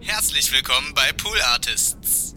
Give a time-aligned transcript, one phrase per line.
[0.00, 2.34] Herzlich willkommen bei Pool Artists.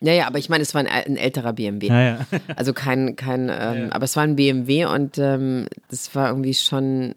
[0.00, 1.86] Ja, ja, aber ich meine, es war ein, ein älterer BMW.
[1.88, 2.18] Ja, ja.
[2.56, 3.92] Also kein, kein, ähm, Ja.
[3.92, 7.14] aber es war ein BMW und ähm, das war irgendwie schon,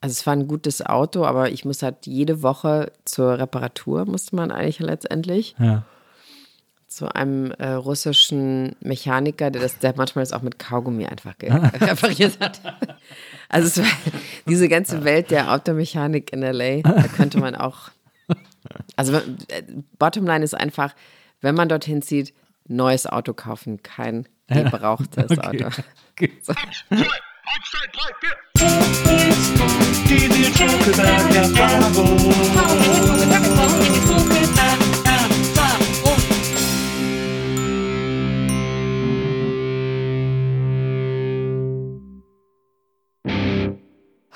[0.00, 4.36] also es war ein gutes Auto, aber ich muss halt jede Woche zur Reparatur, musste
[4.36, 5.84] man eigentlich letztendlich, ja.
[6.90, 12.38] Zu einem äh, russischen Mechaniker, der das, der manchmal das auch mit Kaugummi einfach repariert
[12.40, 12.60] hat.
[13.48, 14.12] Also es war
[14.48, 17.90] diese ganze Welt der Automechanik in LA, da könnte man auch,
[18.96, 19.62] also äh,
[19.98, 20.94] Bottomline ist einfach,
[21.40, 22.34] wenn man dorthin zieht,
[22.66, 25.64] neues Auto kaufen, kein gebrauchtes Okay.
[25.64, 25.82] Auto.
[26.12, 26.32] Okay.
[30.08, 30.50] Die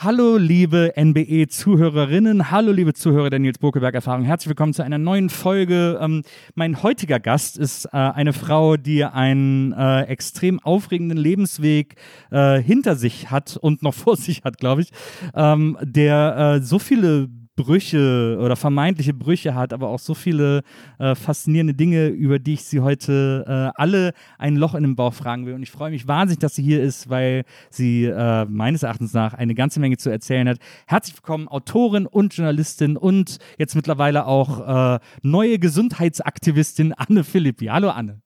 [0.04, 4.27] Hallo, liebe NBE-Zuhörerinnen, hallo, liebe Zuhörer der Nils Bokeberg-Erfahrung.
[4.27, 5.98] Herzlich willkommen zu einer neuen Folge.
[5.98, 6.24] Ähm,
[6.55, 11.94] mein heutiger Gast ist äh, eine Frau, die einen äh, extrem aufregenden Lebensweg
[12.30, 14.91] äh, hinter sich hat und noch vor sich hat, glaube ich,
[15.34, 20.62] ähm, der äh, so viele Brüche oder vermeintliche Brüche hat, aber auch so viele
[20.98, 25.14] äh, faszinierende Dinge, über die ich sie heute äh, alle ein Loch in den Bauch
[25.14, 25.55] fragen will.
[25.55, 29.34] Und ich freue mich wahnsinnig, dass sie hier ist, weil sie äh, meines Erachtens nach
[29.34, 30.58] eine ganze Menge zu erzählen hat.
[30.86, 37.66] Herzlich willkommen, Autorin und Journalistin und jetzt mittlerweile auch äh, neue Gesundheitsaktivistin Anne Philippi.
[37.66, 38.20] Hallo Anne.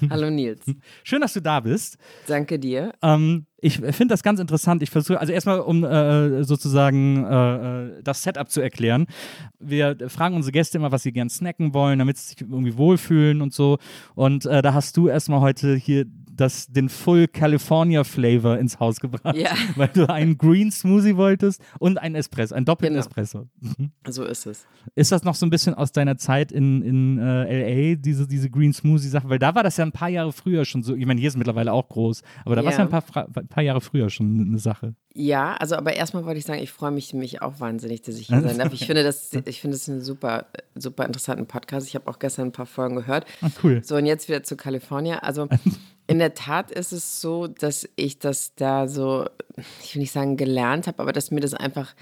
[0.10, 0.64] Hallo Nils,
[1.04, 1.98] Schön, dass du da bist.
[2.26, 2.92] danke dir.
[3.02, 4.82] Ähm, ich finde das ganz interessant.
[4.82, 9.06] Ich versuche, also erstmal, um äh, sozusagen äh, äh, das Setup zu erklären.
[9.58, 13.42] Wir fragen unsere Gäste immer, was sie gern snacken wollen, damit sie sich irgendwie wohlfühlen
[13.42, 13.78] und so.
[14.14, 16.06] Und äh, da hast du erstmal heute hier
[16.38, 19.50] das, den Full California Flavor ins Haus gebracht, Ja.
[19.76, 23.00] weil du einen Green Smoothie wolltest und einen Espresso, einen doppelten Genau.
[23.06, 23.48] Espresso.
[24.08, 24.66] So ist es.
[24.94, 28.48] Ist das noch so ein bisschen aus deiner Zeit in, in äh, LA, diese, diese
[28.50, 29.28] Green Smoothie-Sache?
[29.28, 30.94] Weil da war das ja ein paar Jahre früher schon so.
[30.94, 32.84] Ich meine, hier ist es mittlerweile auch groß, aber da war es Ja.
[32.84, 34.94] ja ein paar, ein paar Jahre früher schon eine Sache.
[35.14, 38.28] Ja, also aber erstmal wollte ich sagen, ich freue mich, mich auch wahnsinnig, dass ich
[38.28, 38.72] hier sein darf.
[38.72, 40.46] Ich finde das, ich finde das einen super,
[40.76, 41.88] super interessanten Podcast.
[41.88, 43.26] Ich habe auch gestern ein paar Folgen gehört.
[43.42, 43.82] Ah, cool.
[43.82, 45.18] So, und jetzt wieder zu California.
[45.18, 45.48] Also
[46.08, 49.26] in der Tat ist es so, dass ich das da so,
[49.84, 51.94] ich will nicht sagen gelernt habe, aber dass mir das einfach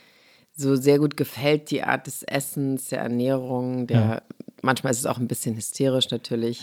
[0.55, 4.22] so sehr gut gefällt, die Art des Essens, der Ernährung, der
[4.62, 6.61] manchmal ist es auch ein bisschen hysterisch natürlich.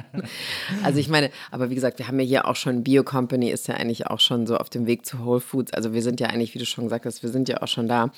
[0.82, 3.68] also ich meine, aber wie gesagt, wir haben ja hier auch schon Bio Company ist
[3.68, 5.72] ja eigentlich auch schon so auf dem Weg zu Whole Foods.
[5.74, 7.88] Also wir sind ja eigentlich, wie du schon gesagt hast, wir sind ja auch schon
[7.88, 8.10] da.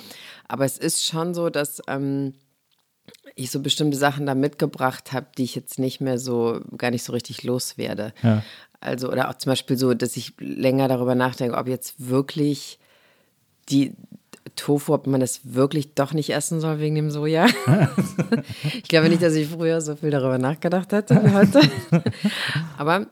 [0.48, 2.34] Aber es ist schon so, dass ähm,
[3.34, 7.02] ich so bestimmte Sachen da mitgebracht habe, die ich jetzt nicht mehr so, gar nicht
[7.02, 8.12] so richtig loswerde.
[8.22, 8.42] Ja.
[8.80, 12.78] Also, oder auch zum Beispiel so, dass ich länger darüber nachdenke, ob jetzt wirklich
[13.68, 13.94] die
[14.54, 17.46] Tofu, ob man das wirklich doch nicht essen soll wegen dem Soja.
[18.74, 21.60] ich glaube nicht, dass ich früher so viel darüber nachgedacht hätte wie heute.
[22.78, 23.06] Aber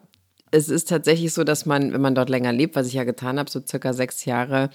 [0.51, 3.39] es ist tatsächlich so, dass man, wenn man dort länger lebt, was ich ja getan
[3.39, 4.71] habe, so circa sechs Jahre,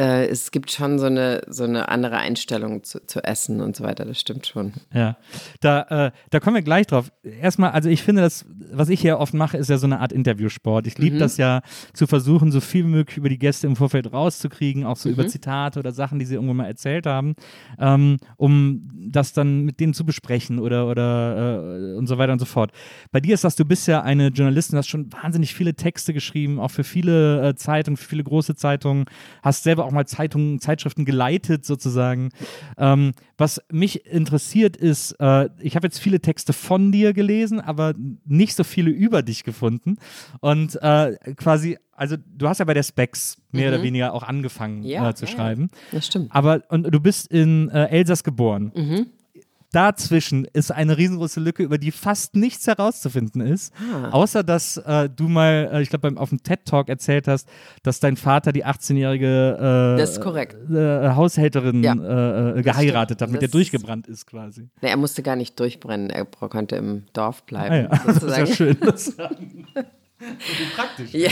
[0.00, 3.84] äh, es gibt schon so eine, so eine andere Einstellung zu, zu Essen und so
[3.84, 4.06] weiter.
[4.06, 4.72] Das stimmt schon.
[4.94, 5.18] Ja,
[5.60, 7.12] da, äh, da kommen wir gleich drauf.
[7.22, 10.12] Erstmal, also ich finde, das, was ich hier oft mache, ist ja so eine Art
[10.12, 10.86] Interviewsport.
[10.86, 11.60] Ich liebe das ja,
[11.92, 15.26] zu versuchen, so viel wie möglich über die Gäste im Vorfeld rauszukriegen, auch so über
[15.28, 17.34] Zitate oder Sachen, die sie irgendwann mal erzählt haben,
[17.78, 22.38] ähm, um das dann mit denen zu besprechen oder, oder äh, und so weiter und
[22.38, 22.72] so fort.
[23.12, 26.58] Bei dir ist das, du bist ja eine Journalistin, hast schon wahnsinnig viele Texte geschrieben,
[26.58, 29.04] auch für viele äh, Zeitungen, für viele große Zeitungen,
[29.42, 32.30] hast selber auch mal Zeitungen, Zeitschriften geleitet sozusagen.
[32.78, 37.94] Ähm, was mich interessiert ist, äh, ich habe jetzt viele Texte von dir gelesen, aber
[38.24, 39.96] nicht so viele über dich gefunden.
[40.40, 44.82] Und äh, quasi, also du hast ja bei der Specs mehr oder weniger auch angefangen
[44.82, 45.36] Ja, äh, zu ja, ja.
[45.36, 45.70] schreiben.
[45.92, 46.34] Das stimmt.
[46.34, 48.72] Aber und du bist in äh, Elsass geboren.
[48.74, 49.06] Mhm.
[49.72, 53.72] Dazwischen ist eine riesengroße Lücke, über die fast nichts herauszufinden ist.
[53.92, 54.10] Ah.
[54.10, 57.48] Außer, dass äh, du mal, äh, ich glaube, auf dem TED-Talk erzählt hast,
[57.84, 61.94] dass dein Vater die 18-jährige äh, äh, Haushälterin Ja.
[61.94, 64.68] äh, äh, geheiratet hat, mit der durchgebrannt ist quasi.
[64.82, 67.88] Nee, er musste gar nicht durchbrennen, er konnte im Dorf bleiben.
[67.90, 68.00] Ah, ja.
[68.06, 68.76] Das ist ja schön.
[68.80, 69.14] Das
[70.76, 71.12] praktisch.
[71.12, 71.30] Ja,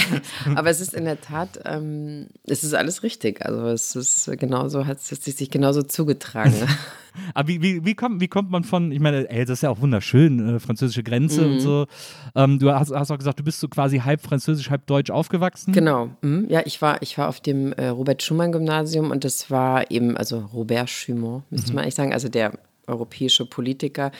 [0.55, 3.44] aber es ist in der Tat, ähm, es ist alles richtig.
[3.44, 6.55] Also es ist genauso, hat es sich genauso zugetragen.
[7.35, 9.70] Aber wie, wie, wie, kommt, wie kommt man von, ich meine, ey, das ist ja
[9.70, 11.53] auch wunderschön, äh, französische Grenze Mhm.
[11.53, 11.87] und so.
[12.35, 15.73] Ähm, du hast, hast auch gesagt, du bist so quasi halb französisch, halb deutsch aufgewachsen.
[15.73, 16.11] genau.
[16.23, 16.47] Mhm.
[16.49, 20.91] Ja, ich war, ich war auf dem äh, Robert-Schumann-Gymnasium und das war eben, also Robert
[20.91, 22.53] Schumann, müsste man eigentlich sagen, also der
[22.87, 24.12] europäische Politiker.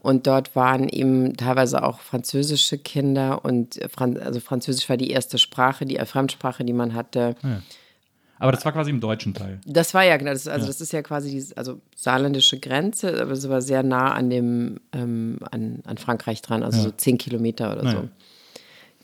[0.00, 5.10] Und dort waren eben teilweise auch französische Kinder und äh, Fran also Französisch war die
[5.10, 7.36] erste Sprache, die äh, Fremdsprache, die man hatte.
[8.38, 9.60] Aber das war quasi im deutschen Teil.
[9.66, 10.66] Das war ja, genau, das, also ja.
[10.66, 14.80] das ist ja quasi die also saarländische Grenze, aber es war sehr nah an dem,
[14.92, 16.84] ähm, an, an Frankreich dran, also ja.
[16.84, 18.00] so zehn Kilometer oder naja.
[18.02, 18.08] so.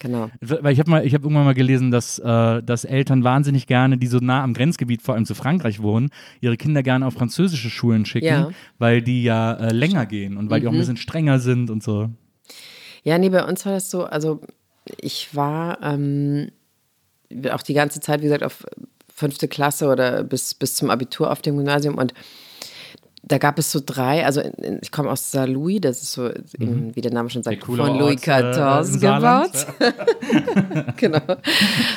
[0.01, 0.31] Genau.
[0.41, 4.17] Weil ich habe mal, irgendwann mal gelesen, dass, äh, dass Eltern wahnsinnig gerne, die so
[4.19, 6.09] nah am Grenzgebiet, vor allem zu Frankreich wohnen,
[6.41, 8.51] ihre Kinder gerne auf französische Schulen schicken, ja.
[8.79, 10.63] weil die ja äh, länger gehen und weil mhm.
[10.63, 10.81] die auch ein mhm.
[10.81, 12.09] bisschen strenger sind und so.
[13.05, 14.41] Ja, nee, bei uns war das so, also
[14.99, 16.51] ich war ähm,
[17.51, 18.65] auch die ganze Zeit, wie gesagt, auf
[19.21, 22.15] fünfte Klasse oder bis, bis zum Abitur auf dem Gymnasium und
[23.23, 24.43] da gab es so drei, also
[24.81, 26.97] ich komme aus Saint Louis, das ist so, mhm.
[26.97, 29.67] wie der Name schon sagt, von Louis XIV äh, gebaut.
[30.97, 31.21] genau.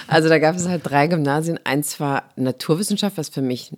[0.07, 1.59] Also da gab es halt drei Gymnasien.
[1.63, 3.71] Eins war Naturwissenschaft, was für mich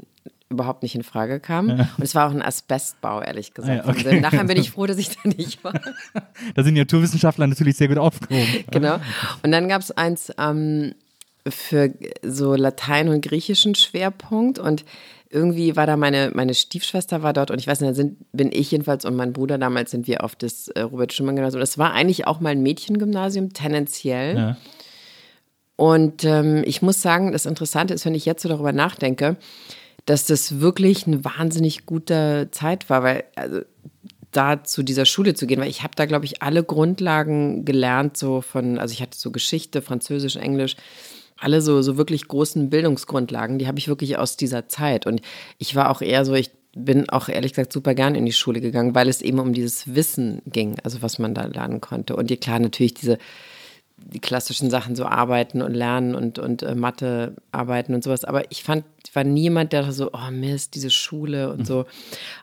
[0.50, 1.70] überhaupt nicht in Frage kam.
[1.70, 1.90] Ja.
[1.98, 3.86] Und es war auch ein Asbestbau, ehrlich gesagt.
[3.86, 4.20] Ah, ja, okay.
[4.20, 5.74] Nachher bin ich froh, dass ich da nicht war.
[6.56, 8.66] da sind die Naturwissenschaftler natürlich sehr gut aufgehoben.
[8.72, 8.96] Genau.
[9.44, 10.96] Und dann gab es eins ähm,
[11.48, 11.94] für
[12.24, 14.86] so Latein und griechischen Schwerpunkt und
[15.30, 18.52] irgendwie war da meine, meine Stiefschwester war dort und ich weiß nicht, da sind, bin
[18.52, 21.60] ich jedenfalls und mein Bruder damals sind wir auf das äh, Robert Schumann Gymnasium.
[21.60, 24.38] Das war eigentlich auch mal ein Mädchengymnasium, tendenziell.
[24.38, 24.58] Ja.
[25.76, 29.36] Und ähm, ich muss sagen, das Interessante ist, wenn ich jetzt so darüber nachdenke,
[30.06, 33.62] dass das wirklich eine wahnsinnig gute Zeit war, weil also,
[34.32, 38.18] da zu dieser Schule zu gehen, weil ich habe da, glaube ich, alle Grundlagen gelernt,
[38.18, 40.76] so von, also ich hatte so Geschichte, Französisch, Englisch,
[41.38, 45.06] alle so, so wirklich großen Bildungsgrundlagen, die habe ich wirklich aus dieser Zeit.
[45.06, 45.22] Und
[45.58, 48.62] ich war auch eher so, ich bin auch ehrlich gesagt super gern in die Schule
[48.62, 52.16] gegangen, weil es eben um dieses Wissen ging, also was man da lernen konnte.
[52.16, 53.18] Und ja klar, natürlich diese
[53.98, 58.26] die klassischen Sachen so arbeiten und lernen und, und äh, Mathe arbeiten und sowas.
[58.26, 58.84] Aber ich fand,
[59.14, 61.66] war niemand, der so, oh Mist, diese Schule und mhm.
[61.66, 61.86] so.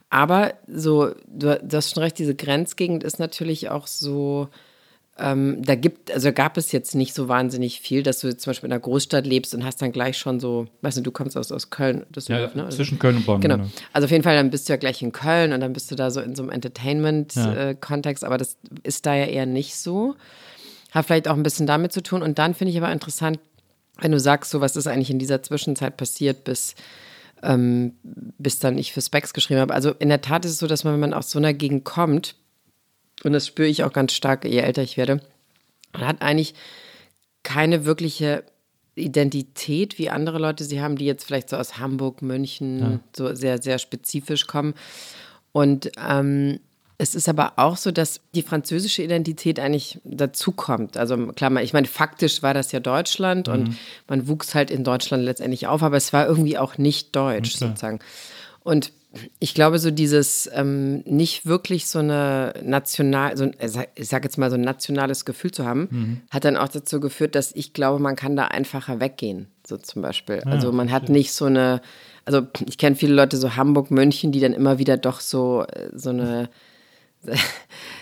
[0.09, 4.49] Aber so, du, du hast schon recht, diese Grenzgegend ist natürlich auch so,
[5.19, 8.69] ähm, da gibt, also gab es jetzt nicht so wahnsinnig viel, dass du zum Beispiel
[8.69, 11.53] in einer Großstadt lebst und hast dann gleich schon so, weißt du, du kommst aus,
[11.53, 12.06] aus Köln.
[12.11, 12.64] Das ja, ne?
[12.64, 13.41] also, zwischen Köln und Bonn.
[13.43, 13.56] Genau.
[13.56, 13.69] genau.
[13.93, 15.97] Also auf jeden Fall, dann bist du ja gleich in Köln und dann bist du
[15.97, 18.26] da so in so einem Entertainment-Kontext, ja.
[18.26, 20.17] äh, aber das ist da ja eher nicht so.
[20.93, 22.23] Hat vielleicht auch ein bisschen damit zu tun.
[22.23, 23.38] Und dann finde ich aber interessant,
[24.00, 26.75] wenn du sagst, so was ist eigentlich in dieser Zwischenzeit passiert, bis,
[27.43, 29.75] ähm, bis dann ich für Specs geschrieben habe.
[29.75, 31.85] Also in der Tat ist es so, dass man, wenn man aus so einer Gegend
[31.85, 32.35] kommt,
[33.24, 35.20] und das spüre ich auch ganz stark, je älter ich werde,
[35.92, 36.54] man hat eigentlich
[37.42, 38.44] keine wirkliche
[38.94, 43.00] Identität, wie andere Leute sie haben, die jetzt vielleicht so aus Hamburg, München, ja.
[43.16, 44.74] so sehr, sehr spezifisch kommen.
[45.52, 46.60] Und ähm,
[46.98, 50.96] es ist aber auch so, dass die französische Identität eigentlich dazukommt.
[50.96, 53.54] Also klar, ich meine, faktisch war das ja Deutschland mhm.
[53.54, 53.76] und
[54.08, 57.66] man wuchs halt in Deutschland letztendlich auf, aber es war irgendwie auch nicht deutsch okay.
[57.66, 57.98] sozusagen.
[58.64, 58.93] Und
[59.38, 63.50] ich glaube, so dieses ähm, nicht wirklich so eine national, so,
[63.94, 66.20] ich sag jetzt mal so ein nationales Gefühl zu haben, mhm.
[66.31, 70.00] hat dann auch dazu geführt, dass ich glaube, man kann da einfacher weggehen, so zum
[70.00, 70.37] Beispiel.
[70.44, 71.82] Ja, also man hat nicht so eine,
[72.25, 75.91] also ich kenne viele Leute so Hamburg, München, die dann immer wieder doch so äh,
[75.94, 76.49] so eine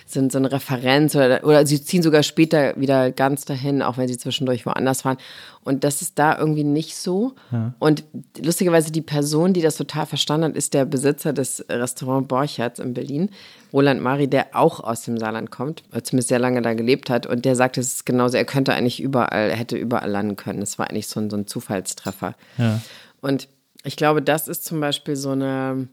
[0.07, 4.09] sind so eine Referenz oder, oder sie ziehen sogar später wieder ganz dahin, auch wenn
[4.09, 5.19] sie zwischendurch woanders waren.
[5.63, 7.35] Und das ist da irgendwie nicht so.
[7.53, 7.75] Ja.
[7.79, 8.05] Und
[8.43, 12.95] lustigerweise die Person, die das total verstanden hat, ist der Besitzer des Restaurant Borchertz in
[12.95, 13.31] Berlin,
[13.73, 17.27] Roland Mari, der auch aus dem Saarland kommt, zumindest sehr lange da gelebt hat.
[17.27, 20.63] Und der sagt, es ist genauso, er könnte eigentlich überall, er hätte überall landen können.
[20.63, 22.35] Es war eigentlich so ein, so ein Zufallstreffer.
[22.59, 22.81] Ja.
[23.21, 23.49] Und
[23.85, 25.89] ich glaube, das ist zum Beispiel so eine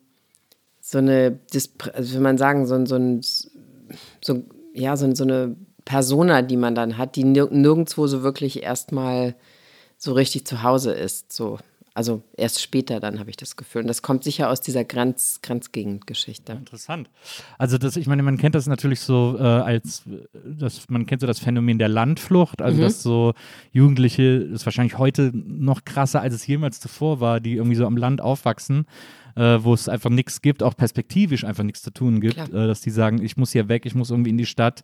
[0.90, 1.38] so eine,
[1.94, 3.22] also will man sagen, so, so, ein,
[4.22, 9.36] so, ja, so, so eine Persona, die man dann hat, die nirgendwo so wirklich erstmal
[9.98, 11.34] so richtig zu Hause ist.
[11.34, 11.60] So.
[11.94, 13.82] Also erst später dann habe ich das Gefühl.
[13.82, 16.54] Und das kommt sicher aus dieser Grenz, Grenzgegend-Geschichte.
[16.54, 17.10] Interessant.
[17.58, 20.04] Also das, ich meine, man kennt das natürlich so äh, als,
[20.46, 22.82] das, man kennt so das Phänomen der Landflucht, also mhm.
[22.84, 23.34] dass so
[23.74, 27.86] Jugendliche, das ist wahrscheinlich heute noch krasser, als es jemals zuvor war, die irgendwie so
[27.86, 28.86] am Land aufwachsen
[29.38, 32.82] äh, wo es einfach nichts gibt, auch perspektivisch einfach nichts zu tun gibt, äh, dass
[32.82, 34.84] die sagen, ich muss hier weg, ich muss irgendwie in die Stadt,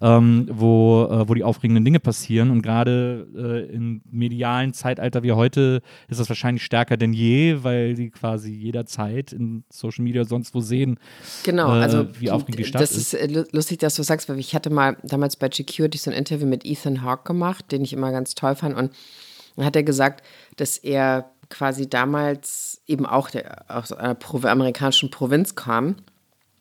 [0.00, 2.50] ähm, wo, äh, wo die aufregenden Dinge passieren.
[2.50, 7.94] Und gerade äh, im medialen Zeitalter wie heute ist das wahrscheinlich stärker denn je, weil
[7.94, 10.98] die quasi jederzeit in Social Media sonst wo sehen,
[11.44, 13.14] genau, also, äh, wie aufregend die Stadt das ist.
[13.14, 16.10] Das ist äh, lustig, dass du sagst, weil ich hatte mal damals bei GQ so
[16.10, 18.76] ein Interview mit Ethan Hawke gemacht, den ich immer ganz toll fand.
[18.76, 18.90] Und
[19.58, 20.24] hat er gesagt,
[20.56, 25.96] dass er quasi damals eben auch der, aus einer amerikanischen Provinz kam,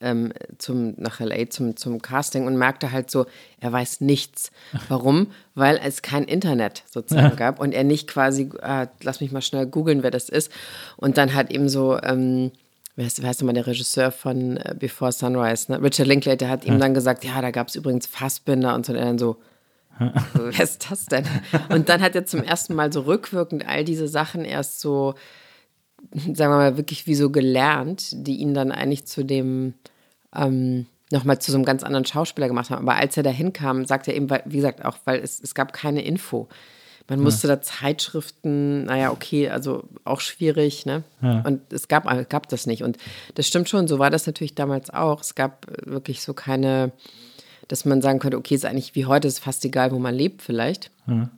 [0.01, 3.25] ähm, zum, nach LA zum, zum Casting und merkte halt so,
[3.59, 4.51] er weiß nichts.
[4.89, 5.27] Warum?
[5.55, 9.65] Weil es kein Internet sozusagen gab und er nicht quasi, äh, lass mich mal schnell
[9.65, 10.51] googeln, wer das ist.
[10.97, 12.51] Und dann hat eben so, ähm,
[12.95, 15.81] wer heißt, wer heißt nochmal der Regisseur von äh, Before Sunrise, ne?
[15.81, 18.93] Richard Linklater hat ihm dann gesagt, ja, da gab es übrigens Fassbinder und so.
[18.93, 19.37] Und er dann so,
[20.33, 21.25] Wer ist das denn?
[21.69, 25.15] Und dann hat er zum ersten Mal so rückwirkend all diese Sachen erst so,
[26.13, 29.73] sagen wir mal, wirklich wie so gelernt, die ihn dann eigentlich zu dem,
[30.35, 32.87] ähm, nochmal zu so einem ganz anderen Schauspieler gemacht haben.
[32.87, 35.53] Aber als er da hinkam, sagte er eben, weil, wie gesagt, auch weil es, es
[35.53, 36.47] gab keine Info.
[37.09, 37.55] Man musste ja.
[37.55, 41.03] da Zeitschriften, naja, okay, also auch schwierig, ne?
[41.21, 41.41] Ja.
[41.41, 42.83] Und es gab, gab das nicht.
[42.83, 42.97] Und
[43.35, 45.19] das stimmt schon, so war das natürlich damals auch.
[45.19, 46.93] Es gab wirklich so keine,
[47.71, 50.41] dass man sagen könnte, okay, ist eigentlich wie heute, ist fast egal, wo man lebt,
[50.41, 50.91] vielleicht.
[51.07, 51.29] Ja.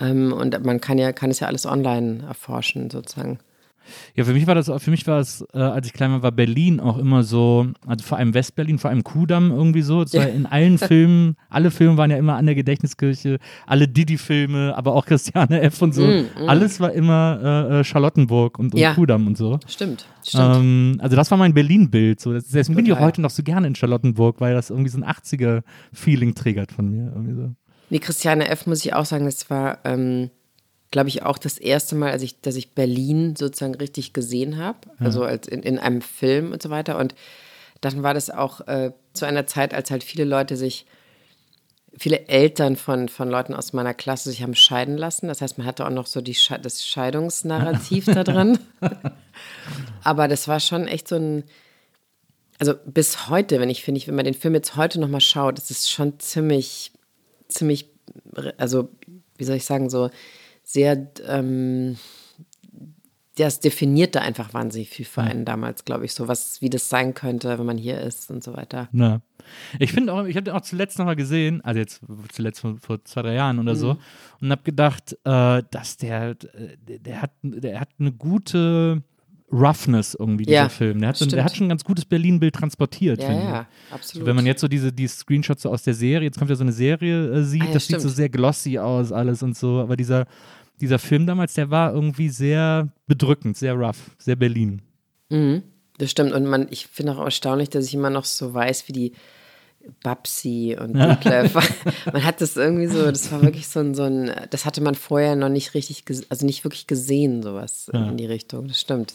[0.00, 3.38] Ähm, und man kann ja, kann es ja alles online erforschen, sozusagen.
[4.14, 6.32] Ja, für mich war das, für mich war es, äh, als ich klein war, war
[6.32, 10.02] Berlin auch immer so, also vor allem Westberlin, vor allem Kudamm irgendwie so.
[10.04, 10.24] Ja.
[10.24, 15.06] in allen Filmen, alle Filme waren ja immer an der Gedächtniskirche, alle Didi-Filme, aber auch
[15.06, 15.82] Christiane F.
[15.82, 16.06] und so.
[16.06, 16.48] Mm, mm.
[16.48, 17.40] Alles war immer
[17.70, 18.94] äh, äh Charlottenburg und, und ja.
[18.94, 19.58] Kudamm und so.
[19.66, 20.56] Stimmt, stimmt.
[20.56, 22.20] Ähm, also das war mein Berlin-Bild.
[22.20, 22.32] So.
[22.32, 25.04] Deswegen bin ich auch heute noch so gerne in Charlottenburg, weil das irgendwie so ein
[25.04, 27.12] 80er-Feeling triggert von mir.
[27.14, 27.50] Irgendwie so.
[27.90, 28.66] Nee, Christiane F.
[28.66, 29.78] muss ich auch sagen, das war.
[29.84, 30.30] Ähm
[30.90, 34.78] glaube ich, auch das erste Mal, als ich, dass ich Berlin sozusagen richtig gesehen habe,
[34.98, 35.06] ja.
[35.06, 36.98] also als in, in einem Film und so weiter.
[36.98, 37.14] Und
[37.80, 40.86] dann war das auch äh, zu einer Zeit, als halt viele Leute sich,
[41.96, 45.28] viele Eltern von, von Leuten aus meiner Klasse sich haben scheiden lassen.
[45.28, 48.58] Das heißt, man hatte auch noch so die das Scheidungsnarrativ da drin.
[50.04, 51.44] Aber das war schon echt so ein,
[52.58, 55.70] also bis heute, wenn ich finde, wenn man den Film jetzt heute nochmal schaut, das
[55.70, 56.92] ist schon ziemlich,
[57.48, 57.90] ziemlich,
[58.56, 58.88] also
[59.36, 60.10] wie soll ich sagen, so
[60.68, 61.96] sehr, ähm,
[63.36, 67.14] das definierte einfach wahnsinnig viel für einen damals, glaube ich, so was, wie das sein
[67.14, 68.90] könnte, wenn man hier ist und so weiter.
[68.92, 69.22] Ja.
[69.78, 73.02] Ich finde auch, ich habe den auch zuletzt nochmal gesehen, also jetzt zuletzt vor, vor,
[73.04, 73.78] zwei, drei Jahren oder mhm.
[73.78, 73.96] so,
[74.42, 79.02] und habe gedacht, äh, dass der, äh, der hat, der hat eine gute
[79.50, 81.00] Roughness irgendwie, dieser ja, Film.
[81.00, 84.26] Der hat, der hat schon ein ganz gutes Berlin-Bild transportiert, ja, ja, absolut.
[84.26, 86.64] wenn man jetzt so diese die Screenshots so aus der Serie, jetzt kommt ja so
[86.64, 88.02] eine Serie, äh, sieht, ah, ja, das stimmt.
[88.02, 90.26] sieht so sehr glossy aus, alles und so, aber dieser
[90.80, 94.82] dieser Film damals, der war irgendwie sehr bedrückend, sehr rough, sehr Berlin.
[95.28, 95.62] Mhm,
[95.98, 96.32] das stimmt.
[96.32, 99.12] Und man, ich finde auch erstaunlich, dass ich immer noch so weiß, wie die
[100.02, 101.54] Babsi und Detlef.
[102.12, 104.94] man hat das irgendwie so, das war wirklich so ein, so ein, das hatte man
[104.94, 108.08] vorher noch nicht richtig, also nicht wirklich gesehen, sowas ja.
[108.08, 108.68] in die Richtung.
[108.68, 109.14] Das stimmt.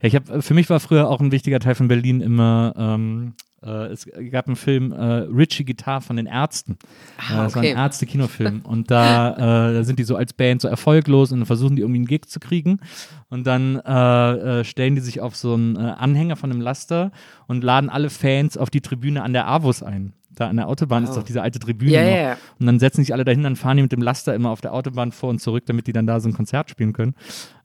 [0.00, 3.34] Ja, ich habe, für mich war früher auch ein wichtiger Teil von Berlin immer ähm,
[3.36, 6.78] äh, es gab einen Film äh, Richie Guitar von den Ärzten.
[7.16, 7.68] Ah, das okay.
[7.68, 8.60] war ein Ärzte-Kinofilm.
[8.64, 11.82] Und da, äh, da, sind die so als Band so erfolglos und dann versuchen die
[11.82, 12.80] irgendwie einen Gig zu kriegen.
[13.28, 17.12] Und dann äh, äh, stellen die sich auf so einen äh, Anhänger von einem Laster
[17.46, 21.04] und laden alle Fans auf die Tribüne an der Avus ein da an der Autobahn
[21.04, 21.08] oh.
[21.08, 23.76] ist doch diese alte Tribüne ja, ja, Und dann setzen sich alle dahin, dann fahren
[23.76, 26.20] die mit dem Laster immer auf der Autobahn vor und zurück, damit die dann da
[26.20, 27.14] so ein Konzert spielen können.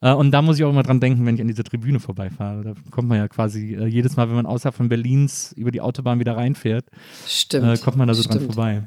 [0.02, 2.64] Äh, und da muss ich auch immer dran denken, wenn ich an diese Tribüne vorbeifahre.
[2.64, 5.82] Da kommt man ja quasi äh, jedes Mal, wenn man außerhalb von Berlins über die
[5.82, 6.86] Autobahn wieder reinfährt,
[7.26, 7.80] Stimmt.
[7.80, 8.42] Äh, kommt man da so Stimmt.
[8.42, 8.84] dran vorbei.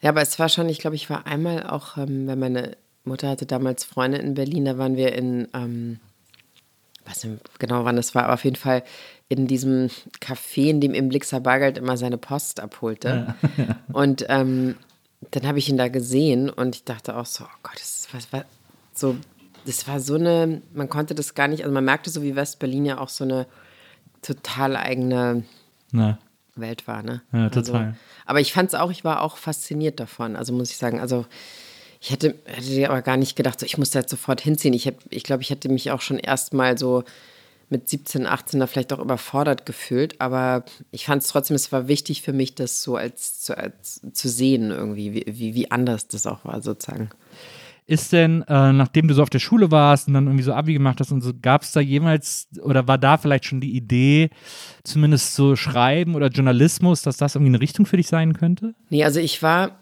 [0.00, 3.28] Ja, aber es war schon, ich glaube, ich war einmal auch, ähm, wenn meine Mutter
[3.28, 5.98] hatte damals Freunde in Berlin, da waren wir in, ähm,
[7.04, 7.26] was
[7.58, 8.84] genau wann das war, aber auf jeden Fall
[9.32, 9.88] in diesem
[10.20, 13.34] Café, in dem im Blixer Bargeld immer seine Post abholte.
[13.56, 13.78] Ja.
[13.92, 14.76] Und ähm,
[15.30, 18.20] dann habe ich ihn da gesehen und ich dachte auch so, oh Gott, das war,
[18.40, 18.44] war
[18.92, 19.16] so,
[19.64, 22.84] das war so eine, man konnte das gar nicht, also man merkte so wie West-Berlin
[22.84, 23.46] ja auch so eine
[24.20, 25.44] total eigene
[25.92, 26.18] Na.
[26.56, 27.22] Welt war, ne?
[27.32, 27.80] Ja, total.
[27.80, 27.96] Also,
[28.26, 31.24] aber ich fand es auch, ich war auch fasziniert davon, also muss ich sagen, also
[32.00, 34.74] ich hätte, hätte aber gar nicht gedacht, so, ich muss da jetzt sofort hinziehen.
[34.74, 37.04] Ich, ich glaube, ich hätte mich auch schon erst mal so
[37.72, 41.88] mit 17, 18 da vielleicht auch überfordert gefühlt, aber ich fand es trotzdem, es war
[41.88, 46.06] wichtig für mich, das so als, zu, als, zu sehen irgendwie, wie, wie, wie anders
[46.06, 47.08] das auch war sozusagen.
[47.86, 50.74] Ist denn, äh, nachdem du so auf der Schule warst und dann irgendwie so Abi
[50.74, 54.30] gemacht hast und so, gab es da jemals oder war da vielleicht schon die Idee,
[54.84, 58.74] zumindest so Schreiben oder Journalismus, dass das irgendwie eine Richtung für dich sein könnte?
[58.90, 59.80] Nee, also ich war,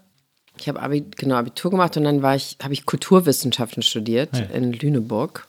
[0.59, 4.57] ich habe Abi, genau Abitur gemacht und dann war ich, habe ich Kulturwissenschaften studiert hey.
[4.57, 5.47] in Lüneburg.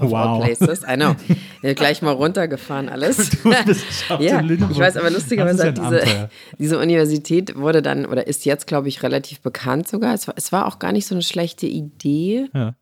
[0.00, 0.42] Wow.
[0.42, 0.82] Places.
[0.82, 1.14] I know.
[1.62, 3.30] Ja, gleich mal runtergefahren alles.
[4.20, 6.28] ja, ich weiß, aber lustigerweise diese,
[6.58, 10.12] diese Universität wurde dann oder ist jetzt, glaube ich, relativ bekannt sogar.
[10.12, 12.50] Es war, es war auch gar nicht so eine schlechte Idee.
[12.52, 12.74] Ja.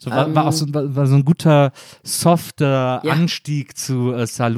[0.00, 1.72] So war, ähm, war auch so, war, war, so ein guter,
[2.04, 3.12] softer ja.
[3.12, 4.26] Anstieg zu äh,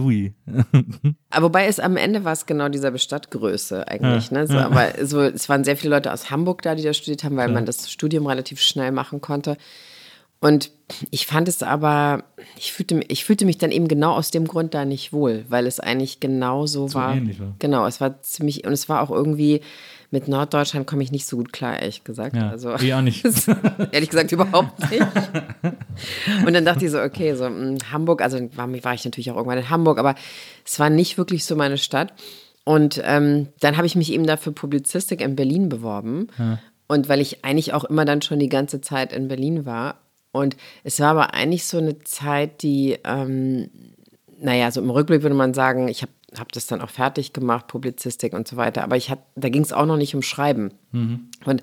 [1.31, 4.31] aber wobei es am Ende war es genau dieselbe Stadtgröße eigentlich.
[4.31, 4.39] Ja.
[4.39, 4.47] Ne?
[4.47, 7.37] So, aber so, es waren sehr viele Leute aus Hamburg da, die da studiert haben,
[7.37, 9.57] weil man das Studium relativ schnell machen konnte.
[10.40, 10.70] Und
[11.11, 12.25] ich fand es aber,
[12.56, 15.66] ich fühlte, ich fühlte mich dann eben genau aus dem Grund da nicht wohl, weil
[15.66, 17.14] es eigentlich genau so, so war.
[17.14, 17.54] Ähnlich war.
[17.59, 19.61] Genau, es war ziemlich, und es war auch irgendwie,
[20.11, 22.35] mit Norddeutschland komme ich nicht so gut klar, ehrlich gesagt.
[22.37, 23.25] Ja, also, ich auch nicht.
[23.92, 25.06] ehrlich gesagt überhaupt nicht.
[26.47, 29.30] Und dann dachte ich so, okay, so mh, hm, Hamburg, also war, war, ich natürlich
[29.30, 30.14] auch irgendwann in Hamburg, aber
[30.64, 32.12] es war nicht wirklich so meine Stadt.
[32.64, 36.28] Und ähm, dann habe ich mich eben da für Publizistik in Berlin beworben.
[36.38, 36.59] Ja.
[36.88, 40.00] Und weil ich eigentlich auch immer dann schon die ganze Zeit in Berlin war.
[40.33, 43.71] Und es war aber eigentlich so eine Zeit, die, ähm,
[44.41, 47.67] naja, so im Rückblick würde man sagen, ich habe hab das dann auch fertig gemacht,
[47.67, 48.85] Publizistik und so weiter.
[48.85, 50.73] Aber ich hat, da ging es auch noch nicht um Schreiben.
[50.93, 51.29] Mhm.
[51.45, 51.63] Und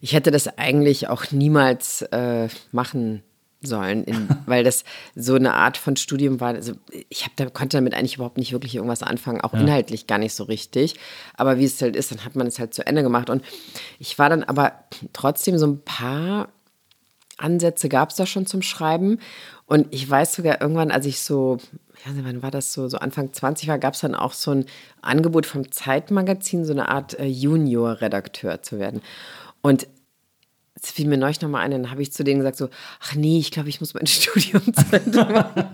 [0.00, 3.22] ich hätte das eigentlich auch niemals äh, machen
[3.60, 6.54] sollen, in, weil das so eine Art von Studium war.
[6.54, 6.74] Also
[7.08, 9.60] ich hab, da, konnte damit eigentlich überhaupt nicht wirklich irgendwas anfangen, auch ja.
[9.60, 10.94] inhaltlich gar nicht so richtig.
[11.36, 13.30] Aber wie es halt ist, dann hat man es halt zu Ende gemacht.
[13.30, 13.42] Und
[13.98, 14.72] ich war dann aber
[15.12, 16.48] trotzdem so ein paar
[17.38, 19.18] Ansätze gab es da schon zum Schreiben.
[19.66, 21.58] Und ich weiß sogar irgendwann, als ich so,
[22.04, 24.66] ja, wann war das so, so Anfang 20 war, gab es dann auch so ein
[25.02, 29.02] Angebot vom Zeitmagazin, so eine Art äh, Junior-Redakteur zu werden.
[29.62, 29.86] Und
[30.80, 32.68] es fiel mir neulich nochmal ein, dann habe ich zu denen gesagt so,
[33.00, 35.64] ach nee, ich glaube, ich muss mein Studium zu Ende machen.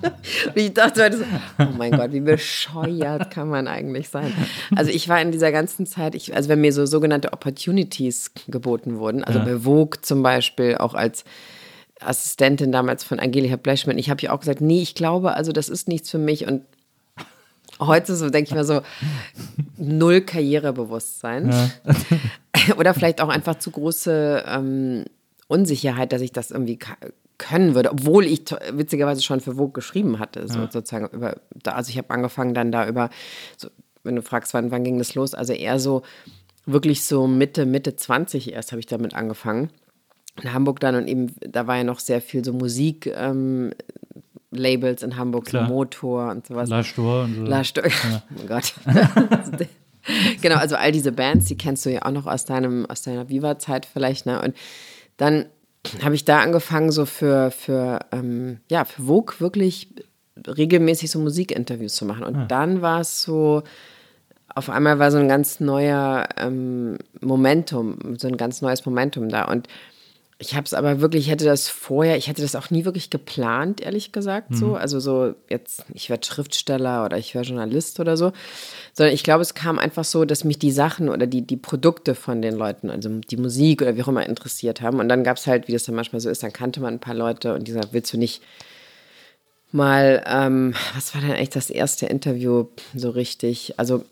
[0.46, 1.25] Und ich dachte heute so,
[1.58, 4.32] oh mein Gott, wie bescheuert kann man eigentlich sein?
[4.75, 8.99] Also ich war in dieser ganzen Zeit, ich, also wenn mir so sogenannte Opportunities geboten
[8.99, 9.58] wurden, also ja.
[9.61, 11.25] Vogue zum Beispiel auch als
[12.00, 15.68] Assistentin damals von Angelika Bleschmann, ich habe ja auch gesagt, nee, ich glaube, also das
[15.68, 16.62] ist nichts für mich und
[17.80, 18.82] heute so denke ich mir so,
[19.76, 21.50] null Karrierebewusstsein.
[21.50, 21.70] Ja.
[22.76, 25.04] Oder vielleicht auch einfach zu große ähm,
[25.49, 26.78] Unsicherheit, dass ich das irgendwie
[27.38, 30.70] können würde, obwohl ich witzigerweise schon für Vogue geschrieben hatte, so ja.
[30.70, 33.11] sozusagen über, also ich habe angefangen dann da über,
[33.56, 33.68] so,
[34.04, 36.02] wenn du fragst, wann, wann ging das los, also eher so
[36.66, 39.70] wirklich so Mitte, Mitte 20 erst habe ich damit angefangen.
[40.42, 43.73] In Hamburg dann und eben, da war ja noch sehr viel so Musik, ähm,
[44.50, 45.66] Labels in Hamburg, Klar.
[45.66, 46.68] so Motor und sowas.
[46.68, 47.42] La Stor und so.
[47.42, 48.23] La Stor, ja.
[48.42, 48.75] oh Gott.
[50.42, 53.28] genau, also all diese Bands, die kennst du ja auch noch aus deinem, aus deiner
[53.28, 54.40] Viva-Zeit vielleicht, ne?
[54.40, 54.54] Und
[55.16, 55.46] dann
[56.02, 59.88] habe ich da angefangen, so für, für, ähm, ja, für Vogue wirklich
[60.46, 62.25] regelmäßig so Musikinterviews zu machen.
[62.25, 62.44] Und ah.
[62.46, 63.62] dann war es so,
[64.54, 69.44] auf einmal war so ein ganz neuer ähm, Momentum, so ein ganz neues Momentum da.
[69.44, 69.68] Und
[70.38, 73.08] ich habe es aber wirklich, ich hätte das vorher, ich hätte das auch nie wirklich
[73.08, 74.56] geplant, ehrlich gesagt, mhm.
[74.56, 74.74] so.
[74.74, 78.32] Also so jetzt, ich werde Schriftsteller oder ich werde Journalist oder so.
[78.92, 82.16] Sondern ich glaube, es kam einfach so, dass mich die Sachen oder die, die Produkte
[82.16, 84.99] von den Leuten, also die Musik oder wie auch immer interessiert haben.
[84.99, 87.00] Und dann gab es halt, wie das dann manchmal so ist, dann kannte man ein
[87.00, 88.42] paar Leute und die gesagt, willst du nicht
[89.70, 93.78] mal, ähm, was war denn eigentlich das erste Interview so richtig?
[93.78, 94.04] Also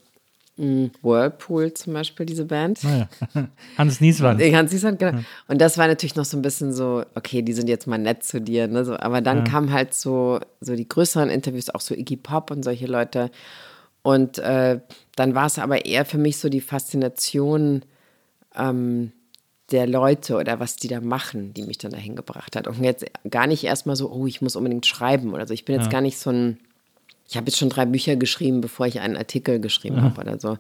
[0.56, 2.84] Whirlpool zum Beispiel, diese Band.
[2.84, 3.08] Naja.
[3.34, 4.40] Ah Hans Nieswand.
[4.54, 5.18] Hans Nieswand, genau.
[5.18, 5.24] Ja.
[5.48, 8.22] Und das war natürlich noch so ein bisschen so, okay, die sind jetzt mal nett
[8.22, 8.68] zu dir.
[8.68, 8.84] Ne?
[8.84, 9.44] So, aber dann ja.
[9.44, 13.30] kamen halt so, so die größeren Interviews, auch so Iggy Pop und solche Leute.
[14.02, 14.80] Und äh,
[15.16, 17.82] dann war es aber eher für mich so die Faszination
[18.54, 19.12] ähm,
[19.70, 22.66] der Leute oder was die da machen, die mich dann dahin gebracht hat.
[22.66, 25.54] Und jetzt gar nicht erstmal so, oh, ich muss unbedingt schreiben oder so.
[25.54, 25.92] Ich bin jetzt ja.
[25.92, 26.58] gar nicht so ein
[27.32, 30.02] ich habe jetzt schon drei Bücher geschrieben, bevor ich einen Artikel geschrieben mhm.
[30.02, 30.58] habe oder so.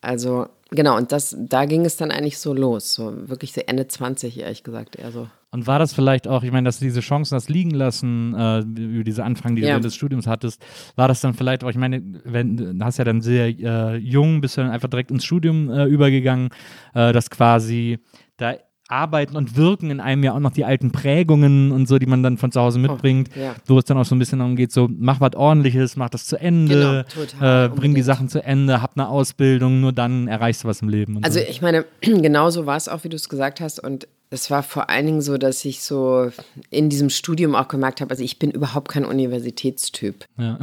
[0.00, 3.88] Also genau, und das, da ging es dann eigentlich so los, so wirklich so Ende
[3.88, 5.28] 20, ehrlich gesagt, eher so.
[5.50, 8.60] Und war das vielleicht auch, ich meine, dass du diese Chancen hast liegen lassen, äh,
[8.60, 9.66] über diese Anfang, die ja.
[9.66, 12.98] du während des Studiums hattest, war das dann vielleicht auch, ich meine, wenn, du hast
[12.98, 16.50] ja dann sehr äh, jung, bist du dann einfach direkt ins Studium äh, übergegangen,
[16.94, 17.98] äh, dass quasi
[18.36, 18.54] da
[18.88, 22.22] Arbeiten und Wirken in einem ja auch noch die alten Prägungen und so, die man
[22.22, 23.54] dann von zu Hause oh, mitbringt, oh, ja.
[23.66, 26.26] wo es dann auch so ein bisschen darum geht, so mach was ordentliches, mach das
[26.26, 30.28] zu Ende, genau, total, äh, bring die Sachen zu Ende, hab eine Ausbildung, nur dann
[30.28, 31.18] erreichst du was im Leben.
[31.22, 31.46] also so.
[31.48, 34.90] ich meine, genauso war es auch, wie du es gesagt hast und es war vor
[34.90, 36.30] allen Dingen so, dass ich so
[36.70, 40.26] in diesem Studium auch gemerkt habe, also ich bin überhaupt kein Universitätstyp.
[40.36, 40.58] Ja.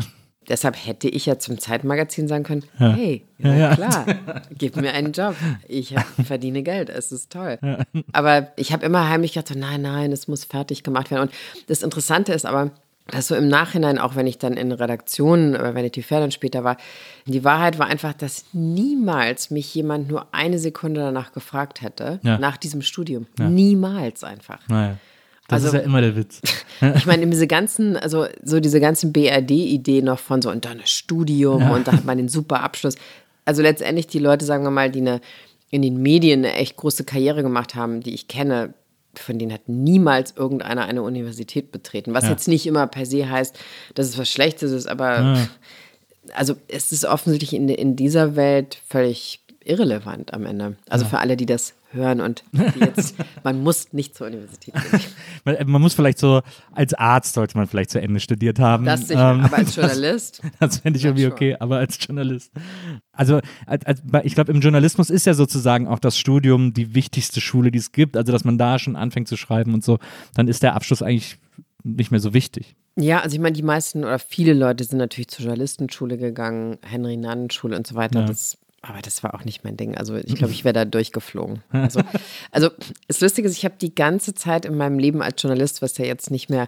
[0.50, 2.94] Deshalb hätte ich ja zum Zeitmagazin sagen können, ja.
[2.94, 4.06] hey, ja, ja, klar,
[4.58, 5.36] gib mir einen Job.
[5.68, 5.94] Ich
[6.26, 7.60] verdiene Geld, es ist toll.
[8.12, 11.30] Aber ich habe immer heimlich gedacht, nein, nein, es muss fertig gemacht werden.
[11.30, 11.32] Und
[11.68, 12.72] das Interessante ist aber,
[13.08, 16.64] dass so im Nachhinein, auch wenn ich dann in Redaktionen oder Vanity Fair dann später
[16.64, 16.78] war,
[17.26, 22.58] die Wahrheit war einfach, dass niemals mich jemand nur eine Sekunde danach gefragt hätte, nach
[22.58, 23.28] diesem Studium.
[23.38, 24.68] Niemals einfach.
[24.68, 24.98] Naja.
[25.52, 26.42] Das also, ist ja immer der Witz.
[26.96, 30.90] ich meine, diese ganzen, also so diese ganzen BRD-Ideen noch von so und dann das
[30.90, 31.74] Studium ja.
[31.74, 32.96] und da hat man den super Abschluss.
[33.44, 35.20] Also letztendlich die Leute, sagen wir mal, die eine,
[35.70, 38.74] in den Medien eine echt große Karriere gemacht haben, die ich kenne,
[39.14, 42.14] von denen hat niemals irgendeiner eine Universität betreten.
[42.14, 42.32] Was ja.
[42.32, 43.60] jetzt nicht immer per se heißt,
[43.94, 45.48] dass es was Schlechtes ist, aber ja.
[46.34, 50.78] also es ist offensichtlich in, in dieser Welt völlig irrelevant am Ende.
[50.90, 52.44] Also für alle, die das hören und
[52.80, 55.02] jetzt, man muss nicht zur Universität gehen.
[55.46, 58.86] man, man, muss vielleicht so, als Arzt sollte man vielleicht zu Ende studiert haben.
[58.86, 60.42] Das sicher, ähm, aber als Journalist.
[60.60, 62.52] das fände ich irgendwie okay, aber als Journalist.
[63.12, 67.42] Also, als, als, ich glaube, im Journalismus ist ja sozusagen auch das Studium die wichtigste
[67.42, 68.18] Schule, die es gibt.
[68.18, 70.00] Also, dass man da schon anfängt zu schreiben und so,
[70.34, 71.38] dann ist der Abschluss eigentlich
[71.84, 72.76] nicht mehr so wichtig.
[72.98, 77.16] Ja, also ich meine, die meisten oder viele Leute sind natürlich zur Journalistenschule gegangen, Henry
[77.16, 78.22] Nannen Schule und so weiter.
[78.22, 78.26] Ja.
[78.26, 79.96] Das aber das war auch nicht mein Ding.
[79.96, 81.64] Also ich glaube, ich wäre da durchgeflogen.
[81.72, 82.02] Also,
[82.52, 82.70] also
[83.08, 86.06] das Lustige ist, ich habe die ganze Zeit in meinem Leben als Journalist, was ja
[86.06, 86.68] jetzt nicht mehr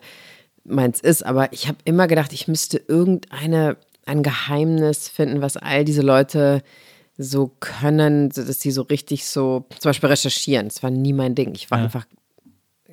[0.63, 5.85] meins ist, aber ich habe immer gedacht, ich müsste irgendeine ein Geheimnis finden, was all
[5.85, 6.61] diese Leute
[7.17, 10.67] so können, dass sie so richtig so, zum Beispiel recherchieren.
[10.67, 11.53] Das war nie mein Ding.
[11.55, 11.85] Ich war ja.
[11.85, 12.05] einfach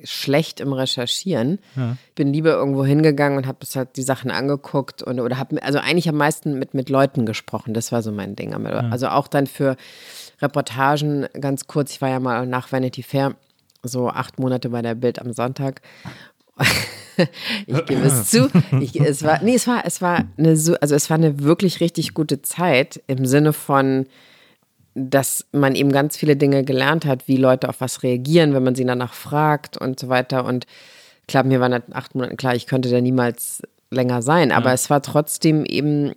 [0.03, 1.59] schlecht im Recherchieren.
[1.75, 1.97] Ja.
[2.15, 6.09] Bin lieber irgendwo hingegangen und habe halt die Sachen angeguckt und oder habe also eigentlich
[6.09, 7.73] am meisten mit mit Leuten gesprochen.
[7.73, 8.53] Das war so mein Ding.
[8.91, 9.77] Also auch dann für
[10.41, 11.91] Reportagen ganz kurz.
[11.91, 13.35] Ich war ja mal nach Vanity Fair
[13.83, 15.81] so acht Monate bei der Bild am Sonntag.
[17.65, 18.49] ich gebe es zu.
[18.79, 22.13] Ich, es war, nee, es war, es war eine, also es war eine wirklich richtig
[22.13, 24.05] gute Zeit im Sinne von,
[24.93, 28.75] dass man eben ganz viele Dinge gelernt hat, wie Leute auf was reagieren, wenn man
[28.75, 30.45] sie danach fragt und so weiter.
[30.45, 30.65] Und
[31.27, 34.73] klar, mir waren acht Monate klar, ich könnte da niemals länger sein, aber ja.
[34.73, 36.13] es war trotzdem eben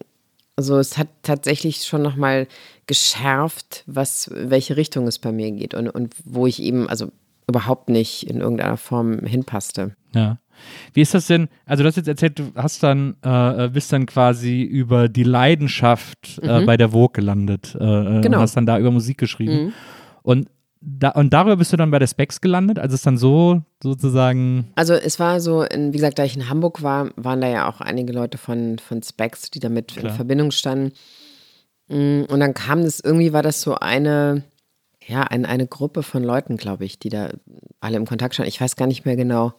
[0.56, 2.46] so, es hat tatsächlich schon nochmal
[2.86, 7.10] geschärft, was, welche Richtung es bei mir geht und, und wo ich eben, also
[7.48, 9.96] überhaupt nicht in irgendeiner Form hinpasste.
[10.14, 10.38] Ja.
[10.92, 11.48] Wie ist das denn?
[11.66, 15.24] Also du hast jetzt erzählt, du hast dann äh, äh bist dann quasi über die
[15.24, 16.66] Leidenschaft äh, mhm.
[16.66, 18.38] bei der Vogue gelandet äh, äh, genau.
[18.38, 19.66] und hast dann da über Musik geschrieben.
[19.66, 19.72] Mhm.
[20.22, 20.48] Und
[20.86, 24.70] da, und darüber bist du dann bei der Specs gelandet, als es dann so sozusagen.
[24.74, 27.68] Also es war so, in, wie gesagt, da ich in Hamburg war, waren da ja
[27.68, 30.10] auch einige Leute von, von Specs, die damit Klar.
[30.10, 30.92] in Verbindung standen.
[31.88, 34.44] Mm, und dann kam das, irgendwie war das so eine,
[35.06, 37.30] ja, ein, eine Gruppe von Leuten, glaube ich, die da
[37.80, 38.48] alle im Kontakt standen.
[38.48, 39.54] Ich weiß gar nicht mehr genau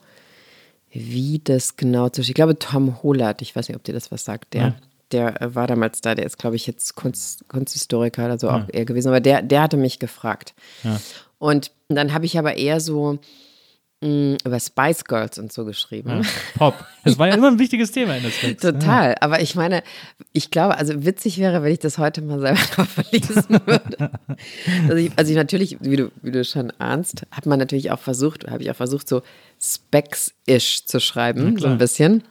[0.96, 2.22] wie das genau zu.
[2.22, 4.62] Ich glaube, Tom Hollert, ich weiß nicht, ob dir das was sagt, der.
[4.62, 4.76] Ja.
[5.12, 8.58] Der äh, war damals da, der ist, glaube ich, jetzt Kunst, Kunsthistoriker oder so ja.
[8.58, 10.56] auch eher gewesen, aber der, der hatte mich gefragt.
[10.84, 11.00] Ja.
[11.38, 13.20] Und dann habe ich aber eher so
[14.02, 16.22] über Spice Girls und so geschrieben.
[16.22, 16.86] Ja, Pop.
[17.04, 18.62] Das war ja immer ein wichtiges Thema in der Text.
[18.62, 19.12] Total.
[19.12, 19.16] Ja.
[19.22, 19.84] Aber ich meine,
[20.32, 24.12] ich glaube, also witzig wäre, wenn ich das heute mal selber noch verlesen würde.
[24.84, 28.00] also, ich, also ich natürlich, wie du, wie du schon ahnst, hat man natürlich auch
[28.00, 29.22] versucht, habe ich auch versucht, so
[29.60, 32.24] Specs-ish zu schreiben, so ein bisschen.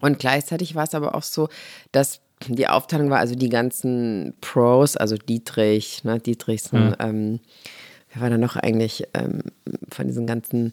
[0.00, 1.48] Und gleichzeitig war es aber auch so,
[1.92, 6.96] dass die Aufteilung war, also die ganzen Pros, also Dietrich, ne, Dietrichsen, ja.
[7.00, 7.40] ähm,
[8.14, 9.42] wer war da noch eigentlich ähm,
[9.90, 10.72] von diesen ganzen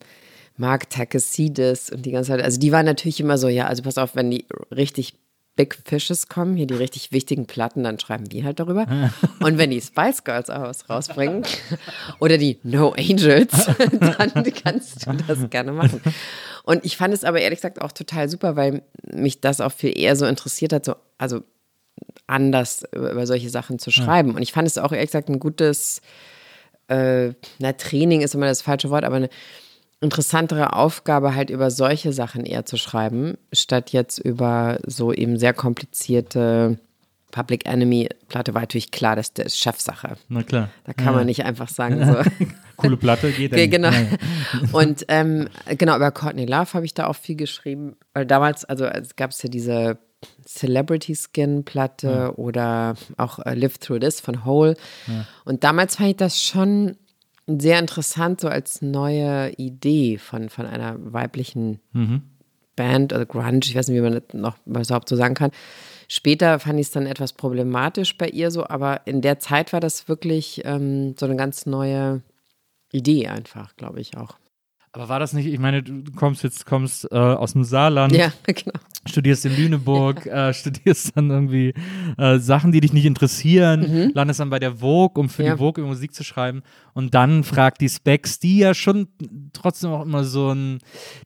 [0.57, 3.97] Mark Takasides und die ganze Zeit, also die waren natürlich immer so, ja, also pass
[3.97, 5.15] auf, wenn die richtig
[5.57, 8.87] Big Fishes kommen, hier die richtig wichtigen Platten, dann schreiben die halt darüber.
[9.41, 11.43] Und wenn die Spice Girls auch was rausbringen
[12.19, 16.01] oder die No Angels, dann kannst du das gerne machen.
[16.63, 19.97] Und ich fand es aber ehrlich gesagt auch total super, weil mich das auch viel
[19.97, 21.41] eher so interessiert hat, so, also
[22.27, 24.35] anders über solche Sachen zu schreiben.
[24.35, 26.01] Und ich fand es auch ehrlich gesagt ein gutes,
[26.91, 29.29] äh, na, Training ist immer das falsche Wort, aber eine
[30.01, 35.53] interessantere Aufgabe, halt über solche Sachen eher zu schreiben, statt jetzt über so eben sehr
[35.53, 36.79] komplizierte
[37.31, 40.17] Public Enemy Platte war natürlich klar, das ist Chefsache.
[40.27, 40.69] Na klar.
[40.83, 41.11] Da kann ja.
[41.13, 42.45] man nicht einfach sagen so.
[42.75, 43.89] Coole Platte geht ja Genau.
[43.89, 44.05] Ja.
[44.73, 47.95] Und ähm, genau, über Courtney Love habe ich da auch viel geschrieben.
[48.13, 49.97] Weil damals, also es gab es ja diese
[50.45, 52.29] Celebrity Skin Platte ja.
[52.35, 54.75] oder auch uh, Live Through This von Hole.
[55.45, 56.97] Und damals fand ich das schon
[57.47, 62.23] sehr interessant, so als neue Idee von, von einer weiblichen mhm.
[62.75, 65.51] Band oder Grunge, ich weiß nicht, wie man das noch überhaupt so sagen kann.
[66.07, 69.79] Später fand ich es dann etwas problematisch bei ihr so, aber in der Zeit war
[69.79, 72.21] das wirklich ähm, so eine ganz neue
[72.91, 74.35] Idee einfach, glaube ich auch.
[74.93, 78.33] Aber war das nicht, ich meine, du kommst jetzt, kommst äh, aus dem Saarland, ja,
[78.43, 78.73] genau.
[79.07, 80.49] studierst in Lüneburg, ja.
[80.49, 81.73] äh, studierst dann irgendwie
[82.17, 84.11] äh, Sachen, die dich nicht interessieren, mhm.
[84.13, 85.53] landest dann bei der Vogue, um für ja.
[85.53, 86.61] die Vogue über Musik zu schreiben
[86.93, 89.07] und dann fragt die Specs, die ja schon
[89.53, 90.79] trotzdem auch immer so ein,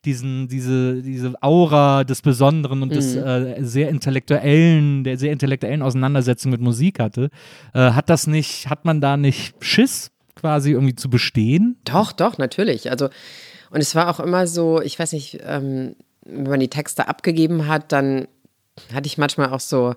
[0.06, 2.94] diesen, diese, diese Aura des Besonderen und mhm.
[2.94, 7.32] des äh, sehr intellektuellen, der sehr intellektuellen Auseinandersetzung mit Musik hatte,
[7.74, 11.78] äh, hat das nicht, hat man da nicht Schiss quasi irgendwie zu bestehen?
[11.86, 12.92] Doch, doch, natürlich.
[12.92, 13.10] Also
[13.76, 17.68] und es war auch immer so, ich weiß nicht, ähm, wenn man die Texte abgegeben
[17.68, 18.26] hat, dann
[18.94, 19.96] hatte ich manchmal auch so,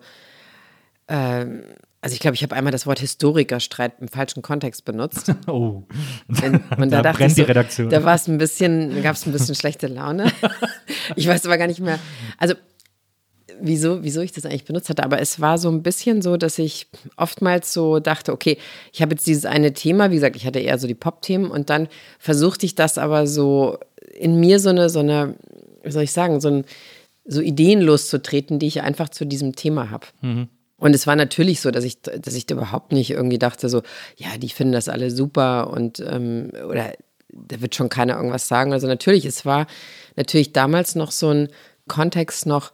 [1.06, 1.62] ähm,
[2.00, 5.32] also ich glaube, ich habe einmal das Wort Historikerstreit im falschen Kontext benutzt.
[5.46, 5.84] Oh,
[6.26, 6.60] und,
[6.90, 7.88] da, da brennt so, die Redaktion.
[7.88, 10.32] Da war es ein bisschen, gab es ein bisschen schlechte Laune.
[11.14, 12.00] ich weiß aber gar nicht mehr.
[12.36, 12.54] Also
[13.60, 16.58] wieso, wieso ich das eigentlich benutzt hatte, aber es war so ein bisschen so, dass
[16.58, 18.58] ich oftmals so dachte, okay,
[18.92, 21.70] ich habe jetzt dieses eine Thema, wie gesagt, ich hatte eher so die Pop-Themen und
[21.70, 23.78] dann versuchte ich das aber so
[24.14, 25.34] in mir so eine, so eine,
[25.82, 26.64] wie soll ich sagen, so, ein,
[27.24, 30.06] so Ideen loszutreten, die ich einfach zu diesem Thema habe.
[30.22, 30.48] Mhm.
[30.78, 33.82] Und es war natürlich so, dass ich, dass ich da überhaupt nicht irgendwie dachte, so,
[34.16, 36.92] ja, die finden das alle super und ähm, oder
[37.30, 38.72] da wird schon keiner irgendwas sagen.
[38.72, 39.66] Also natürlich, es war
[40.16, 41.48] natürlich damals noch so ein
[41.88, 42.72] Kontext noch,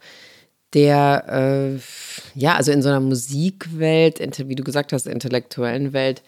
[0.75, 1.25] der,
[1.75, 1.79] äh,
[2.37, 6.21] ja, also in so einer Musikwelt, wie du gesagt hast, intellektuellen Welt,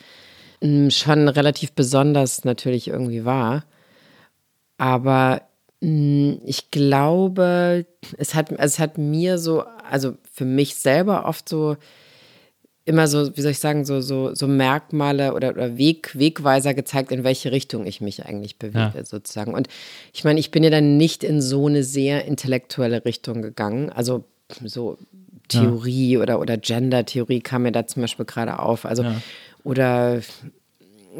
[0.89, 3.65] schon relativ besonders natürlich irgendwie war.
[4.77, 5.41] Aber
[5.79, 7.85] ich glaube,
[8.17, 11.77] es hat, also es hat mir so, also für mich selber oft so
[12.83, 17.11] immer so, wie soll ich sagen, so, so, so Merkmale oder, oder Weg, Wegweiser gezeigt,
[17.11, 19.03] in welche Richtung ich mich eigentlich bewege, ja.
[19.03, 19.53] sozusagen.
[19.53, 19.67] Und
[20.13, 23.89] ich meine, ich bin ja dann nicht in so eine sehr intellektuelle Richtung gegangen.
[23.89, 24.23] Also
[24.65, 24.97] so
[25.47, 26.19] Theorie ja.
[26.19, 28.85] oder, oder Gender-Theorie kam mir da zum Beispiel gerade auf.
[28.85, 29.21] Also, ja.
[29.63, 30.21] oder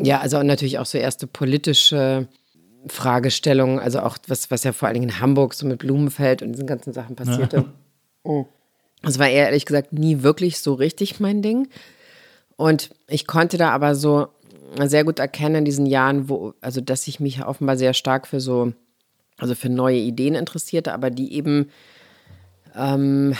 [0.02, 2.28] ja, also natürlich auch so erste politische
[2.88, 6.52] Fragestellungen, also auch was, was ja vor allen Dingen in Hamburg so mit Blumenfeld und
[6.52, 7.66] diesen ganzen Sachen passierte.
[8.24, 8.46] Oh.
[9.04, 11.70] Das war ehrlich gesagt nie wirklich so richtig mein Ding.
[12.58, 14.28] Und ich konnte da aber so
[14.84, 18.42] sehr gut erkennen in diesen Jahren, wo, also dass ich mich offenbar sehr stark für
[18.42, 18.74] so,
[19.38, 21.70] also für neue Ideen interessierte, aber die eben
[22.78, 23.34] ähm,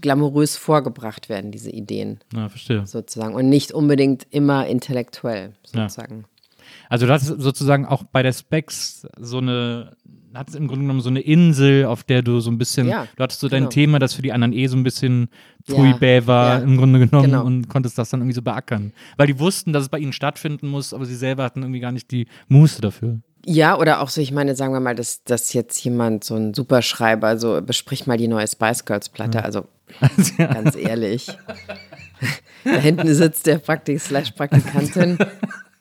[0.00, 2.20] glamourös vorgebracht werden, diese Ideen.
[2.34, 2.86] Ja, verstehe.
[2.86, 3.34] Sozusagen.
[3.34, 6.20] Und nicht unbedingt immer intellektuell, sozusagen.
[6.20, 6.28] Ja.
[6.88, 9.96] Also das ist sozusagen auch bei der Specs so eine
[10.34, 13.06] hat es im Grunde genommen so eine Insel, auf der du so ein bisschen, ja,
[13.16, 13.70] du hattest so dein genau.
[13.70, 15.28] Thema, das für die anderen eh so ein bisschen
[15.66, 16.64] Pfui-Bäh ja, war ja.
[16.64, 17.44] im Grunde genommen genau.
[17.44, 18.92] und konntest das dann irgendwie so beackern.
[19.16, 21.92] Weil die wussten, dass es bei ihnen stattfinden muss, aber sie selber hatten irgendwie gar
[21.92, 23.20] nicht die Muße dafür.
[23.44, 26.54] Ja, oder auch so, ich meine, sagen wir mal, dass, dass jetzt jemand, so ein
[26.54, 29.44] Superschreiber, so bespricht mal die neue Spice Girls Platte, ja.
[29.44, 29.66] also
[30.38, 31.26] ganz ehrlich.
[32.64, 34.00] da hinten sitzt der Praktik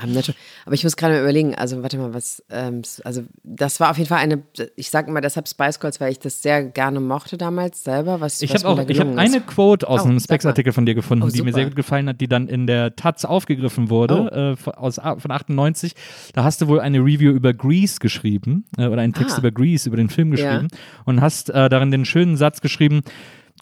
[0.00, 3.80] slash Praktikantin aber ich muss gerade mal überlegen, also warte mal, was, ähm, also das
[3.80, 4.42] war auf jeden Fall eine,
[4.76, 8.20] ich sage immer deshalb Spice Girls, weil ich das sehr gerne mochte damals selber.
[8.20, 11.24] Was, ich habe auch, ich habe eine Quote aus oh, einem Specs-Artikel von dir gefunden,
[11.24, 14.70] oh, die mir sehr gut gefallen hat, die dann in der Taz aufgegriffen wurde, oh.
[14.70, 15.94] äh, aus, von 98.
[16.32, 19.38] Da hast du wohl eine Review über Grease geschrieben, äh, oder einen Text ah.
[19.38, 20.78] über Grease, über den Film geschrieben ja.
[21.04, 23.02] und hast äh, darin den schönen Satz geschrieben,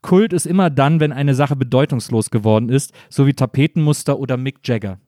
[0.03, 4.67] Kult ist immer dann, wenn eine Sache bedeutungslos geworden ist, so wie Tapetenmuster oder Mick
[4.67, 4.99] Jagger.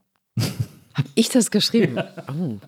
[0.94, 1.98] Hab ich das geschrieben?
[2.28, 2.58] Oh.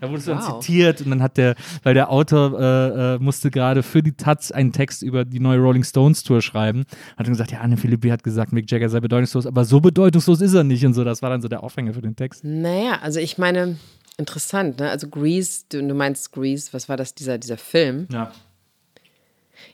[0.00, 0.38] Da wurde es wow.
[0.38, 4.12] dann zitiert und dann hat der, weil der Autor äh, äh, musste gerade für die
[4.12, 6.84] Taz einen Text über die neue Rolling Stones Tour schreiben,
[7.16, 10.40] hat dann gesagt, ja, Anne Philippi hat gesagt, Mick Jagger sei bedeutungslos, aber so bedeutungslos
[10.40, 11.04] ist er nicht und so.
[11.04, 12.44] Das war dann so der Aufhänger für den Text.
[12.44, 13.76] Naja, also ich meine,
[14.16, 14.90] interessant, ne?
[14.90, 18.06] Also Grease, du, du meinst Grease, was war das, dieser, dieser Film?
[18.12, 18.32] Ja.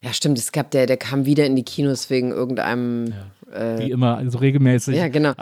[0.03, 3.07] Ja, stimmt, es gab der, der kam wieder in die Kinos wegen irgendeinem.
[3.07, 4.97] Ja äh, Wie immer, also regelmäßig.
[4.97, 5.33] Ja, genau.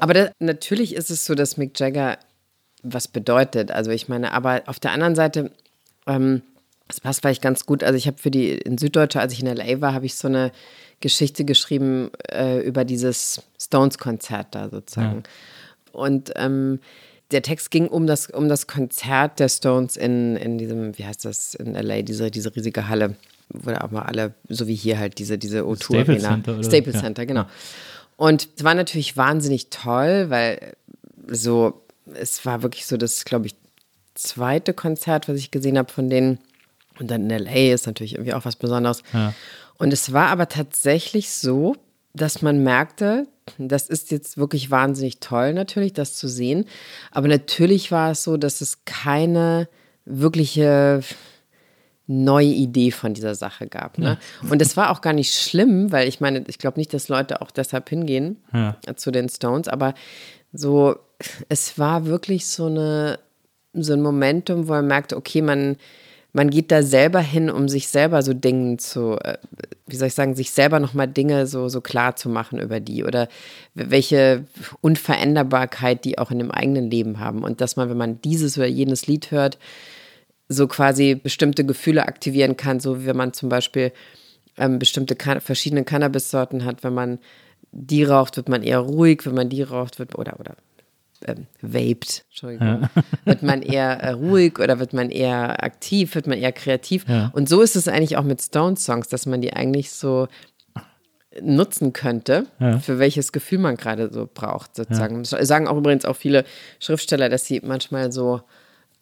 [0.00, 2.18] aber das, natürlich ist es so, dass Mick Jagger
[2.82, 3.70] was bedeutet.
[3.70, 5.50] Also ich meine, aber auf der anderen Seite,
[6.06, 6.42] ähm,
[6.88, 7.82] das passt vielleicht ganz gut.
[7.82, 10.28] Also ich habe für die in Süddeutsche, als ich in LA war, habe ich so
[10.28, 10.52] eine
[11.00, 15.22] Geschichte geschrieben äh, über dieses Stones-Konzert da sozusagen.
[15.24, 16.00] Ja.
[16.00, 16.78] Und ähm,
[17.32, 21.24] der Text ging um das, um das Konzert der Stones in, in diesem, wie heißt
[21.24, 23.16] das, in LA, diese, diese riesige Halle
[23.48, 26.18] wo da auch mal alle, so wie hier halt diese, diese O2 Arena.
[26.18, 27.00] Center, Staples ja.
[27.02, 27.44] Center, genau.
[28.16, 30.74] Und es war natürlich wahnsinnig toll, weil
[31.28, 31.82] so,
[32.14, 33.54] es war wirklich so das, glaube ich,
[34.14, 36.38] zweite Konzert, was ich gesehen habe von denen.
[36.98, 39.02] Und dann in LA ist natürlich irgendwie auch was Besonderes.
[39.12, 39.34] Ja.
[39.78, 41.76] Und es war aber tatsächlich so,
[42.14, 43.26] dass man merkte,
[43.58, 46.64] das ist jetzt wirklich wahnsinnig toll natürlich, das zu sehen.
[47.10, 49.68] Aber natürlich war es so, dass es keine
[50.06, 51.02] wirkliche
[52.06, 53.98] neue Idee von dieser Sache gab.
[53.98, 54.18] Ne?
[54.42, 54.50] Ja.
[54.50, 57.42] Und es war auch gar nicht schlimm, weil ich meine, ich glaube nicht, dass Leute
[57.42, 58.76] auch deshalb hingehen ja.
[58.94, 59.94] zu den Stones, aber
[60.52, 60.96] so,
[61.48, 63.18] es war wirklich so eine
[63.82, 65.76] so ein Momentum, wo man merkte, okay, man,
[66.32, 69.38] man geht da selber hin, um sich selber so Dinge zu, äh,
[69.86, 73.04] wie soll ich sagen, sich selber nochmal Dinge so, so klar zu machen über die
[73.04, 73.28] oder
[73.74, 74.44] welche
[74.80, 77.42] Unveränderbarkeit die auch in dem eigenen Leben haben.
[77.42, 79.58] Und dass man, wenn man dieses oder jenes Lied hört,
[80.48, 83.92] so quasi bestimmte Gefühle aktivieren kann, so wie wenn man zum Beispiel
[84.56, 86.82] ähm, bestimmte kan verschiedene Cannabis-Sorten hat.
[86.84, 87.18] Wenn man
[87.72, 90.56] die raucht, wird man eher ruhig, wenn man die raucht, wird oder oder
[91.26, 92.90] ähm, vaped, Entschuldigung, ja.
[93.24, 97.06] wird man eher äh, ruhig oder wird man eher aktiv, wird man eher kreativ.
[97.08, 97.30] Ja.
[97.34, 100.28] Und so ist es eigentlich auch mit Stone-Songs, dass man die eigentlich so
[101.40, 102.78] nutzen könnte, ja.
[102.78, 105.24] für welches Gefühl man gerade so braucht, sozusagen.
[105.24, 106.44] Sagen auch übrigens auch viele
[106.80, 108.42] Schriftsteller, dass sie manchmal so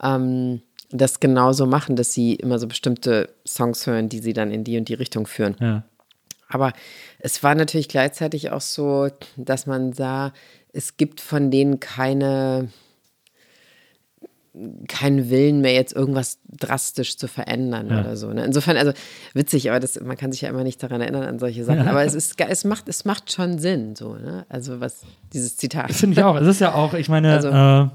[0.02, 0.62] ähm,
[0.94, 4.78] das genauso machen, dass sie immer so bestimmte Songs hören, die sie dann in die
[4.78, 5.56] und die Richtung führen.
[5.60, 5.82] Ja.
[6.48, 6.72] Aber
[7.18, 10.32] es war natürlich gleichzeitig auch so, dass man sah,
[10.72, 12.68] es gibt von denen keine,
[14.86, 18.00] keinen Willen mehr, jetzt irgendwas drastisch zu verändern ja.
[18.00, 18.32] oder so.
[18.32, 18.44] Ne?
[18.44, 18.92] Insofern, also
[19.32, 21.86] witzig, aber das, man kann sich ja immer nicht daran erinnern an solche Sachen.
[21.86, 21.90] Ja.
[21.90, 24.46] Aber es ist, es macht, es macht schon Sinn, so, ne?
[24.48, 25.02] Also was
[25.32, 25.92] dieses Zitat.
[25.92, 26.36] Finde ich auch.
[26.36, 27.88] Es ist ja auch, ich meine, also, äh,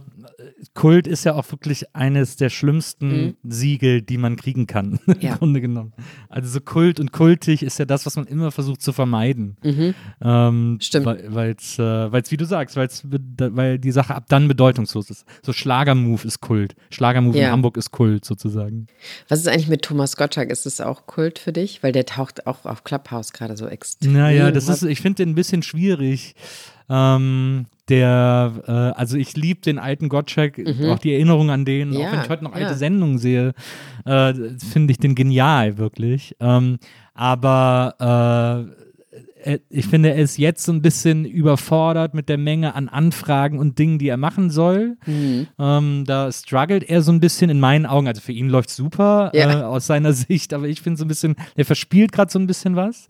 [0.74, 3.36] Kult ist ja auch wirklich eines der schlimmsten mhm.
[3.44, 5.32] Siegel, die man kriegen kann, ja.
[5.32, 5.94] im Grunde genommen.
[6.30, 9.58] Also so Kult und kultig ist ja das, was man immer versucht zu vermeiden.
[9.64, 9.96] Mhm.
[10.22, 11.06] Ähm, Stimmt.
[11.06, 15.26] Weil es, äh, wie du sagst, weil's, weil die Sache ab dann bedeutungslos ist.
[15.44, 16.76] So Schlagermove ist Kult.
[16.90, 17.48] Schlagermove ja.
[17.48, 18.88] in Hamburg ist Kult sozusagen.
[19.28, 20.50] Was ist eigentlich mit Thomas Gottschalk?
[20.50, 21.84] Ist es auch Kult für dich?
[21.84, 24.14] Weil der taucht auch auf Clubhouse gerade so extrem.
[24.14, 26.36] Naja, das ist, ich finde den ein bisschen schwierig.
[26.90, 30.90] Ähm, der, äh, also ich liebe den alten Gottschalk, mhm.
[30.90, 32.74] auch die Erinnerung an den, ja, auch wenn ich heute noch alte ja.
[32.76, 33.54] Sendungen sehe,
[34.06, 36.36] äh, finde ich den genial, wirklich.
[36.40, 36.78] Ähm,
[37.14, 38.68] aber
[39.46, 43.58] äh, ich finde, er ist jetzt so ein bisschen überfordert mit der Menge an Anfragen
[43.58, 44.98] und Dingen, die er machen soll.
[45.06, 45.48] Mhm.
[45.58, 48.08] Ähm, da struggelt er so ein bisschen in meinen Augen.
[48.08, 49.62] Also für ihn läuft super ja.
[49.62, 52.48] äh, aus seiner Sicht, aber ich finde so ein bisschen, er verspielt gerade so ein
[52.48, 53.08] bisschen was,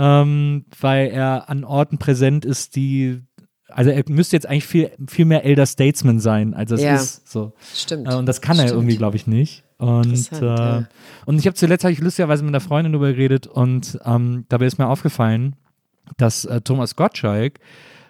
[0.00, 3.20] ähm, weil er an Orten präsent ist, die
[3.68, 7.28] also er müsste jetzt eigentlich viel, viel mehr Elder Statesman sein, als es ja, ist.
[7.28, 7.52] So.
[7.72, 8.08] Stimmt.
[8.08, 8.70] Äh, und das kann stimmt.
[8.70, 9.62] er irgendwie, glaube ich, nicht.
[9.78, 10.88] Und, äh, ja.
[11.24, 14.66] und ich habe zuletzt hab ich lustigerweise mit einer Freundin darüber geredet und ähm, dabei
[14.66, 15.54] ist mir aufgefallen,
[16.16, 17.60] dass äh, Thomas Gottschalk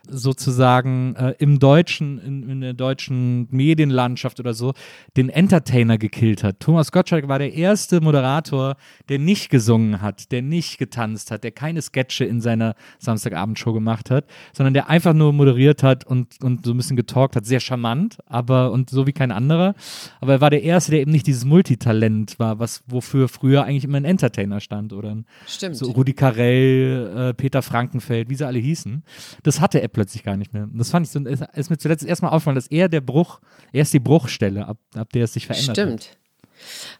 [0.08, 4.72] sozusagen äh, im deutschen, in, in, der deutschen Medienlandschaft oder so,
[5.16, 6.60] den Entertainer gekillt hat.
[6.60, 8.76] Thomas Gottschalk war der erste Moderator,
[9.08, 14.10] der nicht gesungen hat, der nicht getanzt hat, der keine Sketche in seiner Samstagabendshow gemacht
[14.10, 17.46] hat, sondern der einfach nur moderiert hat und, und so ein bisschen getalkt hat.
[17.46, 19.74] Sehr charmant, aber und so wie kein anderer.
[20.20, 23.84] Aber er war der erste, der eben nicht dieses Multitalent war, was wofür früher eigentlich
[23.84, 25.76] immer ein Entertainer stand oder ein, Stimmt.
[25.76, 29.02] so Rudi Carell, äh, Peter Frankenfeld, wie sie alle hießen.
[29.42, 30.68] Das hatte er plötzlich gar nicht mehr.
[30.72, 33.40] Das fand ich so, ist, ist mir zuletzt erstmal aufgefallen, dass er der Bruch,
[33.72, 36.10] er ist die Bruchstelle, ab, ab der es sich verändert Stimmt.
[36.10, 36.16] Hat.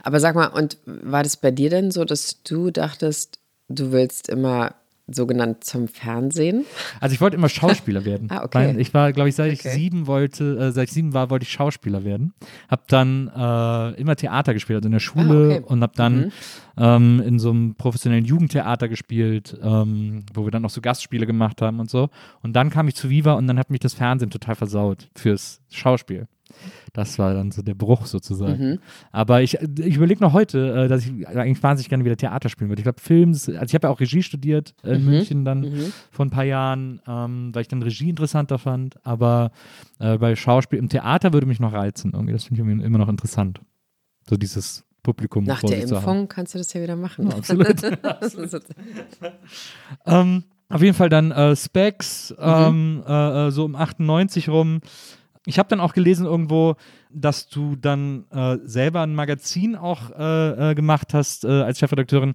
[0.03, 4.29] Aber sag mal, und war das bei dir denn so, dass du dachtest, du willst
[4.29, 4.75] immer
[5.15, 6.65] sogenannt zum Fernsehen?
[7.01, 8.29] Also ich wollte immer Schauspieler werden.
[8.31, 8.75] ah, okay.
[8.79, 9.69] Ich war, glaube ich, seit okay.
[9.69, 12.33] ich sieben wollte, äh, seit ich sieben war, wollte ich Schauspieler werden.
[12.69, 15.65] Hab dann äh, immer Theater gespielt, also in der Schule ah, okay.
[15.67, 16.33] und hab dann mhm.
[16.77, 21.63] ähm, in so einem professionellen Jugendtheater gespielt, ähm, wo wir dann noch so Gastspiele gemacht
[21.63, 22.09] haben und so.
[22.43, 25.61] Und dann kam ich zu Viva und dann hat mich das Fernsehen total versaut fürs
[25.71, 26.27] Schauspiel.
[26.93, 28.71] Das war dann so der Bruch sozusagen.
[28.73, 28.79] Mhm.
[29.13, 32.71] Aber ich, ich überlege noch heute, äh, dass ich eigentlich wahnsinnig gerne wieder Theater spielen
[32.71, 32.81] würde.
[32.81, 35.11] Ich glaube, Films, also ich habe ja auch Regie studiert in Mhm.
[35.11, 35.93] München dann Mhm.
[36.11, 38.97] vor ein paar Jahren, ähm, weil ich dann Regie interessanter fand.
[39.07, 39.53] Aber
[39.99, 42.13] äh, bei Schauspiel im Theater würde mich noch reizen.
[42.13, 43.61] Irgendwie, das finde ich immer noch interessant.
[44.29, 45.45] So dieses Publikum.
[45.45, 45.83] Nach der.
[45.83, 47.29] Impfung kannst du das ja wieder machen.
[47.31, 47.85] Ja, absolut.
[48.05, 48.51] absolut.
[50.07, 52.45] Ähm, auf jeden Fall dann äh, Specs, Mhm.
[52.45, 54.81] ähm, äh, äh, so um 98 rum.
[55.47, 56.77] Ich habe dann auch gelesen irgendwo,
[57.11, 62.35] dass du dann äh, selber ein Magazin auch äh, äh, gemacht hast äh, als Chefredakteurin.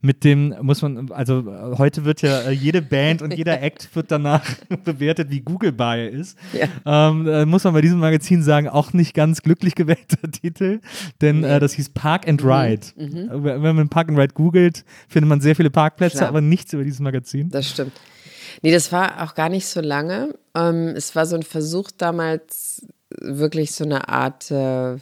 [0.00, 3.94] Mit dem muss man, also äh, heute wird ja äh, jede Band und jeder Act
[3.94, 4.42] wird danach
[4.84, 6.38] bewertet, wie Googlebar er ist.
[6.52, 7.10] Ja.
[7.10, 10.80] Ähm, äh, muss man bei diesem Magazin sagen, auch nicht ganz glücklich gewählter Titel,
[11.20, 11.56] denn Nee.
[11.56, 12.86] äh, das hieß Park and Ride.
[12.96, 13.28] Mhm.
[13.44, 16.28] Wenn man Park and Ride googelt, findet man sehr viele Parkplätze, Klar.
[16.30, 17.50] aber nichts über dieses Magazin.
[17.50, 17.92] Das stimmt.
[18.62, 20.34] Nee, das war auch gar nicht so lange.
[20.56, 24.96] Ähm, es war so ein Versuch damals, wirklich so eine Art, äh,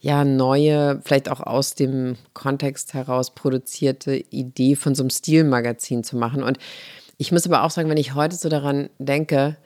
[0.00, 6.16] ja, neue, vielleicht auch aus dem Kontext heraus produzierte Idee von so einem Stilmagazin zu
[6.16, 6.42] machen.
[6.42, 6.58] Und
[7.18, 9.56] ich muss aber auch sagen, wenn ich heute so daran denke,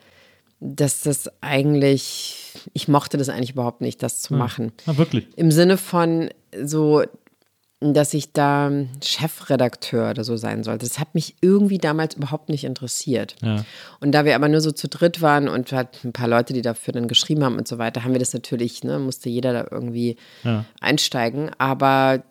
[0.59, 4.71] dass das eigentlich, ich mochte das eigentlich überhaupt nicht, das zu machen.
[4.85, 5.27] Ah, wirklich.
[5.35, 6.29] Im Sinne von
[6.63, 7.03] so,
[7.81, 10.85] dass ich da Chefredakteur oder so sein sollte.
[10.85, 13.35] Das hat mich irgendwie damals überhaupt nicht interessiert.
[13.41, 13.63] Ja.
[14.01, 16.61] Und da wir aber nur so zu dritt waren und halt ein paar Leute, die
[16.61, 19.67] dafür dann geschrieben haben und so weiter, haben wir das natürlich, ne, musste jeder da
[19.71, 20.65] irgendwie Ja.
[20.81, 21.51] einsteigen.
[21.57, 22.23] Aber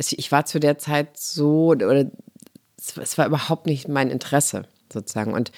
[0.00, 2.06] ich war zu der Zeit so, oder
[2.78, 5.34] es, es war überhaupt nicht mein Interesse sozusagen.
[5.34, 5.52] Und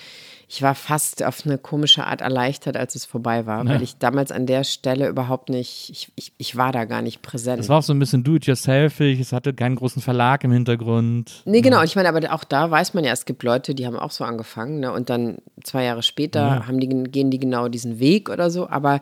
[0.50, 3.70] ich war fast auf eine komische Art erleichtert, als es vorbei war, Ja.
[3.74, 7.20] weil ich damals an der Stelle überhaupt nicht, ich, ich, ich war da gar nicht
[7.20, 7.61] präsent.
[7.61, 11.42] Es war auch so ein bisschen do-it-yourselfig, es hatte keinen großen Verlag im Hintergrund.
[11.44, 11.80] Nee, genau.
[11.80, 14.11] Und ich meine, aber auch da weiß man ja, es gibt Leute, die haben auch
[14.11, 14.90] so angefangen, ne?
[14.90, 16.66] Und dann zwei Jahre später Ja.
[16.66, 18.68] haben die, gehen die genau diesen Weg oder so.
[18.70, 19.00] Aber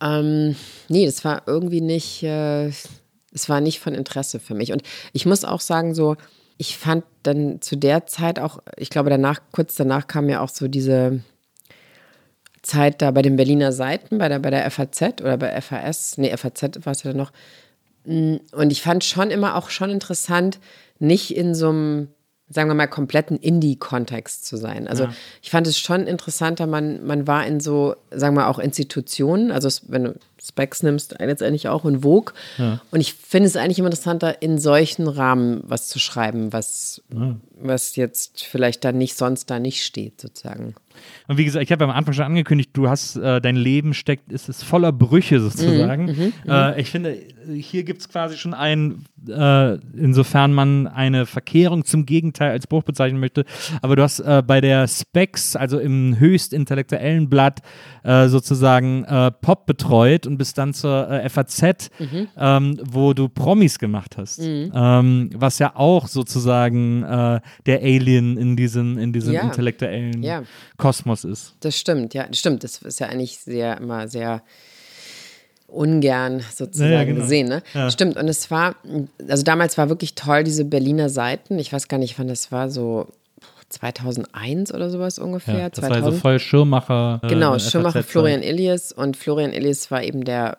[0.00, 0.56] ähm,
[0.88, 4.72] nee, das war irgendwie nicht, äh, es war nicht von Interesse für mich.
[4.72, 6.16] Und ich muss auch sagen, so,
[6.58, 10.48] ich fand dann zu der Zeit auch, ich glaube, danach, kurz danach kam ja auch
[10.48, 11.20] so diese
[12.62, 16.34] Zeit da bei den Berliner Seiten, bei der, bei der FAZ oder bei FAS, nee,
[16.36, 17.32] FAZ war es ja dann noch.
[18.04, 20.58] Mm, Und ich fand schon immer auch schon interessant,
[20.98, 22.08] nicht in so einem,
[22.48, 24.88] sagen wir mal, kompletten Indie-Kontext zu sein.
[24.88, 25.12] Also Ja.
[25.42, 29.68] ich fand es schon interessanter, man, man war in so, sagen wir auch Institutionen, also
[29.68, 30.14] es, wenn du
[30.46, 32.34] Specs nimmst, letztendlich auch in Vogue.
[32.58, 32.80] Ja.
[32.90, 37.36] Und ich finde es eigentlich immer interessanter, in solchen Rahmen was zu schreiben, was, ja.
[37.60, 40.74] was jetzt vielleicht dann nicht sonst da nicht steht, sozusagen.
[41.28, 44.32] Und wie gesagt, ich habe am Anfang schon angekündigt, du hast äh, dein Leben steckt,
[44.32, 46.06] ist es voller Brüche sozusagen.
[46.06, 46.50] Mhm, mhm, mhm.
[46.50, 47.16] äh, ich finde,
[47.54, 52.82] hier gibt es quasi schon ein, äh, insofern man eine Verkehrung zum Gegenteil als Bruch
[52.82, 53.44] bezeichnen möchte.
[53.82, 57.60] Aber du hast äh, bei der Specs, also im höchst intellektuellen Blatt,
[58.02, 62.28] äh, sozusagen äh, Pop betreut und bist dann zur FAZ, mhm.
[62.38, 64.40] ähm, wo du Promis gemacht hast.
[64.40, 64.72] Mhm.
[64.74, 67.02] Ähm, was ja auch sozusagen
[67.66, 69.42] der Alien in diesem, in diesem ja.
[69.42, 70.42] intellektuellen ja.
[70.76, 71.54] Kosmos ist.
[71.60, 72.64] Das stimmt, ja, das stimmt.
[72.64, 74.42] Das ist ja eigentlich sehr immer sehr
[75.68, 77.20] ungern sozusagen ja, genau.
[77.20, 77.48] gesehen.
[77.48, 77.62] Ne?
[77.74, 77.90] Ja.
[77.90, 78.16] Stimmt.
[78.16, 78.76] Und es war,
[79.28, 81.58] also damals war wirklich toll, diese Berliner Seiten.
[81.58, 83.08] Ich weiß gar nicht, wann das war, so
[83.68, 85.58] 2001 oder sowas ungefähr.
[85.58, 86.00] Ja, das 2000.
[86.00, 87.20] war also voll Schirmacher.
[87.22, 88.92] Äh, genau, Schirmacher Florian Illies.
[88.92, 90.58] Und Florian Illies war eben der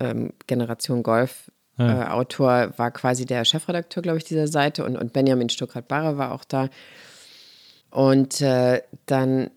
[0.00, 1.50] ähm, Generation Golf.
[1.78, 2.04] Ja.
[2.04, 6.32] Äh, Autor war quasi der Chefredakteur, glaube ich, dieser Seite und, und Benjamin Stuckrad-Barre war
[6.32, 6.68] auch da.
[7.90, 9.50] Und äh, dann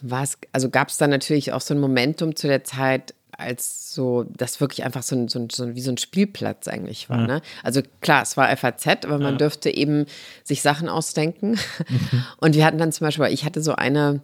[0.00, 3.94] war es, also gab es dann natürlich auch so ein Momentum zu der Zeit, als
[3.94, 7.08] so, das wirklich einfach so ein, so ein, so ein wie so ein Spielplatz eigentlich
[7.10, 7.20] war.
[7.20, 7.26] Ja.
[7.26, 7.42] Ne?
[7.62, 9.38] Also klar, es war FAZ, aber man ja.
[9.38, 10.06] dürfte eben
[10.44, 11.58] sich Sachen ausdenken.
[11.88, 12.24] Mhm.
[12.40, 14.20] Und wir hatten dann zum Beispiel, ich hatte so eine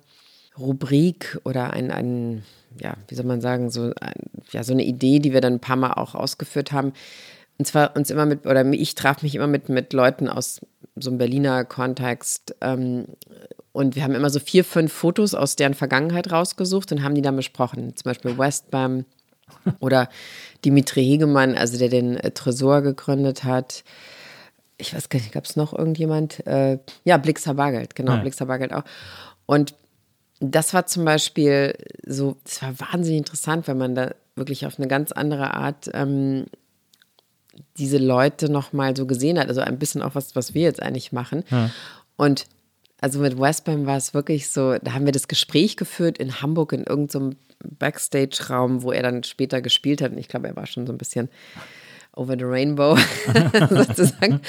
[0.58, 2.42] Rubrik oder ein, ein
[2.80, 4.14] ja, wie soll man sagen, so, ein,
[4.50, 6.92] ja, so eine Idee, die wir dann ein paar Mal auch ausgeführt haben.
[7.58, 10.60] Und zwar uns immer mit, oder ich traf mich immer mit, mit Leuten aus
[10.96, 13.06] so einem Berliner Kontext ähm,
[13.72, 17.22] und wir haben immer so vier, fünf Fotos aus deren Vergangenheit rausgesucht und haben die
[17.22, 17.96] dann besprochen.
[17.96, 19.06] Zum Beispiel Westbam
[19.80, 20.08] oder
[20.64, 23.82] Dimitri Hegemann, also der den äh, Tresor gegründet hat.
[24.76, 26.46] Ich weiß gar nicht, gab es noch irgendjemand?
[26.46, 28.20] Äh, ja, Blixer Bargeld, genau, ja.
[28.20, 28.84] Blixer Bargeld auch.
[29.46, 29.74] Und
[30.40, 34.88] das war zum Beispiel so, das war wahnsinnig interessant, wenn man da wirklich auf eine
[34.88, 36.46] ganz andere Art ähm,
[37.76, 39.48] diese Leute nochmal so gesehen hat.
[39.48, 41.44] Also ein bisschen auch was, was wir jetzt eigentlich machen.
[41.50, 41.70] Ja.
[42.16, 42.46] Und
[43.02, 46.72] also mit Westbam war es wirklich so, da haben wir das Gespräch geführt in Hamburg
[46.72, 47.34] in irgendeinem
[47.78, 50.12] Backstage-Raum, wo er dann später gespielt hat.
[50.12, 51.28] Und ich glaube, er war schon so ein bisschen
[52.14, 52.96] over the rainbow
[53.70, 54.40] sozusagen.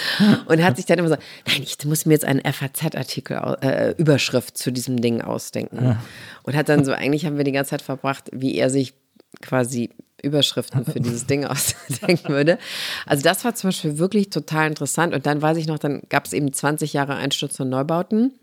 [0.46, 4.56] Und hat sich dann immer so, nein, ich muss mir jetzt einen FAZ-Artikel, äh, Überschrift
[4.56, 5.98] zu diesem Ding ausdenken.
[6.44, 8.94] Und hat dann so, eigentlich haben wir die ganze Zeit verbracht, wie er sich
[9.42, 9.90] quasi
[10.22, 12.60] Überschriften für dieses Ding ausdenken würde.
[13.08, 15.16] Also das war zum Beispiel wirklich total interessant.
[15.16, 18.34] Und dann weiß ich noch, dann gab es eben 20 Jahre Einsturz von Neubauten.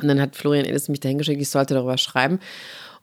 [0.00, 2.40] Und dann hat Florian Edis mich dahin geschickt, ich sollte darüber schreiben.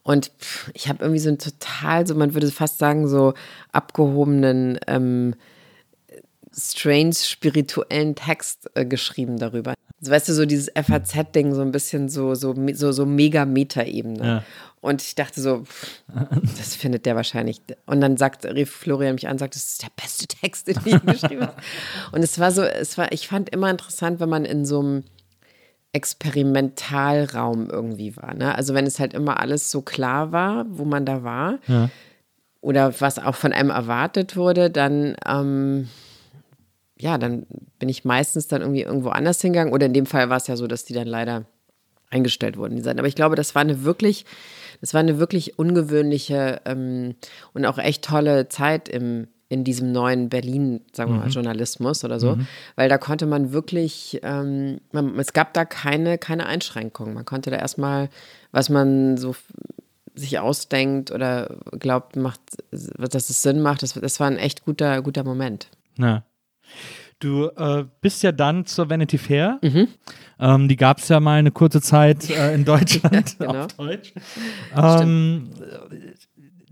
[0.02, 0.32] Und
[0.74, 3.34] ich habe irgendwie so einen total, so man würde fast sagen, so
[3.70, 5.34] abgehobenen, ähm,
[6.54, 9.74] strange spirituellen Text äh, geschrieben darüber.
[10.00, 14.26] Also, weißt du, so dieses FAZ-Ding, so ein bisschen so, so, so, so mega Meta-Ebene.
[14.26, 14.44] Ja.
[14.80, 15.62] Und ich dachte so,
[16.58, 17.60] das findet der wahrscheinlich.
[17.86, 21.00] Und dann sagt, rief Florian mich an, sagt, das ist der beste Text, den ich
[21.06, 21.54] geschrieben habe.
[22.10, 25.04] Und es war so, es war, ich fand immer interessant, wenn man in so einem
[25.92, 28.34] Experimentalraum irgendwie war.
[28.34, 28.54] Ne?
[28.54, 31.90] Also wenn es halt immer alles so klar war, wo man da war, ja.
[32.60, 35.88] oder was auch von einem erwartet wurde, dann ähm,
[37.02, 37.46] ja, dann
[37.80, 39.74] bin ich meistens dann irgendwie irgendwo anders hingegangen.
[39.74, 41.46] Oder in dem Fall war es ja so, dass die dann leider
[42.10, 43.00] eingestellt wurden, die.
[43.00, 44.24] Aber ich glaube, das war eine wirklich,
[44.80, 47.16] das war eine wirklich ungewöhnliche ähm,
[47.54, 51.32] und auch echt tolle Zeit im, in diesem neuen Berlin, sagen wir mal, mhm.
[51.32, 52.46] Journalismus oder so, mhm.
[52.74, 57.12] weil da konnte man wirklich, ähm, man, es gab da keine, keine Einschränkungen.
[57.12, 58.08] Man konnte da erstmal,
[58.50, 59.36] was man so
[60.14, 62.40] sich ausdenkt oder glaubt, macht,
[62.70, 65.68] dass es Sinn macht, das, das war ein echt guter, guter Moment.
[65.98, 66.24] Ja.
[67.18, 69.60] Du äh, bist ja dann zur Vanity Fair.
[69.62, 69.88] Mhm.
[70.40, 73.64] Ähm, die gab es ja mal eine kurze Zeit äh, in Deutschland ja, genau.
[73.64, 74.12] auf Deutsch.
[74.76, 75.50] Ähm,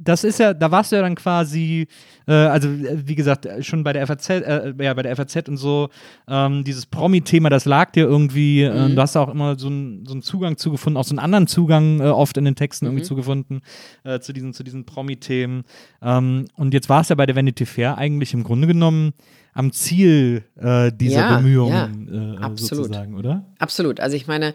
[0.03, 1.86] das ist ja, da warst du ja dann quasi,
[2.26, 5.90] äh, also wie gesagt, schon bei der FAZ, äh, ja, bei der FAZ und so,
[6.26, 8.96] ähm, dieses Promi-Thema, das lag dir irgendwie, äh, mhm.
[8.96, 12.01] du hast auch immer so, ein, so einen Zugang zugefunden, auch so einen anderen Zugang
[12.01, 12.92] äh, oft in den Texten mhm.
[12.92, 13.61] irgendwie zugefunden,
[14.05, 15.64] äh, zu diesen, zu diesen Promi-Themen.
[16.01, 19.12] Ähm, und jetzt war es ja bei der Vanity Fair eigentlich im Grunde genommen
[19.53, 23.44] am Ziel äh, dieser ja, Bemühungen ja, sozusagen, oder?
[23.59, 24.01] Absolut.
[24.01, 24.55] Also ich meine,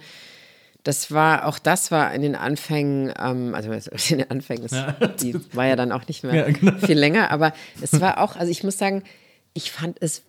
[0.86, 3.72] das war, auch das war in den Anfängen, ähm, also
[4.10, 4.92] in den Anfängen, ja.
[5.22, 6.78] die war ja dann auch nicht mehr ja, genau.
[6.78, 9.04] viel länger, aber es war auch, also ich muss sagen,
[9.54, 10.22] ich fand es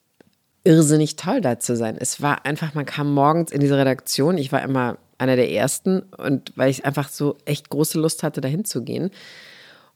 [0.65, 1.97] irrsinnig toll, da zu sein.
[1.99, 6.01] Es war einfach, man kam morgens in diese Redaktion, ich war immer einer der Ersten
[6.01, 9.11] und weil ich einfach so echt große Lust hatte, dahin zu gehen.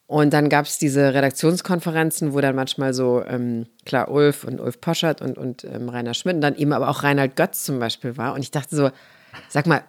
[0.07, 4.81] Und dann gab es diese Redaktionskonferenzen, wo dann manchmal so, ähm, klar, Ulf und Ulf
[4.81, 8.17] Poschert und, und ähm, Rainer Schmidt und dann eben aber auch Reinhard Götz zum Beispiel
[8.17, 8.35] war.
[8.35, 8.91] Und ich dachte so,
[9.49, 9.83] sag mal,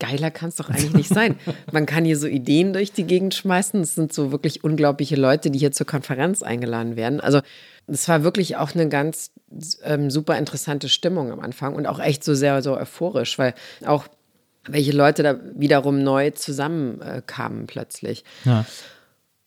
[0.00, 1.36] geiler kann es doch eigentlich nicht sein.
[1.72, 3.80] Man kann hier so Ideen durch die Gegend schmeißen.
[3.80, 7.20] Es sind so wirklich unglaubliche Leute, die hier zur Konferenz eingeladen werden.
[7.20, 7.40] Also
[7.86, 9.32] es war wirklich auch eine ganz
[9.82, 14.06] ähm, super interessante Stimmung am Anfang und auch echt so sehr so euphorisch, weil auch
[14.66, 18.24] welche Leute da wiederum neu zusammenkamen äh, plötzlich.
[18.44, 18.66] Ja.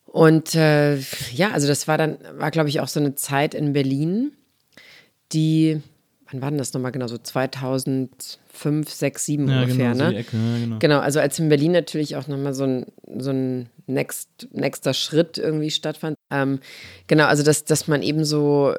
[0.05, 0.97] Und äh,
[1.31, 4.33] ja, also das war dann, war glaube ich auch so eine Zeit in Berlin,
[5.31, 5.81] die,
[6.29, 7.17] wann war denn das nochmal genau, so
[8.53, 10.11] 2005, 6, 7 ja, ungefähr, genau, ne?
[10.11, 10.79] So Ecke, ja, genau.
[10.79, 10.99] genau.
[10.99, 12.85] also als in Berlin natürlich auch nochmal so ein,
[13.17, 16.17] so ein next, nächster Schritt irgendwie stattfand.
[16.29, 16.59] Ähm,
[17.07, 18.73] genau, also dass, dass man eben so,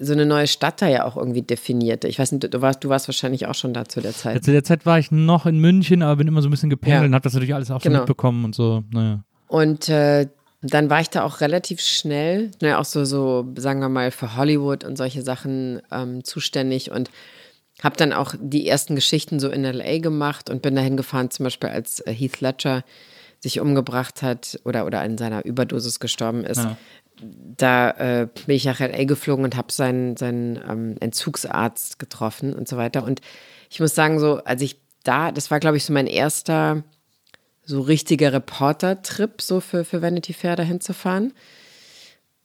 [0.00, 2.08] so eine neue Stadt da ja auch irgendwie definierte.
[2.08, 4.36] Ich weiß nicht, du warst, du warst wahrscheinlich auch schon da zu der Zeit.
[4.36, 6.70] Ja, zu der Zeit war ich noch in München, aber bin immer so ein bisschen
[6.70, 7.96] gependelt und habe das natürlich alles auch genau.
[7.96, 9.22] schon mitbekommen und so, naja.
[9.48, 10.26] Und äh,
[10.62, 14.36] dann war ich da auch relativ schnell, ne, auch so, so, sagen wir mal, für
[14.36, 17.10] Hollywood und solche Sachen ähm, zuständig und
[17.82, 21.44] habe dann auch die ersten Geschichten so in LA gemacht und bin dahin gefahren, zum
[21.44, 22.84] Beispiel als äh, Heath Ledger
[23.40, 26.58] sich umgebracht hat oder, oder an seiner Überdosis gestorben ist.
[26.58, 26.76] Ja.
[27.56, 32.68] Da äh, bin ich nach LA geflogen und habe seinen, seinen ähm, Entzugsarzt getroffen und
[32.68, 33.04] so weiter.
[33.04, 33.20] Und
[33.70, 36.82] ich muss sagen, so, als ich da, das war, glaube ich, so mein erster
[37.64, 41.32] so richtiger Reporter-Trip, so für, für Vanity Fair dahin zu fahren.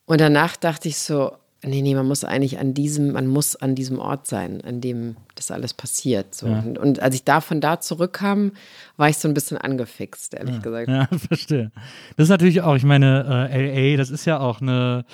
[0.06, 1.32] Und danach dachte ich so,
[1.64, 5.16] nee, nee, man muss eigentlich an diesem, man muss an diesem Ort sein, an dem
[5.36, 6.34] das alles passiert.
[6.34, 6.48] So.
[6.48, 6.60] Ja.
[6.60, 8.54] Und, und, als ich da von da zurückkam,
[8.98, 10.62] war ich so ein bisschen angefixt, ehrlich ja.
[10.62, 10.90] gesagt.
[10.90, 11.72] Ja, verstehe.
[12.18, 15.06] Das ist natürlich auch, ich meine, äh, LA, das ist ja auch eine,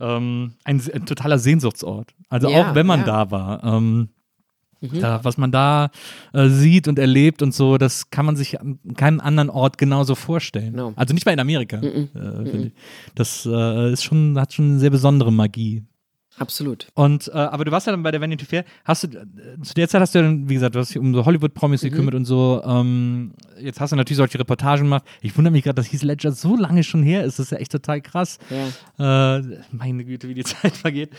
[0.00, 2.14] ähm, ein, ein, totaler Sehnsuchtsort.
[2.28, 3.62] Also ja, auch wenn man da war.
[3.62, 4.08] Ähm,
[4.82, 5.00] Mhm.
[5.00, 5.90] Da, was man da
[6.32, 10.14] äh, sieht und erlebt und so, das kann man sich an keinem anderen Ort genauso
[10.14, 10.74] vorstellen.
[10.74, 10.92] No.
[10.96, 11.78] Also nicht mal in Amerika.
[11.78, 12.08] Mhm.
[12.14, 12.70] Äh,
[13.14, 15.84] das äh, ist schon, hat schon eine sehr besondere Magie.
[16.38, 16.88] Absolut.
[16.94, 18.64] Und äh, aber du warst ja dann bei der Vanity Fair.
[18.84, 20.98] Hast du äh, zu der Zeit hast du ja dann, wie gesagt, du hast dich
[20.98, 21.90] um so Hollywood-Promis mhm.
[21.90, 22.62] gekümmert und so.
[22.64, 25.04] Ähm, jetzt hast du natürlich solche Reportagen gemacht.
[25.20, 27.38] Ich wundere mich gerade, dass Heath Ledger so lange schon her ist.
[27.38, 28.38] Das ist ja echt total krass.
[28.98, 29.36] Ja.
[29.38, 31.10] Äh, meine Güte, wie die Zeit vergeht.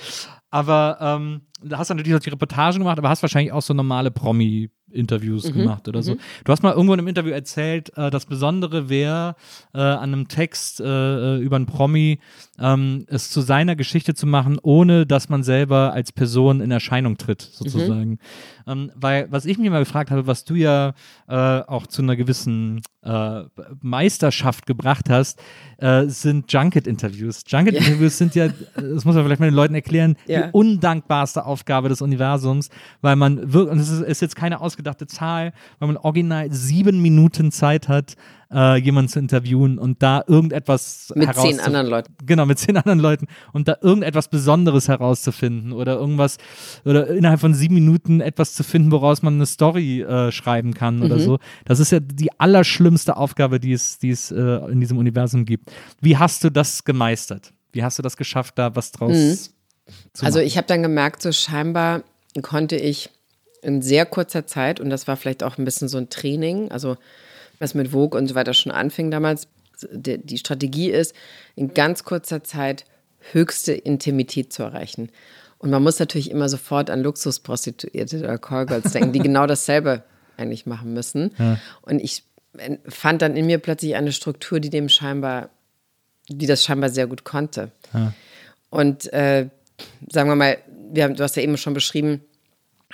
[0.54, 4.12] Aber ähm, da hast du natürlich solche Reportagen gemacht, aber hast wahrscheinlich auch so normale
[4.12, 5.60] Promi- Interviews mhm.
[5.60, 6.14] gemacht oder so.
[6.14, 6.20] Mhm.
[6.46, 9.36] Du hast mal irgendwo in einem Interview erzählt, äh, das Besondere wäre,
[9.74, 12.20] äh, an einem Text äh, äh, über einen Promi
[12.60, 17.18] ähm, es zu seiner Geschichte zu machen, ohne dass man selber als Person in Erscheinung
[17.18, 18.12] tritt, sozusagen.
[18.12, 18.18] Mhm.
[18.68, 20.94] Ähm, weil, was ich mir mal gefragt habe, was du ja
[21.28, 23.44] äh, auch zu einer gewissen äh,
[23.82, 25.42] Meisterschaft gebracht hast,
[26.06, 27.44] sind Junket-Interviews.
[27.46, 28.10] Junket-Interviews ja.
[28.10, 30.43] sind ja, das muss man vielleicht mal den Leuten erklären, ja.
[30.48, 32.70] Die undankbarste Aufgabe des Universums,
[33.02, 37.02] weil man wirklich, und das ist, ist jetzt keine ausgedachte Zahl, weil man original sieben
[37.02, 38.16] Minuten Zeit hat,
[38.54, 42.14] äh, jemanden zu interviewen und da irgendetwas mit zehn anderen Leuten.
[42.26, 46.38] Genau, mit zehn anderen Leuten und da irgendetwas Besonderes herauszufinden oder irgendwas
[46.86, 50.98] oder innerhalb von sieben Minuten etwas zu finden, woraus man eine Story äh, schreiben kann
[50.98, 51.04] mhm.
[51.04, 51.40] oder so.
[51.66, 54.42] Das ist ja die allerschlimmste Aufgabe, die es, die es äh,
[54.72, 55.72] in diesem Universum gibt.
[56.02, 57.54] Wie hast du das gemeistert?
[57.72, 59.53] Wie hast du das geschafft, da was draus mhm.
[60.22, 62.04] Also ich habe dann gemerkt, so scheinbar
[62.42, 63.10] konnte ich
[63.62, 66.98] in sehr kurzer Zeit, und das war vielleicht auch ein bisschen so ein Training, also
[67.60, 69.48] was mit Vogue und so weiter schon anfing damals,
[69.92, 71.16] die, die Strategie ist,
[71.56, 72.86] in ganz kurzer Zeit
[73.32, 75.10] höchste Intimität zu erreichen.
[75.60, 80.04] Und man muss natürlich immer sofort an Luxusprostituierte oder Callgirls denken, die genau dasselbe
[80.36, 81.34] eigentlich machen müssen.
[81.38, 81.58] Ja.
[81.84, 82.24] Und ich
[82.58, 85.50] äh, fand dann in mir plötzlich eine Struktur, die dem scheinbar,
[86.28, 87.72] die das scheinbar sehr gut konnte.
[87.94, 88.14] Ja.
[88.70, 89.48] Und äh,
[90.10, 90.58] sagen wir mal,
[90.92, 92.22] wir haben, du hast ja eben schon beschrieben,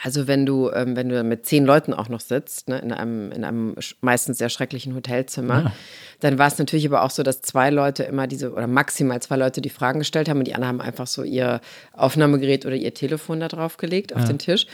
[0.02, 3.32] also wenn du, ähm, wenn du mit zehn Leuten auch noch sitzt, ne, in, einem,
[3.32, 5.74] in einem meistens sehr schrecklichen Hotelzimmer, ja.
[6.22, 9.36] dann war es natürlich aber auch so, dass zwei Leute immer diese, oder maximal zwei
[9.36, 11.60] Leute die Fragen gestellt haben und die anderen haben einfach so ihr
[11.94, 14.28] Aufnahmegerät oder ihr Telefon da drauf gelegt auf ja.
[14.28, 14.68] den Tisch.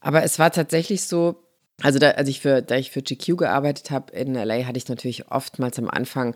[0.00, 1.44] Aber es war tatsächlich so,
[1.82, 4.88] also da, als ich für, da ich für GQ gearbeitet habe in LA, hatte ich
[4.88, 6.34] natürlich oftmals am Anfang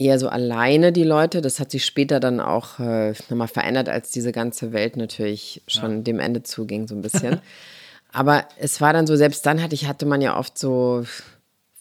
[0.00, 1.42] eher so alleine die Leute.
[1.42, 5.98] Das hat sich später dann auch äh, nochmal verändert, als diese ganze Welt natürlich schon
[5.98, 6.02] ja.
[6.02, 7.40] dem Ende zuging, so ein bisschen.
[8.12, 11.04] Aber es war dann so, selbst dann hatte ich, hatte man ja oft so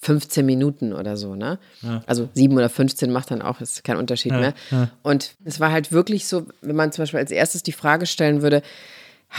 [0.02, 1.58] 15 Minuten oder so, ne?
[1.82, 2.04] Ja.
[2.06, 4.54] Also sieben oder 15 macht dann auch, ist kein Unterschied ja, mehr.
[4.70, 4.90] Ja.
[5.02, 8.42] Und es war halt wirklich so, wenn man zum Beispiel als erstes die Frage stellen
[8.42, 8.62] würde,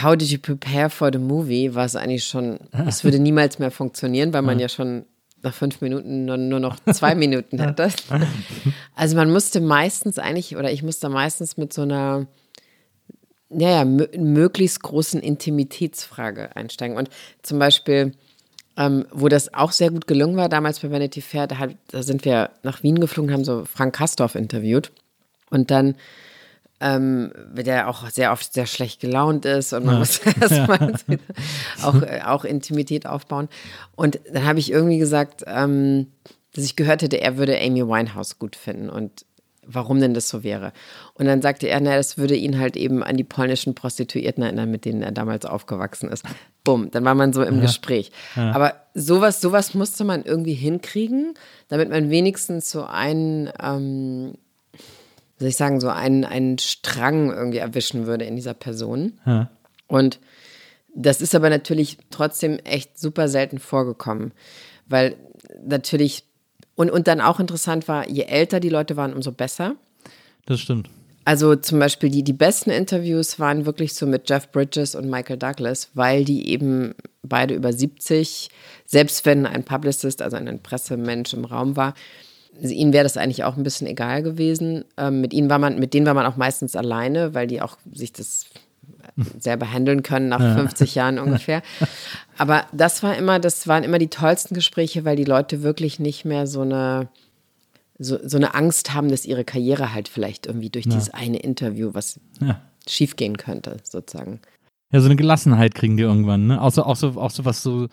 [0.01, 1.75] How did you prepare for the movie?
[1.75, 5.03] War es eigentlich schon, es würde niemals mehr funktionieren, weil man ja schon
[5.43, 7.89] nach fünf Minuten nur, nur noch zwei Minuten hätte.
[8.95, 12.27] Also man musste meistens eigentlich, oder ich musste meistens mit so einer
[13.49, 16.97] ja, möglichst großen Intimitätsfrage einsteigen.
[16.97, 17.09] Und
[17.41, 18.13] zum Beispiel,
[18.77, 22.23] ähm, wo das auch sehr gut gelungen war, damals bei Vanity Fair, da, da sind
[22.23, 24.91] wir nach Wien geflogen, haben so Frank Kastorf interviewt.
[25.49, 25.95] Und dann
[26.81, 29.99] ähm, der auch sehr oft sehr schlecht gelaunt ist und man ja.
[29.99, 31.17] muss erstmal ja.
[31.83, 33.47] auch, äh, auch Intimität aufbauen.
[33.95, 36.07] Und dann habe ich irgendwie gesagt, ähm,
[36.53, 39.25] dass ich gehört hätte, er würde Amy Winehouse gut finden und
[39.65, 40.73] warum denn das so wäre.
[41.13, 44.71] Und dann sagte er, naja, das würde ihn halt eben an die polnischen Prostituierten erinnern,
[44.71, 46.25] mit denen er damals aufgewachsen ist.
[46.63, 47.61] Bumm, dann war man so im ja.
[47.61, 48.11] Gespräch.
[48.35, 48.51] Ja.
[48.53, 51.35] Aber sowas, sowas musste man irgendwie hinkriegen,
[51.67, 54.33] damit man wenigstens so einen ähm,
[55.41, 59.19] soll ich sagen, so einen, einen Strang irgendwie erwischen würde in dieser Person.
[59.25, 59.49] Ja.
[59.87, 60.19] Und
[60.93, 64.33] das ist aber natürlich trotzdem echt super selten vorgekommen,
[64.87, 65.15] weil
[65.65, 66.25] natürlich,
[66.75, 69.75] und, und dann auch interessant war, je älter die Leute waren, umso besser.
[70.45, 70.89] Das stimmt.
[71.25, 75.37] Also zum Beispiel die, die besten Interviews waren wirklich so mit Jeff Bridges und Michael
[75.37, 78.49] Douglas, weil die eben beide über 70,
[78.85, 81.95] selbst wenn ein Publicist, also ein Pressemensch im Raum war,
[82.59, 84.85] ihnen wäre das eigentlich auch ein bisschen egal gewesen.
[84.97, 87.77] Ähm, mit ihnen war man, mit denen war man auch meistens alleine, weil die auch
[87.91, 88.45] sich das
[89.39, 90.55] selber handeln können nach ja.
[90.55, 91.61] 50 Jahren ungefähr.
[92.37, 96.25] Aber das war immer, das waren immer die tollsten Gespräche, weil die Leute wirklich nicht
[96.25, 97.09] mehr so eine
[98.03, 100.91] so, so eine Angst haben, dass ihre Karriere halt vielleicht irgendwie durch ja.
[100.91, 102.59] dieses eine Interview was ja.
[102.87, 104.39] schiefgehen könnte, sozusagen.
[104.91, 106.61] Ja, so eine Gelassenheit kriegen die irgendwann, ne?
[106.61, 107.87] Auch so, auch so, auch so was so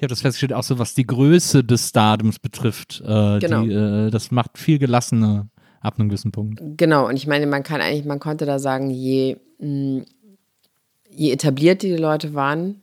[0.00, 3.02] ich habe das festgestellt, auch so was die Größe des Stadiums betrifft.
[3.04, 3.64] Äh, genau.
[3.64, 5.50] Die, äh, das macht viel gelassener
[5.82, 6.58] ab einem gewissen Punkt.
[6.78, 10.04] Genau, und ich meine, man kann eigentlich, man konnte da sagen, je, mh, mm,
[11.10, 12.80] je etabliert die Leute waren,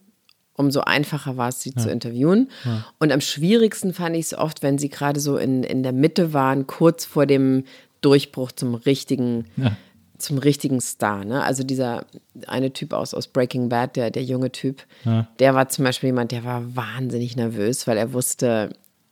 [0.54, 1.82] umso einfacher war es, sie ja.
[1.82, 2.52] zu interviewen.
[2.64, 2.86] Ja.
[3.00, 6.34] Und am schwierigsten fand ich es oft, wenn sie gerade so in, in der Mitte
[6.34, 7.64] waren, kurz vor dem
[8.02, 9.76] Durchbruch zum richtigen ja
[10.18, 11.24] zum richtigen Star.
[11.24, 11.44] Ne?
[11.44, 12.06] Also dieser
[12.48, 15.28] eine Typ aus, aus Breaking Bad, der, der junge Typ, ja.
[15.40, 18.70] der war zum Beispiel jemand, der war wahnsinnig nervös, weil er wusste,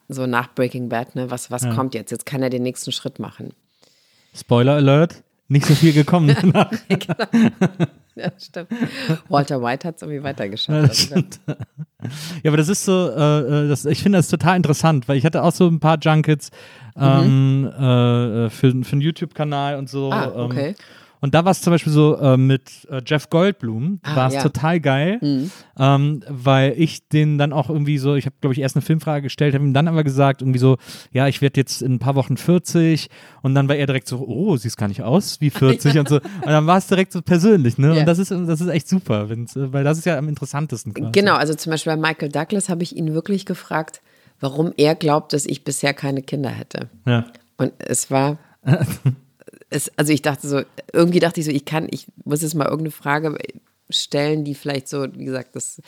[0.07, 1.73] so nach Breaking Bad, ne, was, was ja.
[1.73, 2.11] kommt jetzt?
[2.11, 3.53] Jetzt kann er den nächsten Schritt machen.
[4.35, 6.65] Spoiler Alert, nicht so viel gekommen genau.
[8.17, 8.69] Ja, stimmt.
[9.27, 11.09] Walter White hat es irgendwie weitergeschafft.
[11.11, 11.55] Ja,
[12.43, 15.25] ja, aber das ist so, äh, äh, das, ich finde das total interessant, weil ich
[15.25, 16.49] hatte auch so ein paar Junkets
[16.95, 17.67] ähm, mhm.
[17.67, 20.13] äh, für, für einen YouTube-Kanal und so.
[20.13, 20.67] Ah, ähm, okay.
[20.69, 20.75] Ähm,
[21.25, 24.35] und da war es zum Beispiel so äh, mit äh, Jeff Goldblum, ah, war es
[24.35, 24.43] ja.
[24.43, 25.49] total geil, mhm.
[25.79, 29.23] ähm, weil ich den dann auch irgendwie so, ich habe glaube ich erst eine Filmfrage
[29.23, 30.77] gestellt, habe ihm dann aber gesagt, irgendwie so,
[31.11, 33.09] ja, ich werde jetzt in ein paar Wochen 40
[33.41, 35.99] und dann war er direkt so, oh, siehst gar nicht aus wie 40 ja.
[36.01, 36.17] und so.
[36.17, 37.95] Und dann war es direkt so persönlich, ne?
[37.95, 37.99] Ja.
[38.01, 40.93] Und das ist, das ist echt super, weil das ist ja am interessantesten.
[40.93, 41.11] Quasi.
[41.11, 44.01] Genau, also zum Beispiel bei Michael Douglas habe ich ihn wirklich gefragt,
[44.39, 46.87] warum er glaubt, dass ich bisher keine Kinder hätte.
[47.07, 47.25] Ja.
[47.57, 48.37] Und es war
[49.69, 50.61] es, also ich dachte so,
[50.93, 53.37] irgendwie dachte ich so, ich kann, ich muss jetzt mal irgendeine Frage
[53.89, 55.81] stellen, die vielleicht so, wie gesagt, das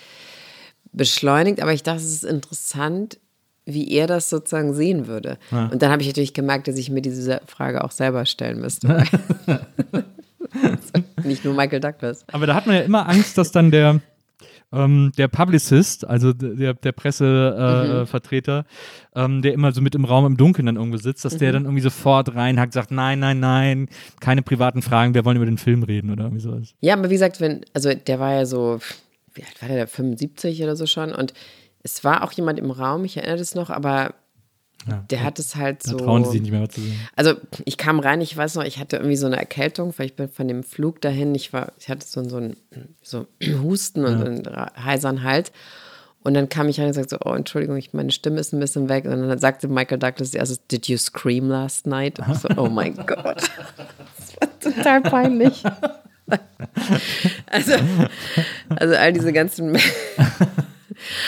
[0.92, 3.20] beschleunigt, aber ich dachte, es ist interessant,
[3.66, 5.38] wie er das sozusagen sehen würde.
[5.52, 5.68] Ja.
[5.68, 9.04] Und dann habe ich natürlich gemerkt, dass ich mir diese Frage auch selber stellen müsste.
[11.24, 12.26] Nicht nur Michael Douglas.
[12.32, 14.02] Aber da hat man ja immer Angst, dass dann der
[14.72, 18.66] ähm, der Publicist, also der, der Pressevertreter,
[19.16, 19.36] äh, mhm.
[19.36, 21.40] ähm, der immer so mit im Raum im Dunkeln dann irgendwo sitzt, dass mhm.
[21.40, 23.90] der dann irgendwie sofort reinhackt, sagt, nein, nein, nein,
[24.20, 26.74] keine privaten Fragen, wir wollen über den Film reden oder irgendwie sowas.
[26.82, 28.80] Ja, aber wie gesagt, wenn, also der war ja so,
[29.34, 31.34] wie alt war der, 75 oder so schon und
[31.84, 34.14] es war auch jemand im Raum, ich erinnere das noch, aber
[34.88, 35.98] ja, der hat es halt so.
[35.98, 37.00] trauen sie sich nicht mehr zu sehen.
[37.16, 37.36] Also
[37.66, 40.30] ich kam rein, ich weiß noch, ich hatte irgendwie so eine Erkältung, weil ich bin
[40.30, 42.58] von dem Flug dahin, ich war, ich hatte so, so einen
[43.02, 43.28] so
[43.62, 44.64] Husten und ja.
[44.66, 45.52] einen heiseren Hals.
[46.24, 48.60] Und dann kam ich rein und sagte so, oh, Entschuldigung, ich, meine Stimme ist ein
[48.60, 49.06] bisschen weg.
[49.06, 52.20] Und dann sagte Michael Douglas also, did you scream last night?
[52.20, 53.50] Und ich so, oh mein Gott.
[54.18, 55.64] Das war total peinlich.
[57.46, 57.72] Also,
[58.76, 59.78] also all diese ganzen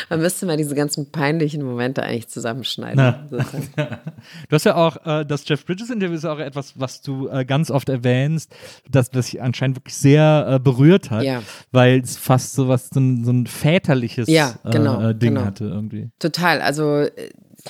[0.09, 3.15] man müsste mal diese ganzen peinlichen Momente eigentlich zusammenschneiden.
[3.31, 7.71] du hast ja auch äh, das Jeff Bridges-Interview ist auch etwas, was du äh, ganz
[7.71, 8.53] oft erwähnst,
[8.89, 11.41] das, das sich anscheinend wirklich sehr äh, berührt hat, ja.
[11.71, 15.35] weil es fast so was, so ein, so ein väterliches ja, äh, genau, äh, Ding
[15.35, 15.45] genau.
[15.45, 16.09] hatte irgendwie.
[16.19, 17.11] Total, also äh,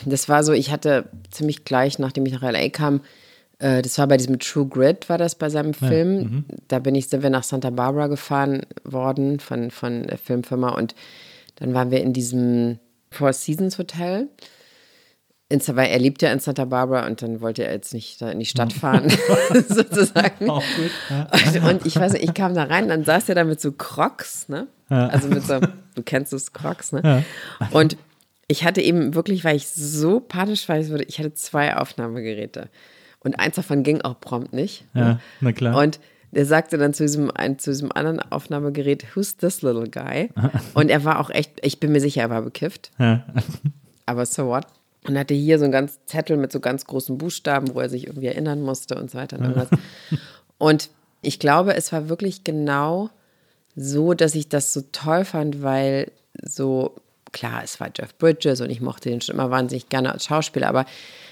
[0.06, 3.02] das war so, ich hatte ziemlich gleich, nachdem ich nach LA kam,
[3.62, 6.16] das war bei diesem True Grit, war das bei seinem Film.
[6.16, 6.46] Ja, mhm.
[6.70, 10.96] da bin ich, sind wir nach Santa Barbara gefahren worden von, von der Filmfirma und
[11.60, 12.80] dann waren wir in diesem
[13.12, 14.28] Four Seasons Hotel.
[15.52, 18.30] In, weil er lebt ja in Santa Barbara und dann wollte er jetzt nicht da
[18.30, 19.10] in die Stadt fahren,
[19.68, 20.48] sozusagen.
[20.48, 21.28] Auch gut, ja.
[21.32, 23.72] und, und, ich weiß nicht, ich kam da rein, dann saß er da mit so
[23.72, 24.68] Crocs, ne?
[24.92, 25.08] Ja.
[25.08, 27.02] Also mit so, du kennst das Crocs, ne?
[27.04, 27.70] Ja.
[27.72, 27.98] Und
[28.48, 32.70] ich hatte eben wirklich, weil ich so panisch war, ich hatte zwei Aufnahmegeräte.
[33.22, 34.86] Und eins davon ging auch prompt nicht.
[34.94, 35.20] Ja, ne?
[35.42, 35.76] na klar.
[35.76, 36.00] Und
[36.32, 40.30] der sagte dann zu diesem, zu diesem anderen Aufnahmegerät, who's this little guy?
[40.74, 42.92] Und er war auch echt, ich bin mir sicher, er war bekifft.
[43.00, 43.26] Ja.
[44.06, 44.66] Aber so what?
[45.08, 48.08] Und hatte hier so einen ganz Zettel mit so ganz großen Buchstaben, wo er sich
[48.08, 49.40] irgendwie erinnern musste und so weiter.
[49.40, 49.68] Und,
[50.58, 50.90] und
[51.22, 53.10] Ich glaube, es war wirklich genau
[53.76, 56.12] so, dass ich das so toll fand, weil
[56.42, 56.96] so,
[57.32, 60.68] klar, es war Jeff Bridges und ich mochte den schon immer wahnsinnig gerne als Schauspieler,
[60.68, 60.86] aber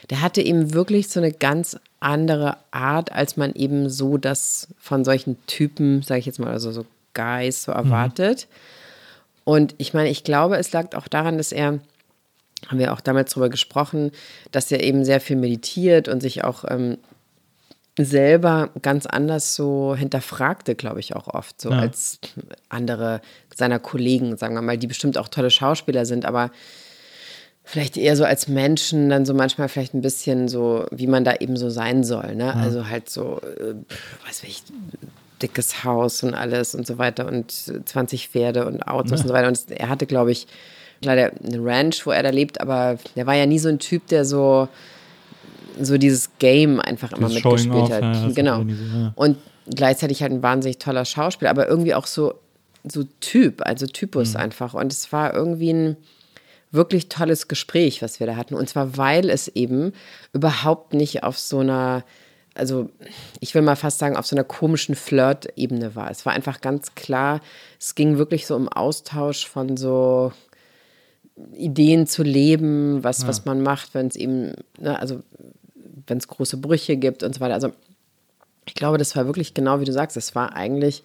[0.10, 5.04] der hatte eben wirklich so eine ganz andere Art, als man eben so das von
[5.04, 8.48] solchen Typen, sage ich jetzt mal, also so Guys so erwartet.
[8.50, 9.44] Mhm.
[9.44, 11.80] Und ich meine, ich glaube, es lag auch daran, dass er,
[12.68, 14.12] haben wir auch damals darüber gesprochen,
[14.52, 16.98] dass er eben sehr viel meditiert und sich auch ähm,
[17.98, 21.80] selber ganz anders so hinterfragte, glaube ich, auch oft, so ja.
[21.80, 22.20] als
[22.70, 23.22] andere
[23.58, 26.52] seiner Kollegen, sagen wir mal, die bestimmt auch tolle Schauspieler sind, aber
[27.64, 31.36] vielleicht eher so als Menschen dann so manchmal vielleicht ein bisschen so, wie man da
[31.36, 32.46] eben so sein soll, ne?
[32.46, 32.54] Ja.
[32.54, 33.74] Also halt so, äh,
[34.26, 34.64] weiß ich,
[35.42, 39.18] dickes Haus und alles und so weiter und 20 Pferde und Autos ja.
[39.18, 39.48] und so weiter.
[39.48, 40.48] Und er hatte, glaube ich,
[41.02, 44.08] leider eine Ranch, wo er da lebt, aber der war ja nie so ein Typ,
[44.08, 44.68] der so
[45.80, 48.02] so dieses Game einfach immer dieses mitgespielt hat.
[48.02, 48.62] Ja, genau.
[48.62, 49.14] Ja.
[49.16, 49.38] Und
[49.70, 52.36] gleichzeitig halt ein wahnsinnig toller Schauspieler, aber irgendwie auch so,
[52.84, 54.42] so Typ, also Typus mhm.
[54.42, 54.74] einfach.
[54.74, 55.98] Und es war irgendwie ein
[56.72, 58.56] wirklich tolles Gespräch, was wir da hatten.
[58.56, 59.94] Und zwar, weil es eben
[60.34, 62.04] überhaupt nicht auf so einer,
[62.54, 62.90] also
[63.40, 66.12] ich will mal fast sagen, auf so einer komischen Flirt-Ebene war.
[66.12, 67.42] Es war einfach ganz klar,
[67.80, 70.32] es ging wirklich so um Austausch von so
[71.54, 73.28] Ideen zu leben, was, ja.
[73.28, 75.22] was man macht, wenn es eben, ne, also
[76.08, 77.54] wenn es große Brüche gibt und so weiter.
[77.54, 77.72] Also
[78.66, 80.18] ich glaube, das war wirklich genau wie du sagst.
[80.18, 81.04] Das war eigentlich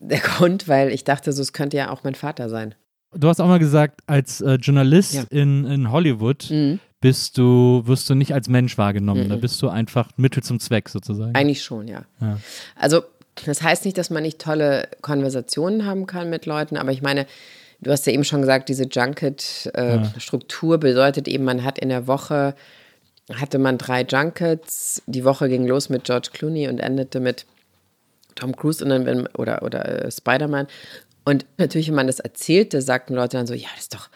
[0.00, 2.74] der Grund, weil ich dachte, so es könnte ja auch mein Vater sein.
[3.14, 5.24] Du hast auch mal gesagt, als äh, Journalist ja.
[5.30, 6.78] in, in Hollywood mhm.
[7.00, 9.24] bist du, wirst du nicht als Mensch wahrgenommen.
[9.24, 9.30] Mhm.
[9.30, 11.34] Da bist du einfach Mittel zum Zweck sozusagen.
[11.34, 12.04] Eigentlich schon, ja.
[12.20, 12.38] ja.
[12.76, 13.02] Also
[13.46, 17.26] das heißt nicht, dass man nicht tolle Konversationen haben kann mit Leuten, aber ich meine,
[17.80, 20.76] du hast ja eben schon gesagt, diese Junket-Struktur äh, ja.
[20.76, 22.54] bedeutet eben, man hat in der Woche
[23.34, 25.02] hatte man drei Junkets.
[25.06, 27.46] Die Woche ging los mit George Clooney und endete mit
[28.34, 30.66] Tom Cruise und dann, wenn, oder, oder äh, Spider-Man.
[31.24, 34.08] Und natürlich, wenn man das erzählte, sagten Leute dann so, ja, das ist doch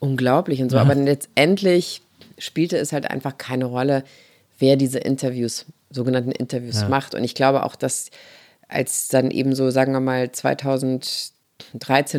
[0.00, 0.76] unglaublich und so.
[0.76, 0.82] Ja.
[0.82, 2.02] Aber letztendlich
[2.38, 4.04] spielte es halt einfach keine Rolle,
[4.58, 6.88] wer diese Interviews, sogenannten Interviews ja.
[6.88, 7.14] macht.
[7.14, 8.10] Und ich glaube auch, dass
[8.68, 11.32] als dann eben so, sagen wir mal, 2013,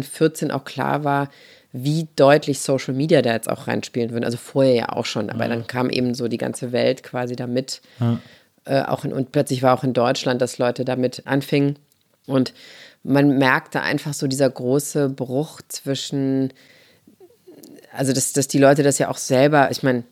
[0.03, 1.29] 14 auch klar war,
[1.71, 4.23] wie deutlich Social Media da jetzt auch reinspielen würden.
[4.25, 5.49] Also vorher ja auch schon, aber ja.
[5.49, 7.81] dann kam eben so die ganze Welt quasi damit.
[7.99, 8.19] Ja.
[8.65, 11.77] Äh, auch in, und plötzlich war auch in Deutschland, dass Leute damit anfingen.
[12.25, 12.53] Und
[13.03, 16.53] man merkte einfach so dieser große Bruch zwischen,
[17.95, 20.03] also dass, dass die Leute das ja auch selber, ich meine,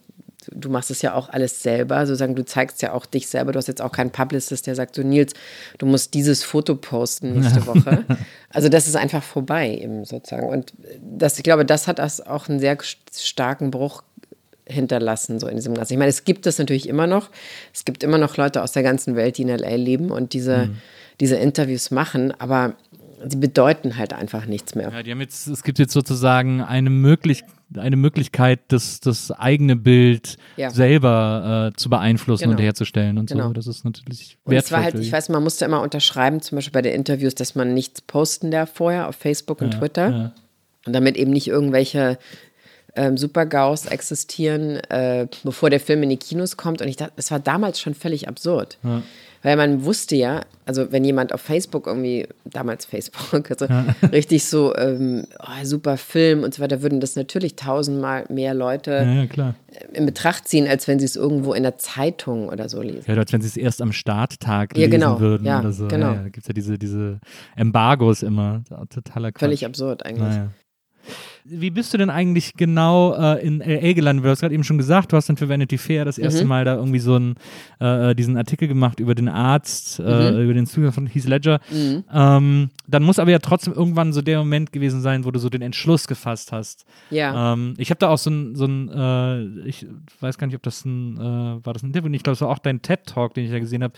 [0.52, 3.52] du machst es ja auch alles selber, sozusagen, du zeigst ja auch dich selber.
[3.52, 5.34] Du hast jetzt auch keinen Publicist, der sagt so, Nils,
[5.78, 8.06] du musst dieses Foto posten nächste Woche.
[8.50, 10.48] also das ist einfach vorbei eben sozusagen.
[10.48, 12.78] Und das, ich glaube, das hat auch einen sehr
[13.14, 14.04] starken Bruch
[14.70, 15.94] hinterlassen, so in diesem Ganzen.
[15.94, 17.30] Ich meine, es gibt es natürlich immer noch.
[17.74, 19.76] Es gibt immer noch Leute aus der ganzen Welt, die in L.A.
[19.76, 20.78] leben und diese, mhm.
[21.20, 22.76] diese Interviews machen, aber
[23.26, 24.92] sie bedeuten halt einfach nichts mehr.
[24.92, 27.44] Ja, die haben jetzt, es gibt jetzt sozusagen eine, möglich,
[27.76, 30.70] eine Möglichkeit, das, das eigene Bild ja.
[30.70, 32.58] selber äh, zu beeinflussen genau.
[32.58, 33.48] und herzustellen und genau.
[33.48, 33.54] so.
[33.54, 34.66] Das ist natürlich und wertvoll.
[34.68, 37.56] Es war halt, ich weiß, man musste immer unterschreiben, zum Beispiel bei den Interviews, dass
[37.56, 40.10] man nichts posten darf vorher auf Facebook und ja, Twitter.
[40.10, 40.32] Ja.
[40.86, 42.18] Und damit eben nicht irgendwelche
[42.98, 46.82] ähm, Super-GAUs existieren, äh, bevor der Film in die Kinos kommt.
[46.82, 48.78] Und ich dachte, es war damals schon völlig absurd.
[48.84, 49.04] Ja.
[49.44, 53.86] Weil man wusste ja, also wenn jemand auf Facebook irgendwie, damals Facebook, also ja.
[54.12, 59.28] richtig so ähm, oh, super Film und so weiter, würden das natürlich tausendmal mehr Leute
[59.36, 59.54] ja,
[59.94, 63.04] in Betracht ziehen, als wenn sie es irgendwo in der Zeitung oder so lesen.
[63.08, 65.20] Ja, als wenn sie es erst am Starttag lesen genau.
[65.20, 65.88] würden ja, oder so.
[65.88, 66.14] Genau.
[66.14, 67.20] Ja, da gibt es ja diese, diese
[67.56, 68.64] Embargos immer.
[68.90, 69.40] Totaler Quatsch.
[69.40, 70.36] Völlig absurd eigentlich.
[71.50, 74.26] Wie bist du denn eigentlich genau äh, in LA gelandet?
[74.26, 76.50] Du hast gerade eben schon gesagt, du hast dann für Vanity Fair das erste mhm.
[76.50, 77.36] Mal da irgendwie so einen,
[77.80, 80.42] äh, diesen Artikel gemacht über den Arzt, äh, mhm.
[80.42, 81.60] über den Zugang von Heath Ledger.
[81.72, 82.04] Mhm.
[82.14, 85.50] Ähm, dann muss aber ja trotzdem irgendwann so der Moment gewesen sein, wo du so
[85.50, 86.86] den Entschluss gefasst hast.
[87.12, 87.54] Ja.
[87.54, 89.86] Ähm, ich habe da auch so ein, so ein äh, ich
[90.20, 92.12] weiß gar nicht, ob das ein, äh, war das ein Interview?
[92.12, 93.94] Ich glaube, es war auch dein TED-Talk, den ich ja gesehen habe,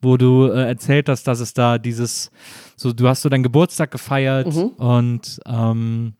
[0.00, 2.30] wo du äh, erzählt hast, dass es da dieses,
[2.76, 4.68] so du hast so deinen Geburtstag gefeiert mhm.
[4.78, 6.14] und ähm,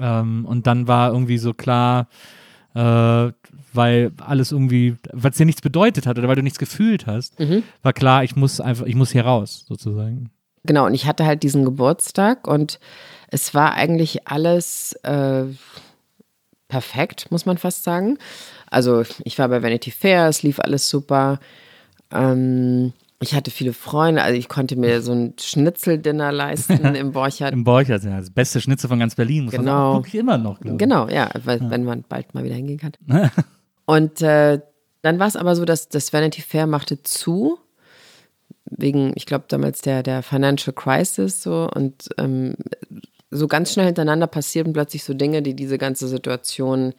[0.00, 2.08] ähm, und dann war irgendwie so klar,
[2.74, 3.32] äh,
[3.72, 7.38] weil alles irgendwie, weil es dir nichts bedeutet hat oder weil du nichts gefühlt hast,
[7.40, 7.62] mhm.
[7.82, 10.30] war klar, ich muss einfach, ich muss hier raus, sozusagen.
[10.64, 12.78] Genau, und ich hatte halt diesen Geburtstag und
[13.28, 15.44] es war eigentlich alles äh,
[16.68, 18.18] perfekt, muss man fast sagen.
[18.70, 21.38] Also ich war bei Vanity Fair, es lief alles super.
[22.10, 27.52] Ähm, ich hatte viele Freunde, also ich konnte mir so ein Schnitzeldinner leisten im Borchert.
[27.52, 29.44] Im Borchert, ja, das beste Schnitzel von ganz Berlin.
[29.44, 30.00] Muss genau.
[30.00, 30.78] man immer noch, glaube ich.
[30.78, 31.70] Genau, ja, weil, ja.
[31.70, 32.92] wenn man bald mal wieder hingehen kann.
[33.86, 34.60] Und äh,
[35.02, 37.58] dann war es aber so, dass das Vanity Fair machte zu
[38.64, 42.54] wegen, ich glaube, damals der, der Financial Crisis so und ähm,
[43.30, 46.94] so ganz schnell hintereinander passierten plötzlich so Dinge, die diese ganze Situation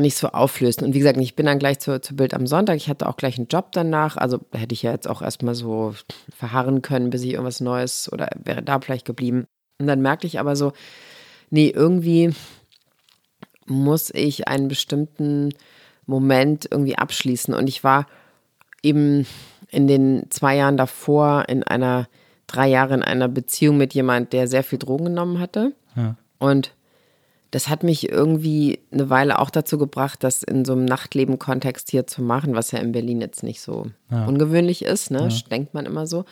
[0.00, 0.84] nicht so auflösen.
[0.84, 2.76] Und wie gesagt, ich bin dann gleich zu, zu Bild am Sonntag.
[2.76, 4.16] Ich hatte auch gleich einen Job danach.
[4.16, 5.94] Also hätte ich ja jetzt auch erstmal so
[6.34, 9.46] verharren können, bis ich irgendwas Neues oder wäre da vielleicht geblieben.
[9.78, 10.72] Und dann merkte ich aber so,
[11.50, 12.34] nee, irgendwie
[13.66, 15.50] muss ich einen bestimmten
[16.06, 17.54] Moment irgendwie abschließen.
[17.54, 18.06] Und ich war
[18.82, 19.26] eben
[19.70, 22.08] in den zwei Jahren davor in einer,
[22.46, 25.72] drei Jahre in einer Beziehung mit jemand, der sehr viel Drogen genommen hatte.
[25.96, 26.16] Ja.
[26.38, 26.72] Und
[27.56, 32.06] das hat mich irgendwie eine Weile auch dazu gebracht, das in so einem Nachtleben-Kontext hier
[32.06, 34.26] zu machen, was ja in Berlin jetzt nicht so ja.
[34.26, 35.28] ungewöhnlich ist, ne?
[35.30, 35.38] Ja.
[35.50, 36.26] denkt man immer so.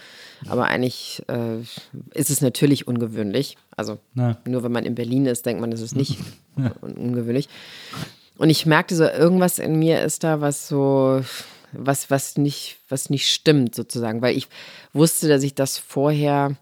[0.51, 1.61] Aber eigentlich äh,
[2.13, 3.57] ist es natürlich ungewöhnlich.
[3.75, 4.37] Also ja.
[4.45, 6.19] nur wenn man in Berlin ist, denkt man, es ist nicht
[6.83, 7.49] ungewöhnlich.
[8.37, 11.23] Und ich merkte so, irgendwas in mir ist da, was so,
[11.73, 14.49] was, was nicht, was nicht stimmt, sozusagen, weil ich
[14.93, 16.55] wusste, dass ich das vorher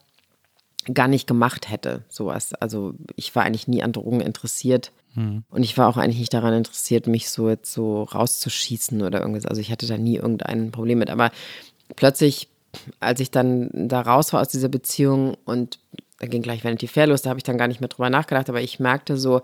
[0.93, 2.55] gar nicht gemacht hätte, sowas.
[2.55, 4.93] Also ich war eigentlich nie an Drogen interessiert.
[5.15, 5.45] Hm.
[5.51, 9.47] Und ich war auch eigentlich nicht daran interessiert, mich so jetzt so rauszuschießen oder irgendwas.
[9.47, 11.11] Also ich hatte da nie irgendein Problem mit.
[11.11, 11.31] Aber
[11.97, 12.49] plötzlich,
[13.01, 15.79] als ich dann da raus war aus dieser Beziehung und
[16.19, 18.49] da ging gleich Vanity Fair los, da habe ich dann gar nicht mehr drüber nachgedacht,
[18.49, 19.43] aber ich merkte so,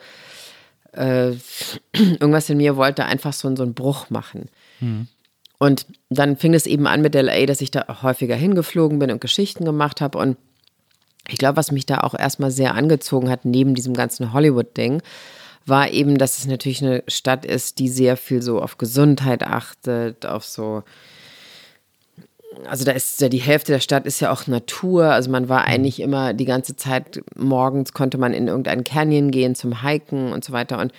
[0.93, 1.32] äh,
[1.93, 4.49] irgendwas in mir wollte einfach so, so einen Bruch machen.
[4.78, 5.09] Hm.
[5.59, 9.20] Und dann fing es eben an mit LA, dass ich da häufiger hingeflogen bin und
[9.20, 10.36] Geschichten gemacht habe und
[11.29, 15.03] ich glaube, was mich da auch erstmal sehr angezogen hat, neben diesem ganzen Hollywood-Ding,
[15.66, 20.24] war eben, dass es natürlich eine Stadt ist, die sehr viel so auf Gesundheit achtet,
[20.24, 20.83] auf so.
[22.66, 25.05] Also da ist ja die Hälfte der Stadt ist ja auch Natur.
[25.05, 29.55] Also man war eigentlich immer die ganze Zeit morgens konnte man in irgendeinen Canyon gehen
[29.55, 30.79] zum Hiken und so weiter.
[30.79, 30.93] Und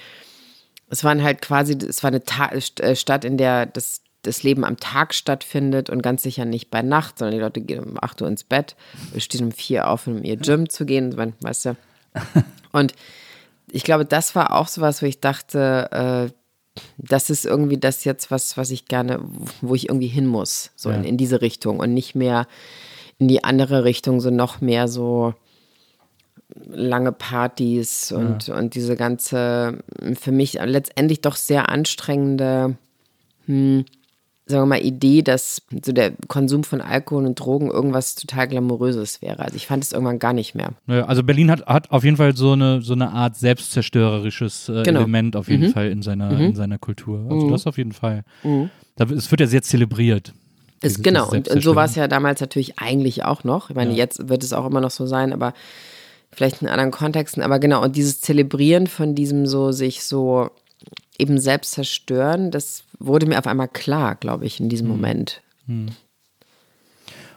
[0.90, 4.66] es waren halt quasi, es war eine Ta äh, Stadt, in der das das Leben
[4.66, 8.22] am Tag stattfindet und ganz sicher nicht bei Nacht, sondern die Leute gehen um 8
[8.22, 8.76] Uhr ins Bett,
[9.18, 11.76] stehen um 4 auf, um ihr Gym zu gehen, weißt du.
[12.72, 12.94] Und
[13.72, 16.34] ich glaube, das war auch sowas, wo ich dachte, äh,
[16.98, 19.20] das ist irgendwie das jetzt was, was ich gerne,
[19.62, 20.98] wo ich irgendwie hin muss, so ja.
[20.98, 22.48] in, in diese Richtung und nicht mehr
[23.18, 25.34] in die andere Richtung, so noch mehr so
[26.66, 28.58] lange Partys und, ja.
[28.58, 29.84] und diese ganze,
[30.20, 32.78] für mich letztendlich doch sehr anstrengende,
[33.46, 33.86] hm,
[34.50, 39.22] sagen wir mal, Idee, dass so der Konsum von Alkohol und Drogen irgendwas total Glamouröses
[39.22, 39.40] wäre.
[39.40, 40.74] Also ich fand es irgendwann gar nicht mehr.
[40.88, 45.02] Also Berlin hat, hat auf jeden Fall so eine, so eine Art selbstzerstörerisches äh, genau.
[45.02, 45.72] Element auf jeden mhm.
[45.72, 46.42] Fall in seiner, mhm.
[46.42, 47.26] in seiner Kultur.
[47.30, 47.52] Also mhm.
[47.52, 48.24] das auf jeden Fall.
[48.44, 48.72] Mhm.
[48.98, 50.34] Es wird ja sehr zelebriert.
[50.82, 53.70] Ist, genau, und, und, so war es ja damals natürlich eigentlich auch noch.
[53.70, 53.98] Ich meine, ja.
[53.98, 55.54] jetzt wird es auch immer noch so sein, aber
[56.32, 57.44] vielleicht in anderen Kontexten.
[57.44, 60.50] Aber genau, und dieses Zelebrieren von diesem so sich so
[61.20, 64.96] eben selbst zerstören, das wurde mir auf einmal klar, glaube ich, in diesem hm.
[64.96, 65.90] Moment hm.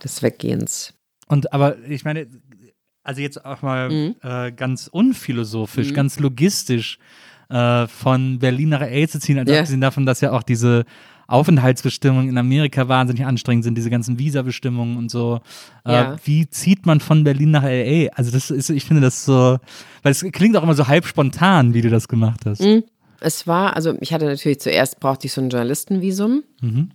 [0.03, 0.95] des Weggehens.
[1.27, 2.27] Und aber ich meine,
[3.03, 4.15] also jetzt auch mal mhm.
[4.23, 5.95] äh, ganz unphilosophisch, mhm.
[5.95, 6.99] ganz logistisch
[7.49, 9.61] äh, von Berlin nach LA zu ziehen, also yeah.
[9.61, 10.85] abgesehen davon, dass ja auch diese
[11.27, 15.41] Aufenthaltsbestimmungen in Amerika wahnsinnig anstrengend sind, diese ganzen Visabestimmungen und so.
[15.85, 16.17] Äh, ja.
[16.25, 18.09] Wie zieht man von Berlin nach LA?
[18.15, 19.59] Also das ist, ich finde das so,
[20.03, 22.61] weil es klingt auch immer so halb spontan, wie du das gemacht hast.
[22.61, 22.85] Mhm.
[23.23, 26.45] Es war, also ich hatte natürlich zuerst brauchte ich so ein Journalistenvisum.
[26.61, 26.91] Mhm.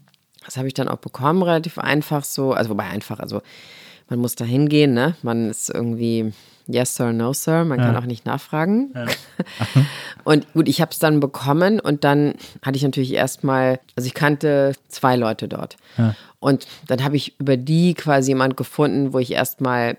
[0.45, 2.53] Das habe ich dann auch bekommen, relativ einfach so.
[2.53, 3.41] Also wobei einfach, also
[4.09, 5.15] man muss da hingehen, ne?
[5.21, 6.31] Man ist irgendwie
[6.67, 7.63] Yes, Sir, No, Sir.
[7.65, 7.85] Man ja.
[7.85, 8.91] kann auch nicht nachfragen.
[8.93, 9.05] Ja.
[10.23, 14.13] und gut, ich habe es dann bekommen und dann hatte ich natürlich erstmal, also ich
[14.13, 15.77] kannte zwei Leute dort.
[15.97, 16.15] Ja.
[16.39, 19.97] Und dann habe ich über die quasi jemand gefunden, wo ich erstmal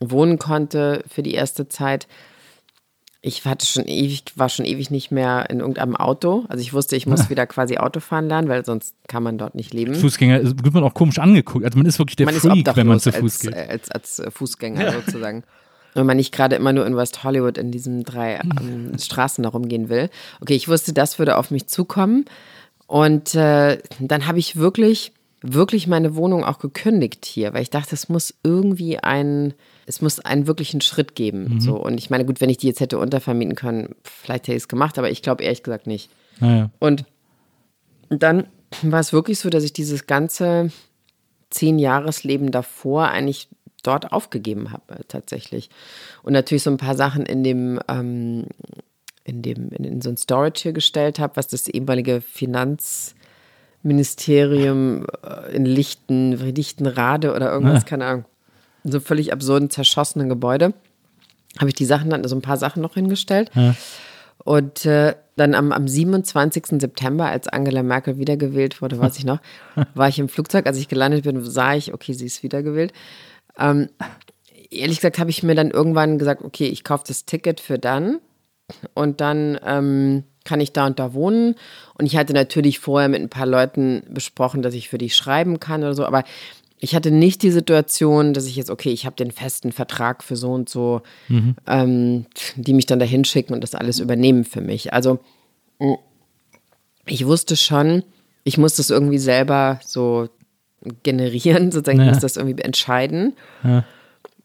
[0.00, 2.06] wohnen konnte für die erste Zeit
[3.26, 6.44] ich hatte schon ewig, war schon ewig nicht mehr in irgendeinem Auto.
[6.48, 9.74] Also ich wusste, ich muss wieder quasi Autofahren lernen, weil sonst kann man dort nicht
[9.74, 9.96] leben.
[9.96, 11.64] Fußgänger wird man auch komisch angeguckt.
[11.64, 13.54] Also man ist wirklich der man Freak, wenn man zu Fuß geht.
[13.54, 15.42] Als, als, als Fußgänger sozusagen.
[15.94, 19.88] Wenn man nicht gerade immer nur in West Hollywood in diesen drei ähm, Straßen herumgehen
[19.88, 20.08] will.
[20.40, 22.26] Okay, ich wusste, das würde auf mich zukommen.
[22.86, 25.12] Und äh, dann habe ich wirklich,
[25.42, 29.54] wirklich meine Wohnung auch gekündigt hier, weil ich dachte, es muss irgendwie ein
[29.86, 31.54] es muss einen wirklichen Schritt geben.
[31.54, 31.60] Mhm.
[31.60, 31.76] So.
[31.76, 34.68] Und ich meine, gut, wenn ich die jetzt hätte untervermieten können, vielleicht hätte ich es
[34.68, 36.10] gemacht, aber ich glaube ehrlich gesagt nicht.
[36.40, 36.70] Naja.
[36.80, 37.04] Und
[38.08, 38.48] dann
[38.82, 40.70] war es wirklich so, dass ich dieses ganze
[41.50, 43.48] zehn Jahresleben davor eigentlich
[43.82, 45.70] dort aufgegeben habe, tatsächlich.
[46.22, 48.46] Und natürlich so ein paar Sachen in dem, ähm,
[49.22, 55.54] in dem, in, in so ein Storage hier gestellt habe, was das ehemalige Finanzministerium äh,
[55.54, 57.88] in Lichten, Lichtenrade oder irgendwas, ja.
[57.88, 58.24] keine Ahnung,
[58.90, 60.74] so völlig absurden, zerschossenen Gebäude,
[61.58, 63.50] habe ich die Sachen dann, so also ein paar Sachen noch hingestellt.
[63.54, 63.74] Ja.
[64.44, 66.80] Und äh, dann am, am 27.
[66.80, 69.40] September, als Angela Merkel wiedergewählt wurde, weiß ich noch,
[69.94, 70.66] war ich im Flugzeug.
[70.66, 72.92] Als ich gelandet bin, sah ich, okay, sie ist wiedergewählt.
[73.58, 73.88] Ähm,
[74.70, 78.18] ehrlich gesagt habe ich mir dann irgendwann gesagt, okay, ich kaufe das Ticket für dann
[78.94, 81.56] und dann ähm, kann ich da und da wohnen.
[81.94, 85.60] Und ich hatte natürlich vorher mit ein paar Leuten besprochen, dass ich für die schreiben
[85.60, 86.24] kann oder so, aber
[86.86, 90.36] ich hatte nicht die Situation, dass ich jetzt, okay, ich habe den festen Vertrag für
[90.36, 91.56] so und so, mhm.
[91.66, 94.92] ähm, die mich dann dahin schicken und das alles übernehmen für mich.
[94.92, 95.18] Also
[97.04, 98.04] ich wusste schon,
[98.44, 100.28] ich muss das irgendwie selber so
[101.02, 102.04] generieren, sozusagen, ja.
[102.06, 103.34] ich muss das irgendwie entscheiden.
[103.64, 103.84] Ja.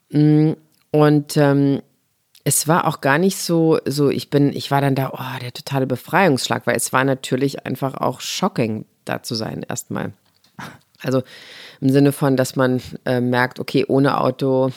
[0.09, 0.55] Mm,
[0.89, 1.83] und ähm,
[2.43, 5.53] es war auch gar nicht so, so ich bin, ich war dann da, oh, der
[5.53, 10.13] totale Befreiungsschlag, weil es war natürlich einfach auch shocking, da zu sein, erstmal.
[11.03, 11.23] Also
[11.81, 14.71] im Sinne von, dass man äh, merkt, okay, ohne Auto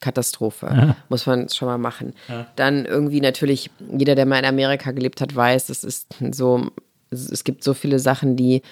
[0.00, 0.66] Katastrophe.
[0.66, 0.96] Ja.
[1.08, 2.14] Muss man schon mal machen.
[2.28, 2.46] Ja.
[2.56, 6.70] Dann irgendwie natürlich, jeder, der mal in Amerika gelebt hat, weiß, es ist so,
[7.10, 8.62] es gibt so viele Sachen, die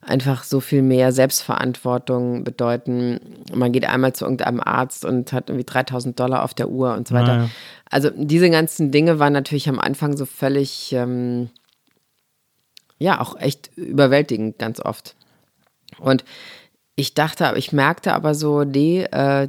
[0.00, 3.18] einfach so viel mehr Selbstverantwortung bedeuten.
[3.52, 7.08] Man geht einmal zu irgendeinem Arzt und hat irgendwie 3000 Dollar auf der Uhr und
[7.08, 7.36] so weiter.
[7.36, 7.50] Ja.
[7.90, 11.50] Also diese ganzen Dinge waren natürlich am Anfang so völlig, ähm,
[12.98, 15.16] ja, auch echt überwältigend ganz oft.
[15.98, 16.24] Und
[16.96, 19.48] ich dachte, ich merkte aber so, nee, äh,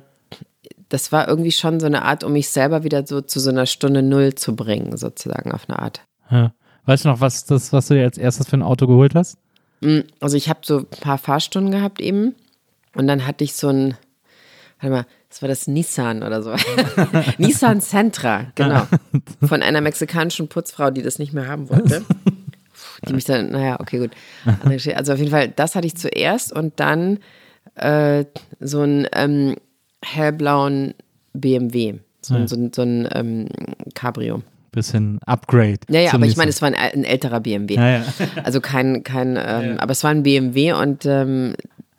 [0.90, 3.66] das war irgendwie schon so eine Art, um mich selber wieder so zu so einer
[3.66, 6.02] Stunde Null zu bringen, sozusagen auf eine Art.
[6.30, 6.54] Ja.
[6.86, 9.38] Weißt du noch, was das, was du dir als erstes für ein Auto geholt hast?
[9.82, 12.36] Mm, also ich habe so ein paar Fahrstunden gehabt eben
[12.96, 13.98] und dann hatte ich so ein,
[14.80, 16.56] warte mal, das war das Nissan oder so.
[17.38, 18.88] Nissan Sentra, genau.
[19.46, 22.06] Von einer mexikanischen Putzfrau, die das nicht mehr haben wollte.
[23.08, 24.12] Die mich dann, naja, okay, gut.
[24.96, 27.20] Also auf jeden Fall, das hatte ich zuerst und dann
[27.76, 28.26] äh,
[28.60, 29.56] so ein ähm,
[30.04, 30.94] hellblauen
[31.34, 31.96] BMW.
[32.22, 32.48] So, ja.
[32.48, 33.48] so, so, so ein ähm,
[33.94, 34.42] Cabrio
[34.78, 35.80] bisschen Upgrade.
[35.90, 37.76] Ja, ja, aber ich meine, es war ein, ein älterer BMW.
[37.76, 38.04] Ja, ja.
[38.44, 41.56] Also kein, kein, ähm, aber es war ein BMW und ähm,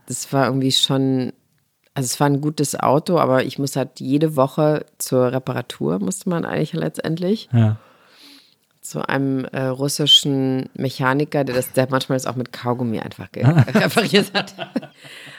[0.07, 1.33] das war irgendwie schon,
[1.95, 6.31] also es war ein gutes Auto, aber ich muss halt jede Woche zur Reparatur, musste
[6.31, 7.49] man eigentlich letztendlich.
[7.53, 7.79] Ja.
[8.89, 14.33] Zu einem äh, russischen Mechaniker, der das, der manchmal das auch mit Kaugummi einfach repariert
[14.33, 14.55] hat.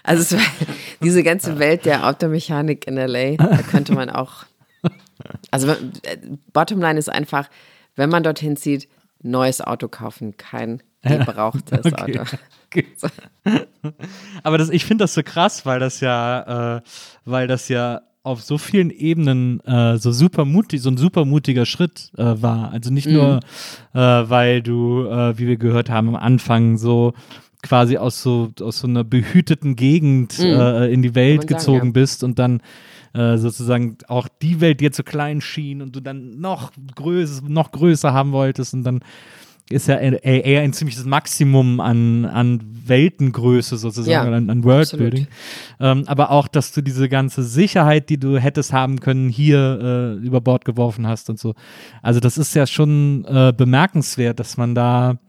[0.04, 0.52] Also es war
[1.04, 4.46] diese ganze Welt der Automechanik in LA, da könnte man auch
[5.52, 6.18] also äh,
[6.54, 7.50] Bottomline ist einfach,
[7.96, 8.88] wenn man dorthin zieht,
[9.22, 12.20] neues Auto kaufen, kein gebrauchtes okay.
[12.20, 12.38] Auto.
[12.68, 12.88] Okay.
[14.44, 16.82] Aber das, ich finde das so krass, weil das ja, äh,
[17.26, 21.66] weil das ja auf so vielen Ebenen äh, so super mutig, so ein super mutiger
[21.66, 22.72] Schritt äh, war.
[22.72, 23.40] Also nicht nur,
[23.94, 23.98] mm.
[23.98, 27.14] weil du, äh, wie wir gehört haben am Anfang, so
[27.62, 30.92] quasi aus so aus so einer behüteten Gegend mm.
[30.92, 31.94] in die Welt gezogen sagen, ja.
[31.94, 32.62] bist und dann
[33.14, 37.72] äh, sozusagen auch die Welt dir zu klein schien und du dann noch größer, noch
[37.72, 39.00] größer haben wolltest und dann
[39.70, 45.28] ist ja eher ein ziemliches Maximum an, an Weltengröße sozusagen, ja, an, an Worldbuilding.
[45.80, 50.26] Ähm, aber auch, dass du diese ganze Sicherheit, die du hättest haben können, hier äh,
[50.26, 51.54] über Bord geworfen hast und so.
[52.02, 55.20] Also das ist ja schon äh, bemerkenswert, dass man da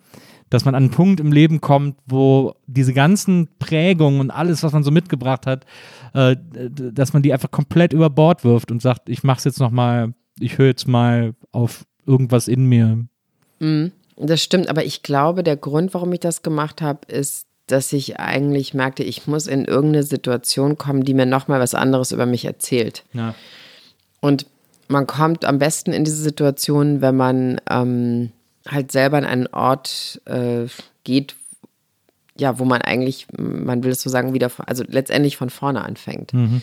[0.50, 4.72] dass man an einen Punkt im Leben kommt, wo diese ganzen Prägungen und alles, was
[4.72, 5.64] man so mitgebracht hat,
[6.12, 9.70] äh, dass man die einfach komplett über Bord wirft und sagt, ich mach's jetzt noch
[9.70, 13.06] mal, ich höre jetzt mal auf irgendwas in mir.
[13.60, 13.92] Mhm,
[14.28, 18.18] das stimmt, aber ich glaube, der Grund, warum ich das gemacht habe, ist, dass ich
[18.18, 22.26] eigentlich merkte, ich muss in irgendeine Situation kommen, die mir noch mal was anderes über
[22.26, 23.04] mich erzählt.
[23.12, 23.34] Ja.
[24.20, 24.46] Und
[24.88, 28.32] man kommt am besten in diese Situation, wenn man ähm,
[28.68, 30.66] halt selber an einen Ort äh,
[31.04, 31.36] geht,
[32.36, 36.32] ja, wo man eigentlich, man will es so sagen, wieder, also letztendlich von vorne anfängt.
[36.32, 36.62] Mhm.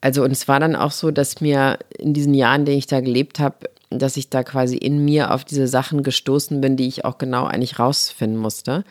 [0.00, 2.88] Also, und es war dann auch so, dass mir in diesen Jahren, in denen ich
[2.88, 6.88] da gelebt habe, dass ich da quasi in mir auf diese Sachen gestoßen bin, die
[6.88, 8.84] ich auch genau eigentlich rausfinden musste.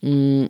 [0.00, 0.46] Mm,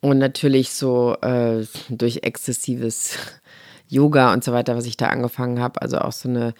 [0.00, 3.16] und natürlich so äh, durch exzessives
[3.88, 6.54] Yoga und so weiter, was ich da angefangen habe, also auch so eine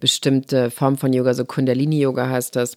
[0.00, 2.76] bestimmte Form von Yoga, so Kundalini-Yoga heißt das,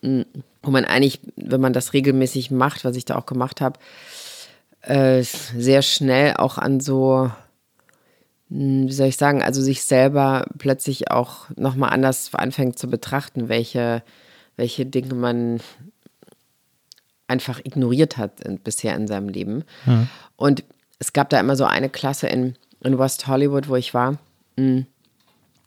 [0.00, 3.80] wo man eigentlich, wenn man das regelmäßig macht, was ich da auch gemacht habe,
[4.82, 7.30] äh, sehr schnell auch an so,
[8.48, 14.02] wie soll ich sagen, also sich selber plötzlich auch nochmal anders anfängt zu betrachten, welche,
[14.56, 15.60] welche Dinge man
[17.26, 19.64] einfach ignoriert hat in, bisher in seinem Leben.
[19.84, 20.08] Mhm.
[20.36, 20.64] Und
[20.98, 24.18] es gab da immer so eine Klasse in, in West Hollywood, wo ich war.
[24.56, 24.86] Hm.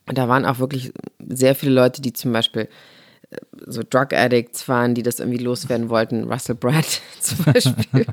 [0.07, 0.91] Und da waren auch wirklich
[1.25, 2.67] sehr viele Leute, die zum Beispiel
[3.65, 6.25] so Drug Addicts waren, die das irgendwie loswerden wollten.
[6.25, 8.05] Russell Brand zum Beispiel.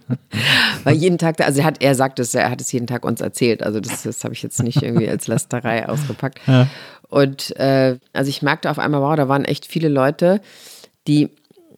[0.85, 3.21] Weil jeden Tag, also er hat, er sagt es, er hat es jeden Tag uns
[3.21, 3.63] erzählt.
[3.63, 6.41] Also das, das habe ich jetzt nicht irgendwie als Lasterei ausgepackt.
[6.47, 6.69] Ja.
[7.09, 10.41] Und äh, also ich merkte auf einmal, wow, da waren echt viele Leute,
[11.07, 11.31] die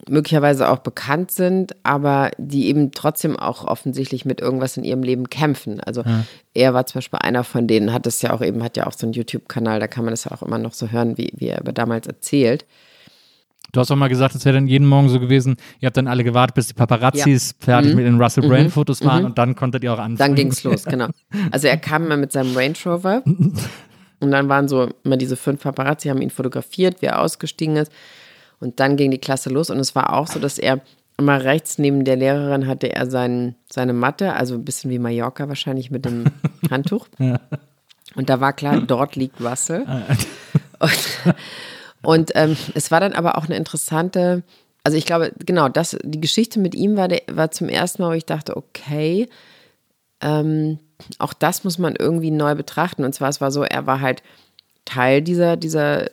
[0.09, 5.31] möglicherweise auch bekannt sind, aber die eben trotzdem auch offensichtlich mit irgendwas in ihrem Leben
[5.31, 5.81] kämpfen.
[5.81, 6.25] Also ja.
[6.55, 8.93] er war zum Beispiel einer von denen, hat es ja auch eben, hat ja auch
[8.93, 11.49] so einen YouTube-Kanal, da kann man das ja auch immer noch so hören, wie, wie
[11.49, 12.65] er über damals erzählt.
[13.73, 16.09] Du hast auch mal gesagt, es wäre dann jeden Morgen so gewesen, ihr habt dann
[16.09, 17.65] alle gewartet, bis die Paparazzis ja.
[17.65, 17.97] fertig mhm.
[17.97, 19.27] mit den Russell Brand Fotos waren mhm.
[19.27, 20.19] und dann konntet ihr auch anfangen.
[20.19, 21.09] Dann ging es los, genau.
[21.51, 23.23] Also er kam mal mit seinem Range Rover
[24.21, 27.93] und dann waren so immer diese fünf Paparazzi, haben ihn fotografiert, wie er ausgestiegen ist
[28.61, 30.81] und dann ging die Klasse los und es war auch so, dass er
[31.21, 35.49] immer rechts neben der Lehrerin hatte er sein, seine Matte, also ein bisschen wie Mallorca
[35.49, 36.25] wahrscheinlich mit dem
[36.71, 37.09] Handtuch.
[37.19, 37.41] Ja.
[38.17, 39.85] Und da war klar, dort liegt Russell.
[39.87, 40.03] Ah,
[40.81, 41.35] und
[42.03, 44.43] und ähm, es war dann aber auch eine interessante,
[44.85, 48.11] also ich glaube, genau, das, die Geschichte mit ihm war, der, war zum ersten Mal,
[48.11, 49.29] wo ich dachte, okay,
[50.21, 50.79] ähm,
[51.19, 53.05] auch das muss man irgendwie neu betrachten.
[53.05, 54.23] Und zwar, es war so, er war halt
[54.85, 56.07] Teil dieser, dieser,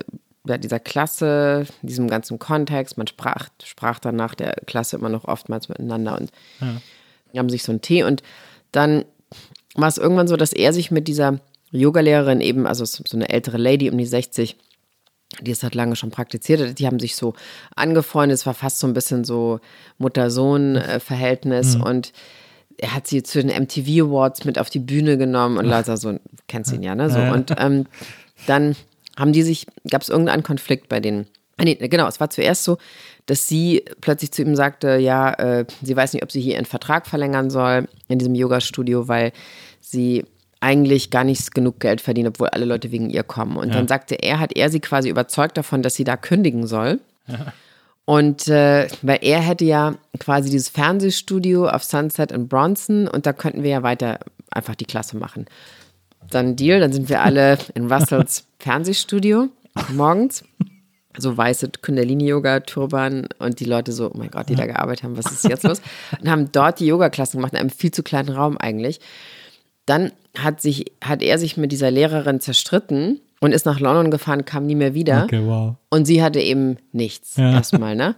[0.48, 2.98] ja, dieser Klasse, diesem ganzen Kontext.
[2.98, 6.32] Man sprach, sprach dann nach der Klasse immer noch oftmals miteinander und
[6.62, 7.40] ja.
[7.40, 8.04] haben sich so einen Tee.
[8.04, 8.24] Und
[8.72, 9.06] dann
[9.76, 11.40] war es irgendwann so, dass er sich mit dieser
[11.72, 14.56] Yogalehrerin eben, also so eine ältere Lady um die 60,
[15.42, 17.34] die es halt lange schon praktiziert Die haben sich so
[17.76, 18.38] angefreundet.
[18.38, 19.60] Es war fast so ein bisschen so
[19.98, 21.76] Mutter-Sohn-Verhältnis.
[21.76, 21.84] Mhm.
[21.84, 22.14] Und
[22.78, 26.18] er hat sie zu den MTV Awards mit auf die Bühne genommen und lauter so,
[26.48, 27.10] kennst ihn ja, ne?
[27.10, 27.20] So.
[27.20, 27.86] Und ähm,
[28.46, 28.76] dann
[29.18, 31.28] haben die sich, gab es irgendeinen Konflikt bei denen.
[31.58, 32.78] Ah, nee, genau, es war zuerst so,
[33.26, 36.66] dass sie plötzlich zu ihm sagte, ja, äh, sie weiß nicht, ob sie hier ihren
[36.66, 39.32] Vertrag verlängern soll in diesem Yoga-Studio, weil
[39.82, 40.24] sie
[40.60, 43.58] eigentlich gar nicht genug Geld verdienen, obwohl alle Leute wegen ihr kommen.
[43.58, 43.76] Und ja.
[43.76, 47.00] dann sagte er, hat er sie quasi überzeugt davon, dass sie da kündigen soll.
[47.28, 47.54] Ja.
[48.06, 53.34] Und äh, weil er hätte ja quasi dieses Fernsehstudio auf Sunset in Bronson und da
[53.34, 55.46] könnten wir ja weiter einfach die Klasse machen.
[56.30, 59.50] Dann Deal, dann sind wir alle in Russells Fernsehstudio
[59.92, 60.44] morgens.
[61.20, 65.32] So weiße Kundalini-Yoga-Turban und die Leute so, oh mein Gott, die da gearbeitet haben, was
[65.32, 65.82] ist jetzt los?
[66.22, 69.00] Und haben dort die Yoga-Klassen gemacht in einem viel zu kleinen Raum eigentlich.
[69.88, 74.46] Dann hat, sich, hat er sich mit dieser Lehrerin zerstritten und ist nach London gefahren,
[74.46, 75.24] kam nie mehr wieder.
[75.24, 75.76] Okay, wow.
[75.90, 77.54] Und sie hatte eben nichts ja.
[77.54, 78.14] erstmal, ne?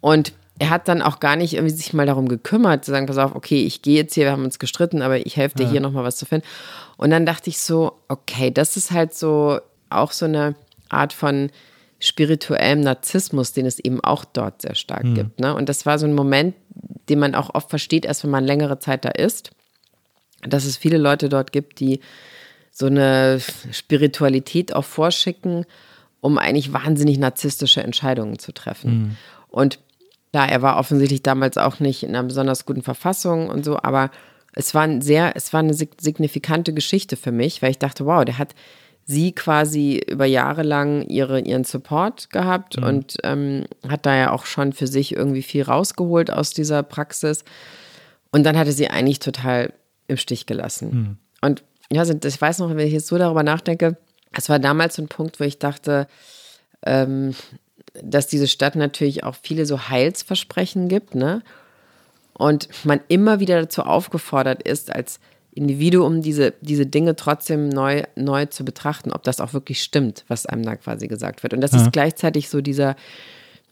[0.00, 3.18] Und er hat dann auch gar nicht irgendwie sich mal darum gekümmert, zu sagen, pass
[3.18, 5.70] auf, okay, ich gehe jetzt hier, wir haben uns gestritten, aber ich helfe dir ja.
[5.70, 6.46] hier nochmal was zu finden.
[6.96, 9.58] Und dann dachte ich so, okay, das ist halt so
[9.90, 10.54] auch so eine
[10.88, 11.50] Art von
[11.98, 15.14] spirituellem Narzissmus, den es eben auch dort sehr stark mhm.
[15.14, 15.40] gibt.
[15.40, 15.54] Ne?
[15.54, 16.54] Und das war so ein Moment,
[17.08, 19.50] den man auch oft versteht, erst wenn man längere Zeit da ist
[20.42, 22.00] dass es viele Leute dort gibt, die
[22.70, 23.40] so eine
[23.72, 25.64] Spiritualität auch vorschicken,
[26.20, 28.90] um eigentlich wahnsinnig narzisstische Entscheidungen zu treffen.
[28.90, 29.16] Mhm.
[29.48, 29.78] Und
[30.32, 34.10] klar, er war offensichtlich damals auch nicht in einer besonders guten Verfassung und so, aber
[34.52, 38.24] es war ein sehr, es war eine signifikante Geschichte für mich, weil ich dachte, wow,
[38.24, 38.54] der hat
[39.04, 42.84] sie quasi über Jahre lang ihre, ihren Support gehabt mhm.
[42.84, 47.44] und ähm, hat da ja auch schon für sich irgendwie viel rausgeholt aus dieser Praxis.
[48.32, 49.72] Und dann hatte sie eigentlich total
[50.08, 50.90] im Stich gelassen.
[50.90, 51.16] Mhm.
[51.40, 53.96] Und ja, ich weiß noch, wenn ich jetzt so darüber nachdenke,
[54.32, 56.06] es war damals so ein Punkt, wo ich dachte,
[56.84, 57.34] ähm,
[58.02, 61.42] dass diese Stadt natürlich auch viele so Heilsversprechen gibt, ne?
[62.34, 65.20] Und man immer wieder dazu aufgefordert ist, als
[65.56, 70.44] Individuum diese, diese Dinge trotzdem neu, neu zu betrachten, ob das auch wirklich stimmt, was
[70.44, 71.54] einem da quasi gesagt wird.
[71.54, 71.80] Und das ja.
[71.80, 72.94] ist gleichzeitig so dieser,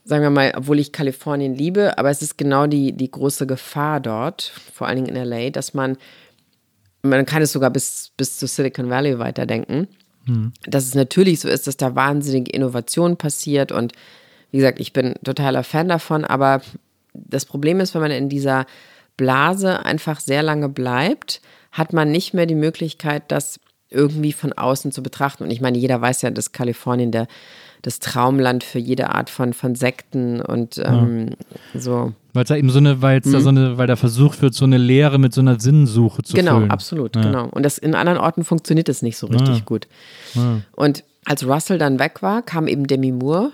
[0.06, 4.00] sagen wir mal, obwohl ich Kalifornien liebe, aber es ist genau die, die große Gefahr
[4.00, 5.98] dort, vor allen Dingen in LA, dass man
[7.04, 9.88] man kann es sogar bis, bis zu Silicon Valley weiterdenken,
[10.26, 10.52] mhm.
[10.66, 13.92] dass es natürlich so ist, dass da wahnsinnige Innovation passiert und
[14.50, 16.62] wie gesagt, ich bin totaler Fan davon, aber
[17.12, 18.66] das Problem ist, wenn man in dieser
[19.16, 21.40] Blase einfach sehr lange bleibt,
[21.72, 23.58] hat man nicht mehr die Möglichkeit, das
[23.90, 25.44] irgendwie von außen zu betrachten.
[25.44, 27.26] Und ich meine, jeder weiß ja, dass Kalifornien der
[27.84, 31.30] das Traumland für jede Art von, von Sekten und ähm,
[31.74, 31.80] ja.
[31.80, 32.12] so.
[32.32, 33.32] Weil es da eben so eine, weil es mhm.
[33.32, 36.32] da so eine, weil da versucht wird, so eine Lehre mit so einer Sinnsuche zu
[36.32, 36.62] genau, füllen.
[36.62, 37.22] Genau, absolut, ja.
[37.22, 37.48] genau.
[37.50, 39.64] Und das in anderen Orten funktioniert es nicht so richtig ja.
[39.66, 39.86] gut.
[40.72, 43.52] Und als Russell dann weg war, kam eben Demi Moore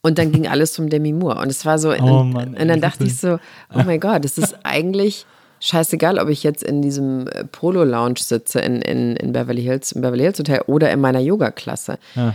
[0.00, 1.38] und dann ging alles zum Demi Moore.
[1.38, 3.38] Und es war so, oh, Mann, und dann dachte ich so,
[3.74, 5.26] oh mein Gott, es ist eigentlich
[5.60, 10.00] scheißegal, ob ich jetzt in diesem äh, Polo-Lounge sitze in, in, in Beverly Hills, im
[10.00, 11.98] Beverly Hills Hotel oder in meiner Yoga-Klasse.
[12.14, 12.34] Ja.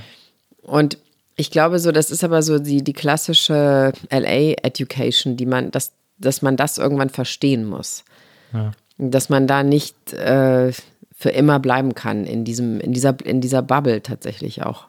[0.62, 0.98] Und
[1.36, 6.42] ich glaube so, das ist aber so die, die klassische LA-Education, die man, dass, dass
[6.42, 8.04] man das irgendwann verstehen muss.
[8.54, 8.72] Ja.
[8.98, 10.72] Dass man da nicht äh,
[11.16, 14.88] für immer bleiben kann in diesem, in dieser, in dieser Bubble tatsächlich auch.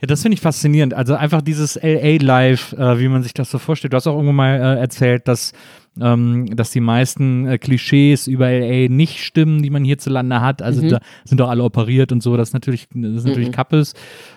[0.00, 0.94] Ja, das finde ich faszinierend.
[0.94, 3.92] Also einfach dieses LA-Life, äh, wie man sich das so vorstellt.
[3.92, 5.52] Du hast auch irgendwo mal äh, erzählt, dass
[6.00, 10.62] ähm, dass die meisten äh, Klischees über LA nicht stimmen, die man hierzulande hat.
[10.62, 10.88] Also mhm.
[10.88, 13.52] da sind doch alle operiert und so, das ist natürlich, das ist natürlich mhm.
[13.52, 13.94] Kappes.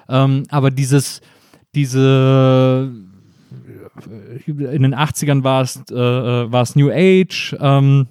[0.09, 1.21] Ähm, aber dieses,
[1.73, 2.91] diese
[4.45, 8.07] in den 80ern war es, äh, äh, New Age, ähm,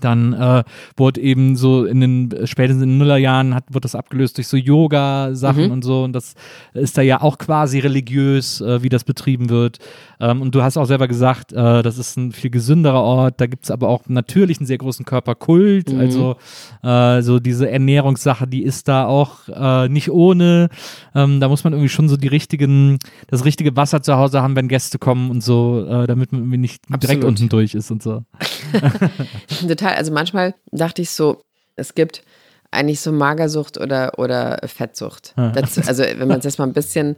[0.00, 0.64] dann äh,
[0.96, 4.56] wurde eben so in den spätestens in den Nullerjahren hat, wird das abgelöst durch so
[4.56, 5.70] Yoga-Sachen Mhm.
[5.70, 6.04] und so.
[6.04, 6.34] Und das
[6.72, 9.78] ist da ja auch quasi religiös, äh, wie das betrieben wird.
[10.20, 13.40] Ähm, und du hast auch selber gesagt, äh, das ist ein viel gesünderer Ort.
[13.40, 15.92] Da gibt es aber auch natürlich einen sehr großen Körperkult.
[15.92, 16.00] Mhm.
[16.00, 16.36] Also
[16.82, 20.68] äh, so diese Ernährungssache, die ist da auch äh, nicht ohne.
[21.14, 24.56] Ähm, da muss man irgendwie schon so die richtigen, das richtige Wasser zu Hause haben,
[24.56, 27.24] wenn Gäste kommen und so, äh, damit man irgendwie nicht direkt Absolut.
[27.24, 28.24] unten durch ist und so.
[29.68, 29.94] Total.
[29.94, 31.42] Also manchmal dachte ich so,
[31.76, 32.22] es gibt
[32.70, 35.32] eigentlich so Magersucht oder, oder Fettsucht.
[35.36, 37.16] Dazu, also wenn man es jetzt mal ein bisschen,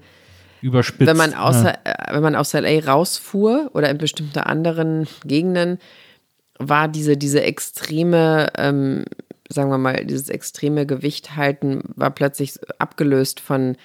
[0.63, 1.09] Überspitzt.
[1.09, 1.43] wenn man ja.
[1.43, 5.79] außer, äh, wenn man aus LA rausfuhr oder in bestimmte anderen Gegenden,
[6.59, 9.05] war diese, diese extreme, ähm,
[9.49, 13.77] sagen wir mal, dieses extreme Gewicht halten, war plötzlich abgelöst von,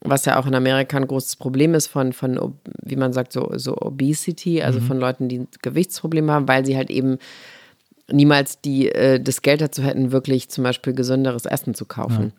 [0.00, 3.50] was ja auch in Amerika ein großes Problem ist, von, von wie man sagt, so,
[3.54, 7.18] so Obesity, also von Leuten, die Gewichtsprobleme haben, weil sie halt eben
[8.10, 12.32] niemals die, äh, das Geld dazu hätten, wirklich zum Beispiel gesünderes Essen zu kaufen.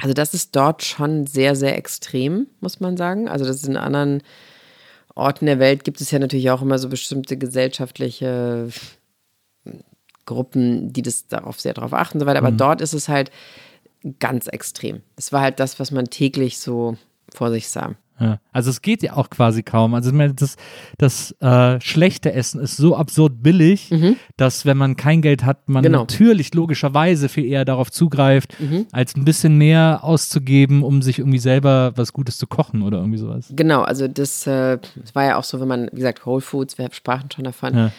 [0.00, 3.28] Also das ist dort schon sehr, sehr extrem, muss man sagen.
[3.28, 4.22] Also das ist in anderen
[5.14, 8.68] Orten der Welt gibt es ja natürlich auch immer so bestimmte gesellschaftliche
[10.24, 12.38] Gruppen, die das darauf sehr darauf achten und so weiter.
[12.38, 13.30] Aber dort ist es halt
[14.20, 15.02] ganz extrem.
[15.16, 16.96] Es war halt das, was man täglich so
[17.32, 17.94] vor sich sah.
[18.22, 18.38] Ja.
[18.52, 19.94] Also es geht ja auch quasi kaum.
[19.94, 20.56] Also ich meine, das,
[20.98, 23.90] das äh, schlechte Essen ist so absurd billig,
[24.36, 25.86] dass wenn man kein Geld hat, man Mhm.
[25.86, 25.98] Genau.
[26.00, 28.86] natürlich logischerweise viel eher darauf zugreift, Mhm.
[28.92, 33.18] als ein bisschen mehr auszugeben, um sich irgendwie selber was Gutes zu kochen oder irgendwie
[33.18, 33.52] sowas.
[33.54, 36.78] Genau, also das, äh, das war ja auch so, wenn man, wie gesagt, Whole Foods,
[36.78, 37.76] wir sprachen schon davon.
[37.76, 37.92] Ja.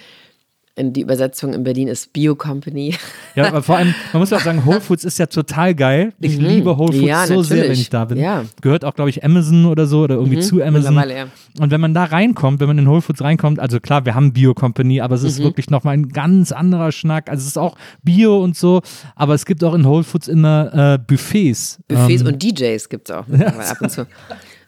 [0.75, 2.95] In die Übersetzung in Berlin ist Bio Company.
[3.35, 6.13] Ja, aber vor allem, man muss ja auch sagen, Whole Foods ist ja total geil.
[6.19, 7.07] Ich liebe Whole Foods Mhm.
[7.07, 7.81] Ja, so sehr, wenn natürlich.
[7.81, 8.17] ich da bin.
[8.17, 8.41] Ja.
[8.41, 8.49] Mhm.
[8.61, 10.95] Gehört auch, glaube ich, Amazon oder so oder irgendwie zu Amazon.
[10.95, 11.27] Ja.
[11.59, 14.33] Und wenn man da reinkommt, wenn man in Whole Foods reinkommt, also klar, wir haben
[14.33, 15.43] Bio Company, aber es ist Mhm.
[15.43, 17.29] wirklich nochmal ein ganz anderer Schnack.
[17.29, 18.81] Also es ist auch Bio und so,
[19.15, 21.79] aber es gibt auch in Whole Foods immer äh, Buffets.
[21.87, 24.07] Buffets Ähm, und DJs gibt es auch mittlerweile ab und zu.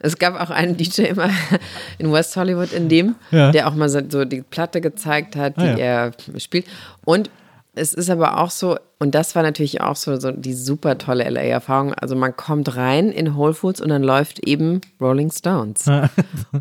[0.05, 1.29] Es gab auch einen DJ immer
[1.97, 3.51] in West Hollywood in dem, Ja.
[3.51, 5.77] der auch mal so, die Platte gezeigt hat, die Ah, ja.
[5.77, 6.65] er spielt.
[7.03, 7.29] Und
[7.77, 11.29] es ist aber auch so, und das war natürlich auch so, so die super tolle
[11.29, 11.93] LA-Erfahrung.
[11.93, 15.85] Also man kommt rein in Whole Foods und dann läuft eben Rolling Stones.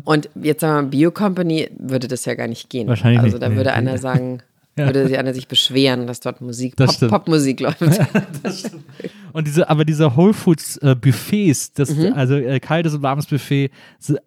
[0.03, 2.87] und jetzt sagen wir mal, Bio Company würde das ja gar nicht gehen.
[2.89, 4.41] Wahrscheinlich Also da würde einer sagen,
[4.75, 7.09] würde sich einer sich beschweren, dass dort Musik, Das Pop.
[7.09, 7.81] Popmusik läuft.
[9.33, 12.13] Und diese, aber diese Whole Foods äh, Buffets, das, Mhm.
[12.13, 13.69] also äh, kaltes und warmes Buffet,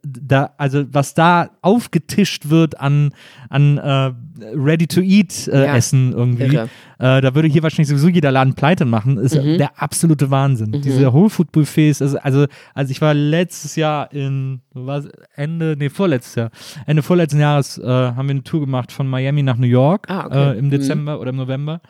[0.03, 3.13] da, also was da aufgetischt wird an,
[3.49, 8.55] an äh, Ready-to-Eat äh, Ja, Essen irgendwie, äh, da würde hier wahrscheinlich sowieso jeder Laden
[8.55, 9.59] pleite machen, ist Mhm.
[9.59, 10.73] der absolute Wahnsinn.
[10.83, 15.89] Diese Whole Food Buffets, also, also, also ich war letztes Jahr in, was, Ende, nee,
[15.89, 16.51] vorletztes Jahr,
[16.87, 20.27] Ende vorletzten Jahres äh, haben wir eine Tour gemacht von Miami nach New York Ah,
[20.27, 20.53] okay.
[20.55, 21.81] äh, im Dezember oder im November.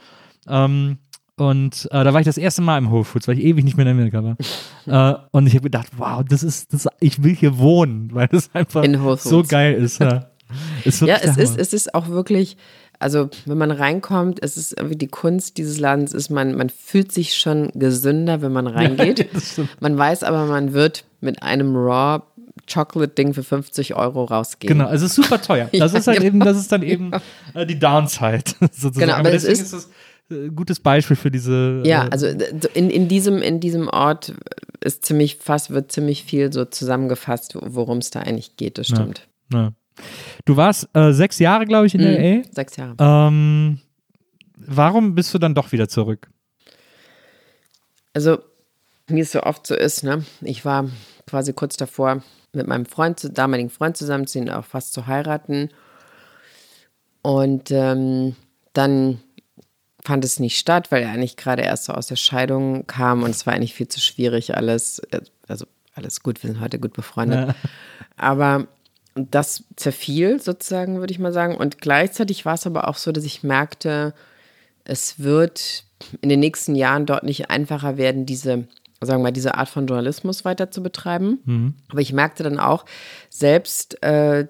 [0.49, 0.99] Ähm,
[1.37, 3.77] und äh, da war ich das erste Mal im Whole Foods, weil ich ewig nicht
[3.77, 4.37] mehr in Amerika war.
[5.15, 8.51] äh, und ich habe gedacht, wow, das ist, das, ich will hier wohnen, weil das
[8.55, 8.83] einfach
[9.19, 10.01] so geil ist.
[10.01, 10.28] Ja,
[10.85, 12.57] ist Ja, es ist, es ist auch wirklich,
[12.99, 17.13] also wenn man reinkommt, es ist irgendwie die Kunst dieses Ladens ist, man, man fühlt
[17.13, 19.29] sich schon gesünder, wenn man reingeht.
[19.57, 22.23] Ja, man weiß aber, man wird mit einem Raw
[22.73, 24.77] Chocolate Ding für 50 Euro rausgehen.
[24.77, 25.69] Genau, es ist super teuer.
[25.73, 26.27] Das Ja, ist halt genau.
[26.29, 27.13] eben, das ist dann eben
[27.55, 28.43] äh, die Downside
[28.73, 28.99] sozusagen.
[28.99, 29.89] Genau, aber es deswegen ist- ist
[30.29, 31.83] das äh, ein gutes Beispiel für diese.
[31.87, 34.35] Ja, äh, also d- in, in, diesem, in diesem Ort
[34.83, 39.29] ist ziemlich fast, wird ziemlich viel so zusammengefasst, worum es da eigentlich geht, das stimmt.
[39.53, 39.73] ja.
[40.45, 42.43] Du warst äh, sechs Jahre, glaube ich, in Mhm.
[42.43, 42.43] LA.
[42.53, 42.95] Sechs Jahre.
[42.99, 43.81] Ähm,
[44.57, 46.29] warum bist du dann doch wieder zurück?
[48.15, 48.39] Also,
[49.07, 50.25] wie es so oft so ist, ne?
[50.41, 50.89] Ich war
[51.27, 52.23] quasi kurz davor,
[52.53, 55.69] mit meinem Freund, damaligen Freund zusammenzuziehen, auch fast zu heiraten.
[57.23, 58.37] Und ähm,
[58.73, 59.21] dann
[60.05, 63.31] fand es nicht statt, weil er eigentlich gerade erst so aus der Scheidung kam und
[63.31, 65.03] es war eigentlich viel zu schwierig alles.
[65.47, 67.55] Also alles gut, wir sind heute gut befreundet.
[68.17, 68.69] Aber
[69.31, 71.57] das zerfiel sozusagen, würde ich mal sagen.
[71.57, 74.15] Und gleichzeitig war es aber auch so, dass ich merkte,
[74.85, 75.85] es wird
[76.21, 78.65] in den nächsten Jahren dort nicht einfacher werden, diese,
[79.01, 81.41] sagen wir mal, diese Art von Journalismus weiter zu betreiben.
[81.89, 82.85] Aber ich merkte dann auch,
[83.31, 84.47] selbst äh,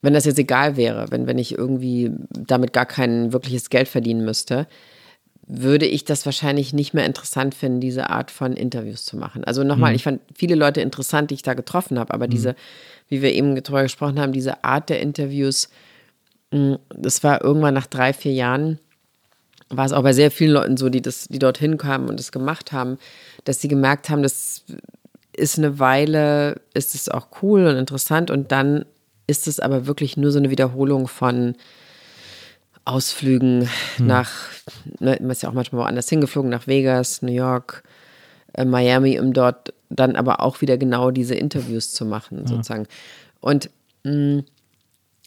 [0.00, 4.24] wenn das jetzt egal wäre, wenn, wenn ich irgendwie damit gar kein wirkliches Geld verdienen
[4.24, 4.66] müsste,
[5.50, 9.44] würde ich das wahrscheinlich nicht mehr interessant finden, diese Art von Interviews zu machen.
[9.44, 12.54] Also nochmal, ich fand viele Leute interessant, die ich da getroffen habe, aber diese,
[13.08, 15.70] wie wir eben drüber gesprochen haben, diese Art der Interviews,
[16.50, 18.78] mh, das war irgendwann nach drei, vier Jahren,
[19.70, 22.30] war es auch bei sehr vielen Leuten so, die das, die dorthin kamen und das
[22.30, 22.98] gemacht haben,
[23.44, 24.64] dass sie gemerkt haben, das
[25.34, 28.84] ist eine Weile, ist es auch cool und interessant und dann
[29.26, 31.54] ist es aber wirklich nur so eine Wiederholung von
[32.88, 34.06] Ausflügen hm.
[34.06, 34.30] nach,
[34.98, 37.82] ne, man ist ja auch manchmal woanders hingeflogen, nach Vegas, New York,
[38.54, 42.46] äh, Miami, um dort dann aber auch wieder genau diese Interviews zu machen, ja.
[42.46, 42.86] sozusagen.
[43.40, 43.70] Und
[44.04, 44.44] mh, mm,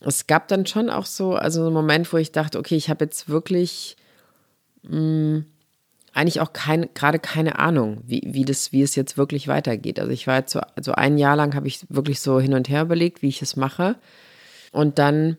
[0.03, 3.05] es gab dann schon auch so, also einen Moment, wo ich dachte, okay, ich habe
[3.05, 3.95] jetzt wirklich
[4.83, 5.45] mh, mm,
[6.13, 9.99] eigentlich auch keine, gerade keine Ahnung, wie, wie, das, wie es jetzt wirklich weitergeht.
[9.99, 12.67] Also ich war jetzt so, also ein Jahr lang habe ich wirklich so hin und
[12.67, 13.95] her überlegt, wie ich es mache.
[14.71, 15.37] Und dann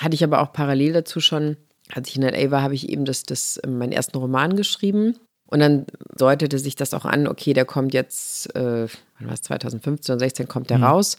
[0.00, 1.56] hatte ich aber auch parallel dazu schon,
[1.92, 5.16] als ich in LA war, habe ich eben das, das, äh, meinen ersten Roman geschrieben.
[5.48, 5.86] Und dann
[6.16, 10.20] deutete sich das auch an, okay, der kommt jetzt, äh, wann war es, 2015 oder
[10.20, 10.84] 16 kommt der mhm.
[10.84, 11.18] raus.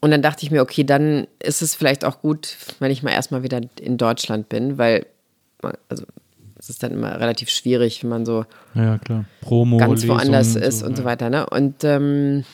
[0.00, 3.10] Und dann dachte ich mir, okay, dann ist es vielleicht auch gut, wenn ich mal
[3.10, 5.06] erstmal wieder in Deutschland bin, weil,
[5.88, 6.04] also
[6.58, 8.44] es ist dann immer relativ schwierig, wenn man so
[8.74, 9.24] ja, klar.
[9.40, 11.30] Promo, ganz woanders ist und so, und so weiter.
[11.30, 11.46] Ne?
[11.48, 12.44] Und ähm,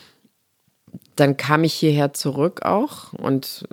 [1.17, 3.69] dann kam ich hierher zurück auch und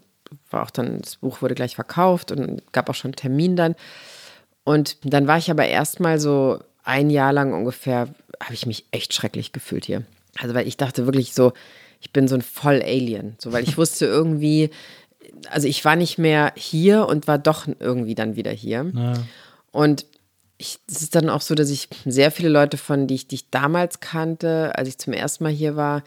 [0.49, 3.75] war auch dann, das Buch wurde gleich verkauft und gab auch schon einen Termin dann.
[4.63, 8.09] Und dann war ich aber erstmal so ein Jahr lang ungefähr,
[8.41, 10.03] habe ich mich echt schrecklich gefühlt hier.
[10.39, 11.53] Also, weil ich dachte wirklich so,
[11.99, 13.35] ich bin so ein Voll-Alien.
[13.39, 14.69] So, weil ich wusste irgendwie,
[15.49, 18.91] also ich war nicht mehr hier und war doch irgendwie dann wieder hier.
[18.93, 19.13] Ja.
[19.71, 20.05] Und
[20.59, 23.49] es ist dann auch so, dass ich sehr viele Leute von, die ich, die ich
[23.49, 26.03] damals kannte, als ich zum ersten Mal hier war,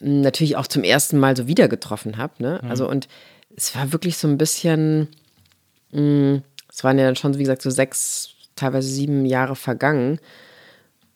[0.00, 2.34] natürlich auch zum ersten Mal so wieder getroffen habe.
[2.42, 2.60] Ne?
[2.62, 2.70] Mhm.
[2.70, 3.08] Also und
[3.56, 5.08] es war wirklich so ein bisschen,
[5.92, 10.18] mh, es waren ja dann schon, wie gesagt, so sechs, teilweise sieben Jahre vergangen.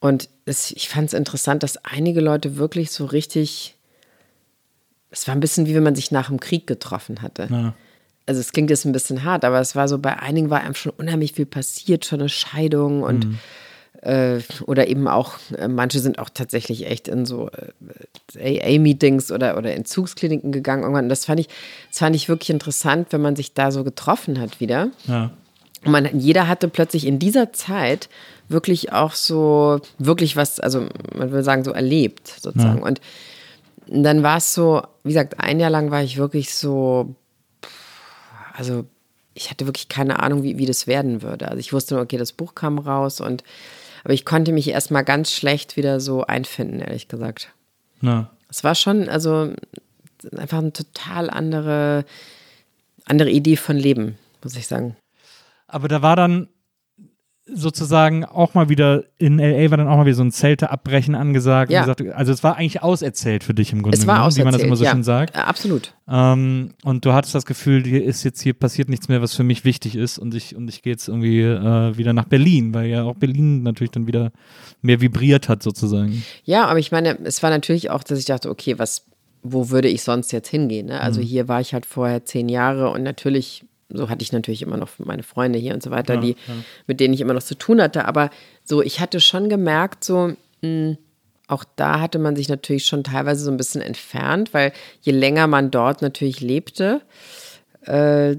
[0.00, 3.76] Und es, ich fand es interessant, dass einige Leute wirklich so richtig,
[5.10, 7.48] es war ein bisschen wie wenn man sich nach dem Krieg getroffen hatte.
[7.50, 7.74] Ja.
[8.26, 10.74] Also es klingt jetzt ein bisschen hart, aber es war so, bei einigen war einem
[10.74, 13.38] schon unheimlich viel passiert, schon eine Scheidung und mhm
[14.66, 17.50] oder eben auch, äh, manche sind auch tatsächlich echt in so
[18.34, 21.10] äh, AA-Meetings oder, oder Entzugskliniken gegangen irgendwann.
[21.10, 21.48] Das fand ich,
[21.90, 24.88] das fand ich wirklich interessant, wenn man sich da so getroffen hat wieder.
[25.06, 25.32] Ja.
[25.84, 28.08] Und man, jeder hatte plötzlich in dieser Zeit
[28.48, 32.80] wirklich auch so, wirklich was, also man würde sagen, so erlebt sozusagen.
[32.80, 32.86] Ja.
[32.86, 33.00] Und
[33.86, 37.14] dann war es so, wie gesagt, ein Jahr lang war ich wirklich so,
[38.54, 38.84] also
[39.34, 41.48] ich hatte wirklich keine Ahnung, wie, wie das werden würde.
[41.48, 43.42] Also ich wusste nur, okay, das Buch kam raus und
[44.04, 47.52] aber ich konnte mich erstmal ganz schlecht wieder so einfinden, ehrlich gesagt.
[48.00, 48.30] Na.
[48.48, 49.52] Es war schon, also
[50.36, 52.04] einfach eine total andere,
[53.04, 54.96] andere Idee von Leben, muss ich sagen.
[55.66, 56.48] Aber da war dann
[57.54, 61.14] sozusagen auch mal wieder in LA war dann auch mal wieder so ein Zelte abbrechen
[61.14, 61.70] angesagt.
[61.70, 61.80] Ja.
[61.80, 64.52] Gesagt, also es war eigentlich auserzählt für dich im Grunde, es war genommen, wie man
[64.52, 64.92] das immer so ja.
[64.92, 65.36] schön sagt.
[65.36, 65.94] Ja, absolut.
[66.08, 69.44] Ähm, und du hattest das Gefühl, hier ist jetzt hier passiert nichts mehr, was für
[69.44, 72.86] mich wichtig ist und ich und ich gehe jetzt irgendwie äh, wieder nach Berlin, weil
[72.86, 74.32] ja auch Berlin natürlich dann wieder
[74.82, 76.24] mehr vibriert hat sozusagen.
[76.44, 79.06] Ja, aber ich meine, es war natürlich auch, dass ich dachte, okay, was
[79.42, 80.86] wo würde ich sonst jetzt hingehen?
[80.86, 81.00] Ne?
[81.00, 81.24] Also mhm.
[81.24, 84.90] hier war ich halt vorher zehn Jahre und natürlich so hatte ich natürlich immer noch
[84.98, 86.54] meine Freunde hier und so weiter, ja, die, ja.
[86.86, 88.06] mit denen ich immer noch zu tun hatte.
[88.06, 88.30] Aber
[88.64, 90.98] so, ich hatte schon gemerkt, so, mh, hm,
[91.48, 95.48] auch da hatte man sich natürlich schon teilweise so ein bisschen entfernt, weil je länger
[95.48, 97.00] man dort natürlich lebte,
[97.86, 98.36] äh,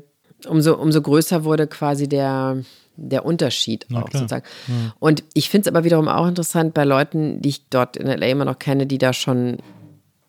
[0.47, 2.63] umso, umso größer wurde quasi der,
[2.95, 4.21] der Unterschied Na, auch klar.
[4.21, 4.45] sozusagen.
[4.67, 4.93] Ja.
[4.99, 8.27] Und ich finde es aber wiederum auch interessant bei Leuten, die ich dort in LA
[8.27, 9.57] immer noch kenne, die da schon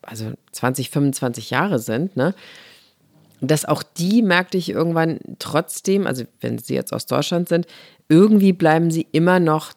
[0.01, 2.35] also 20, 25 Jahre sind, ne?
[3.47, 7.67] Dass auch die merkte ich irgendwann trotzdem, also wenn sie jetzt aus Deutschland sind,
[8.09, 9.73] irgendwie bleiben sie immer noch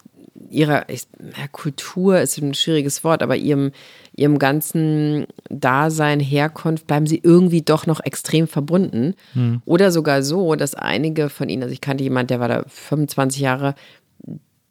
[0.51, 3.73] ihrer ich, ja, Kultur ist ein schwieriges Wort, aber ihrem,
[4.15, 9.15] ihrem ganzen Dasein, Herkunft bleiben sie irgendwie doch noch extrem verbunden.
[9.33, 9.63] Hm.
[9.65, 13.41] Oder sogar so, dass einige von ihnen, also ich kannte jemanden, der war da 25
[13.41, 13.75] Jahre,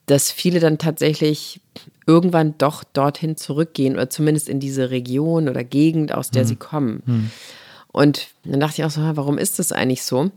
[0.06, 1.60] dass viele dann tatsächlich
[2.06, 6.48] irgendwann doch dorthin zurückgehen oder zumindest in diese Region oder Gegend, aus der hm.
[6.48, 7.04] sie kommen.
[7.06, 7.32] Hm.
[7.96, 10.30] Und dann dachte ich auch so, warum ist das eigentlich so?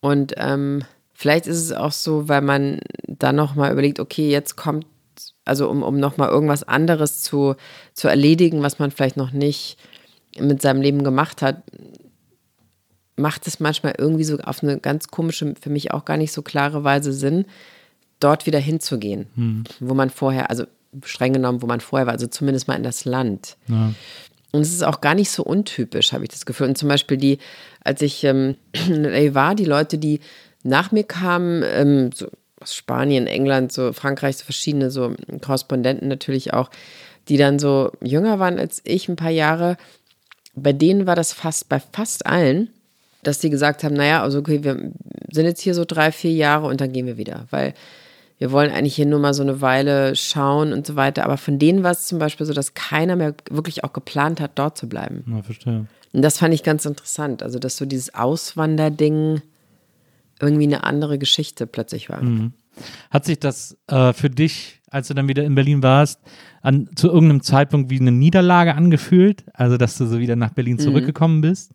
[0.00, 0.82] Und ähm,
[1.12, 4.86] vielleicht ist es auch so, weil man dann nochmal überlegt, okay, jetzt kommt,
[5.44, 7.54] also um, um nochmal irgendwas anderes zu,
[7.92, 9.76] zu erledigen, was man vielleicht noch nicht
[10.38, 11.62] mit seinem Leben gemacht hat,
[13.16, 16.40] macht es manchmal irgendwie so auf eine ganz komische, für mich auch gar nicht so
[16.40, 17.44] klare Weise Sinn,
[18.20, 19.64] dort wieder hinzugehen, hm.
[19.80, 20.64] wo man vorher, also
[21.04, 23.58] streng genommen, wo man vorher war, also zumindest mal in das Land.
[23.68, 23.92] Ja.
[24.52, 26.68] Und es ist auch gar nicht so untypisch, habe ich das Gefühl.
[26.68, 27.38] Und zum Beispiel die,
[27.82, 28.56] als ich ähm,
[28.88, 30.20] in LA war, die Leute, die
[30.62, 32.28] nach mir kamen, ähm, so
[32.60, 36.70] aus Spanien, England, so Frankreich, so verschiedene so Korrespondenten natürlich auch,
[37.28, 39.76] die dann so jünger waren als ich, ein paar Jahre,
[40.54, 42.70] bei denen war das fast, bei fast allen,
[43.22, 44.92] dass die gesagt haben, naja, also okay, wir
[45.30, 47.74] sind jetzt hier so drei, vier Jahre und dann gehen wir wieder, weil
[48.38, 51.24] wir wollen eigentlich hier nur mal so eine Weile schauen und so weiter.
[51.24, 54.52] Aber von denen war es zum Beispiel so, dass keiner mehr wirklich auch geplant hat,
[54.56, 55.24] dort zu bleiben.
[55.28, 55.86] Ja, verstehe.
[56.12, 57.42] Und das fand ich ganz interessant.
[57.42, 59.42] Also, dass so dieses Auswanderding
[60.40, 62.22] irgendwie eine andere Geschichte plötzlich war.
[62.22, 62.52] Mhm.
[63.10, 66.20] Hat sich das äh, für dich, als du dann wieder in Berlin warst,
[66.62, 69.44] an, zu irgendeinem Zeitpunkt wie eine Niederlage angefühlt?
[69.54, 70.80] Also, dass du so wieder nach Berlin mhm.
[70.80, 71.72] zurückgekommen bist?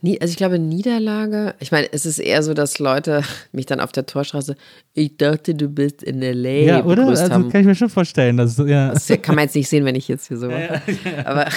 [0.00, 3.22] Also ich glaube, Niederlage, ich meine, es ist eher so, dass Leute
[3.52, 4.56] mich dann auf der Torstraße,
[4.94, 6.48] ich dachte, du bist in L.A.
[6.48, 7.08] Ja, oder?
[7.08, 7.50] Also haben.
[7.50, 8.36] kann ich mir schon vorstellen.
[8.36, 8.90] Dass, ja.
[8.92, 10.82] Das kann man jetzt nicht sehen, wenn ich jetzt hier so mache.
[11.04, 11.26] Ja, ja.
[11.26, 11.48] Aber,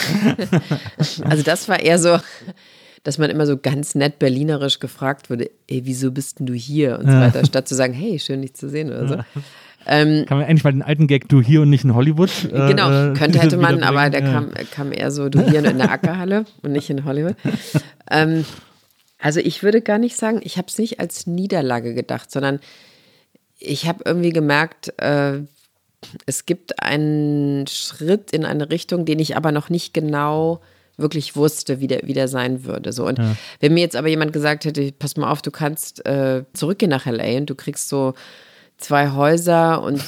[1.29, 2.17] also das war eher so,
[3.03, 6.97] dass man immer so ganz nett berlinerisch gefragt wurde, ey, wieso bist denn du hier?
[6.99, 9.15] Und so weiter, statt zu sagen, hey, schön dich zu sehen oder so.
[9.85, 12.29] Ähm, Kann man endlich mal den alten Gag Du hier und nicht in Hollywood?
[12.45, 14.31] Äh, genau, äh, könnte hätte man, aber der ja.
[14.31, 17.35] kam, kam eher so Du hier in der Ackerhalle und nicht in Hollywood.
[18.11, 18.45] ähm,
[19.19, 22.59] also ich würde gar nicht sagen, ich habe es nicht als Niederlage gedacht, sondern
[23.59, 25.41] ich habe irgendwie gemerkt, äh,
[26.25, 30.61] es gibt einen Schritt in eine Richtung, den ich aber noch nicht genau
[30.97, 32.91] wirklich wusste, wie der, wie der sein würde.
[32.93, 33.05] So.
[33.05, 33.35] Und ja.
[33.59, 37.05] wenn mir jetzt aber jemand gesagt hätte, pass mal auf, du kannst äh, zurückgehen nach
[37.05, 38.13] LA und du kriegst so
[38.81, 40.03] zwei Häuser und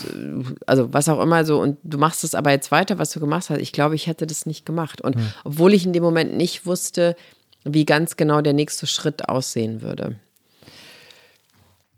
[0.65, 3.49] also was auch immer so und du machst es aber jetzt weiter, was du gemacht
[3.49, 3.59] hast.
[3.59, 5.01] Ich glaube, ich hätte das nicht gemacht.
[5.01, 5.27] Und mhm.
[5.43, 7.15] obwohl ich in dem Moment nicht wusste,
[7.63, 10.15] wie ganz genau der nächste Schritt aussehen würde.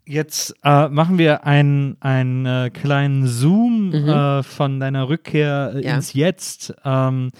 [0.07, 4.07] Jetzt äh, machen wir einen, einen äh, kleinen Zoom mhm.
[4.07, 5.95] äh, von deiner Rückkehr äh, ja.
[5.95, 7.31] ins Jetzt, ähm,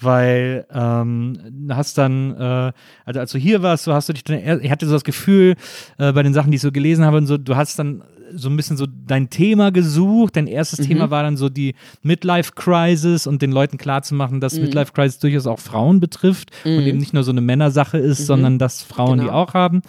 [0.00, 2.72] weil ähm, hast dann, äh,
[3.04, 5.56] also als du hier warst, so hast du dich dann, ich hatte so das Gefühl
[5.98, 8.02] äh, bei den Sachen, die ich so gelesen habe und so, du hast dann
[8.34, 10.36] so ein bisschen so dein Thema gesucht.
[10.36, 10.84] Dein erstes mhm.
[10.84, 14.62] Thema war dann so die Midlife Crisis und den Leuten klarzumachen, dass mhm.
[14.62, 16.78] Midlife Crisis durchaus auch Frauen betrifft mhm.
[16.78, 18.24] und eben nicht nur so eine Männersache ist, mhm.
[18.24, 19.24] sondern dass Frauen genau.
[19.24, 19.82] die auch haben.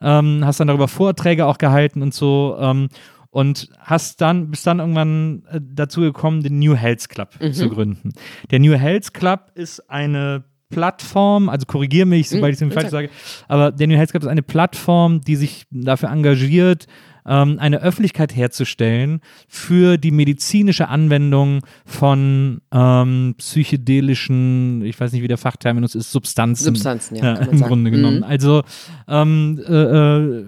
[0.00, 2.56] Ähm, hast dann darüber Vorträge auch gehalten und so.
[2.58, 2.88] Ähm,
[3.30, 7.52] und hast dann, bist dann irgendwann äh, dazu gekommen, den New Health Club mhm.
[7.54, 8.12] zu gründen.
[8.50, 13.10] Der New Health Club ist eine Plattform, also korrigiere mich, sobald ich es falsch sage,
[13.46, 16.86] aber der New Health Club ist eine Plattform, die sich dafür engagiert,
[17.26, 25.28] ähm, eine Öffentlichkeit herzustellen für die medizinische Anwendung von ähm, psychedelischen, ich weiß nicht, wie
[25.28, 26.64] der Fachterminus ist, Substanzen.
[26.64, 27.34] Substanzen, ja.
[27.34, 27.68] ja Im sagen.
[27.68, 28.18] Grunde genommen.
[28.18, 28.24] Mhm.
[28.24, 28.62] Also
[29.08, 30.44] ähm, äh, äh,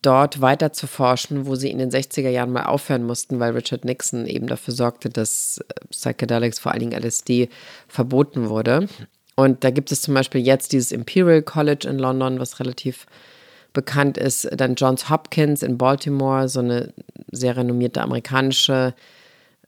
[0.03, 3.85] dort weiter zu forschen, wo sie in den 60er Jahren mal aufhören mussten, weil Richard
[3.85, 7.49] Nixon eben dafür sorgte, dass äh, Psychedelics, vor allen Dingen LSD,
[7.87, 8.89] verboten wurde.
[9.37, 13.07] Und da gibt es zum Beispiel jetzt dieses Imperial College in London, was relativ
[13.73, 16.93] bekannt ist dann Johns Hopkins in Baltimore, so eine
[17.31, 18.95] sehr renommierte amerikanische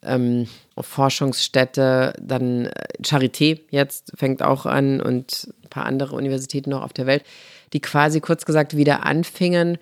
[0.03, 0.47] ähm,
[0.79, 2.15] Forschungsstätte.
[2.21, 2.73] Dann äh,
[3.03, 7.25] Charité jetzt fängt auch an und ein paar andere Universitäten noch auf der Welt,
[7.73, 9.79] die quasi kurz gesagt wieder anfingen,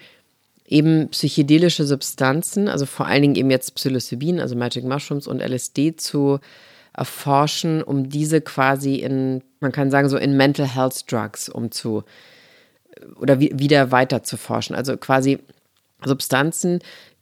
[0.66, 5.96] eben psychedelische Substanzen, also vor allen Dingen eben jetzt Psilocybin, also Magic Mushrooms und LSD
[5.96, 6.38] zu
[6.94, 12.04] erforschen, um diese quasi in, man kann sagen, so in Mental Health Drugs umzu
[13.16, 14.74] oder wieder weiter zu forschen.
[14.74, 15.38] Also quasi
[16.04, 16.80] Substanzen,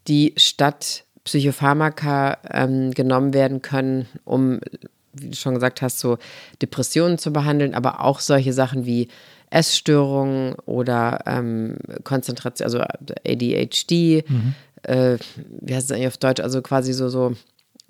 [0.09, 4.61] die statt Psychopharmaka ähm, genommen werden können, um,
[5.12, 6.19] wie du schon gesagt hast, so
[6.62, 9.09] Depressionen zu behandeln, aber auch solche Sachen wie
[9.51, 14.55] Essstörungen oder ähm, Konzentration, also ADHD, mhm.
[14.85, 15.19] äh,
[15.61, 17.35] wie heißt es eigentlich auf Deutsch, also quasi so, so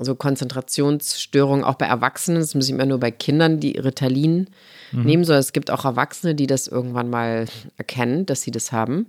[0.00, 2.40] so Konzentrationsstörungen auch bei Erwachsenen.
[2.40, 4.48] Das müssen immer nur bei Kindern, die Ritalin
[4.92, 5.02] mhm.
[5.04, 7.46] nehmen, sondern es gibt auch Erwachsene, die das irgendwann mal
[7.76, 9.06] erkennen, dass sie das haben.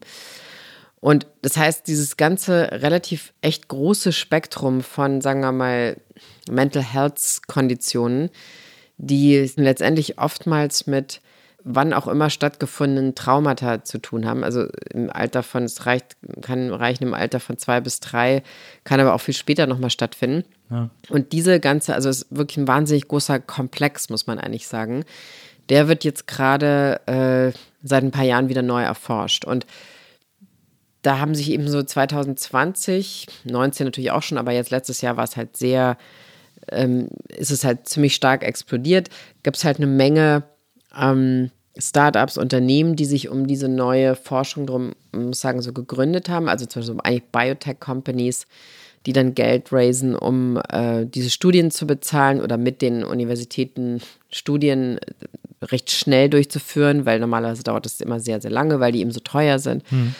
[0.99, 5.97] Und das heißt, dieses ganze relativ echt große Spektrum von, sagen wir mal,
[6.49, 8.29] Mental Health Konditionen,
[8.97, 11.21] die letztendlich oftmals mit
[11.63, 14.43] wann auch immer stattgefundenen Traumata zu tun haben.
[14.43, 18.43] Also im Alter von, es reicht, kann reichen im Alter von zwei bis drei,
[18.83, 20.43] kann aber auch viel später nochmal stattfinden.
[21.09, 25.03] Und diese ganze, also es ist wirklich ein wahnsinnig großer Komplex, muss man eigentlich sagen.
[25.69, 29.45] Der wird jetzt gerade äh, seit ein paar Jahren wieder neu erforscht.
[29.45, 29.65] Und
[31.01, 35.23] da haben sich eben so 2020, 19 natürlich auch schon, aber jetzt letztes Jahr war
[35.23, 35.97] es halt sehr,
[36.71, 39.09] ähm, ist es halt ziemlich stark explodiert.
[39.43, 40.43] Gibt es halt eine Menge
[40.95, 46.49] ähm, Startups, Unternehmen, die sich um diese neue Forschung drum, muss sagen, so gegründet haben.
[46.49, 48.45] Also zum Beispiel eigentlich Biotech-Companies,
[49.05, 54.99] die dann Geld raisen, um äh, diese Studien zu bezahlen oder mit den Universitäten Studien
[55.61, 59.19] recht schnell durchzuführen, weil normalerweise dauert das immer sehr, sehr lange, weil die eben so
[59.19, 59.83] teuer sind.
[59.89, 60.15] Hm.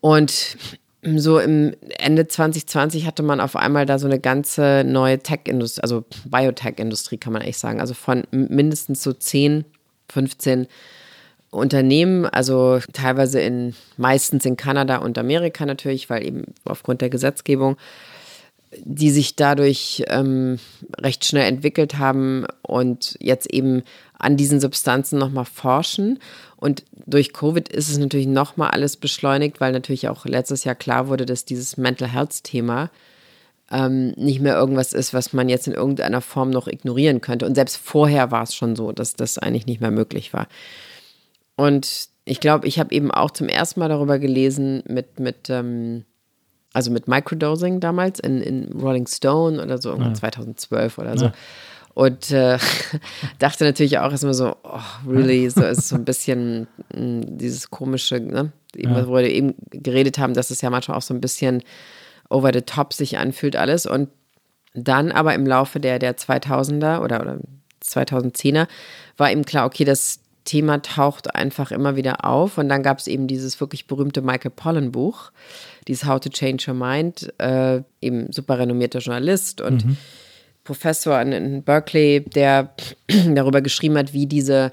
[0.00, 0.56] Und
[1.02, 6.04] so im Ende 2020 hatte man auf einmal da so eine ganze neue Tech-Industrie, also
[6.24, 7.80] Biotech-Industrie kann man eigentlich sagen.
[7.80, 9.64] Also von mindestens so 10,
[10.10, 10.66] 15
[11.52, 17.76] Unternehmen, also teilweise in, meistens in Kanada und Amerika natürlich, weil eben aufgrund der Gesetzgebung,
[18.78, 20.58] die sich dadurch ähm,
[20.98, 23.82] recht schnell entwickelt haben und jetzt eben
[24.18, 26.20] an diesen Substanzen nochmal forschen.
[26.56, 31.08] Und durch Covid ist es natürlich nochmal alles beschleunigt, weil natürlich auch letztes Jahr klar
[31.08, 32.90] wurde, dass dieses Mental Health-Thema
[33.70, 37.44] ähm, nicht mehr irgendwas ist, was man jetzt in irgendeiner Form noch ignorieren könnte.
[37.44, 40.46] Und selbst vorher war es schon so, dass das eigentlich nicht mehr möglich war.
[41.62, 46.04] Und ich glaube, ich habe eben auch zum ersten Mal darüber gelesen mit, mit ähm,
[46.72, 50.12] also mit Microdosing damals in, in Rolling Stone oder so, ja.
[50.12, 51.26] 2012 oder so.
[51.26, 51.32] Ja.
[51.94, 52.58] Und äh,
[53.38, 57.70] dachte natürlich auch erstmal so, oh, really, so ist so ein bisschen mh, hm, dieses
[57.70, 58.50] komische, ne?
[58.74, 59.06] Ja.
[59.06, 61.62] wo wir eben geredet haben, dass es ja manchmal auch so ein bisschen
[62.28, 63.86] over the top sich anfühlt alles.
[63.86, 64.08] Und
[64.74, 67.38] dann aber im Laufe der, der 2000er oder, oder
[67.84, 68.66] 2010er
[69.16, 72.58] war eben klar, okay, das Thema taucht einfach immer wieder auf.
[72.58, 75.30] Und dann gab es eben dieses wirklich berühmte Michael Pollan Buch,
[75.88, 79.96] dieses How to Change Your Mind, äh, eben super renommierter Journalist und mhm
[80.64, 82.74] Professor in Berkeley, der
[83.34, 84.72] darüber geschrieben hat, wie diese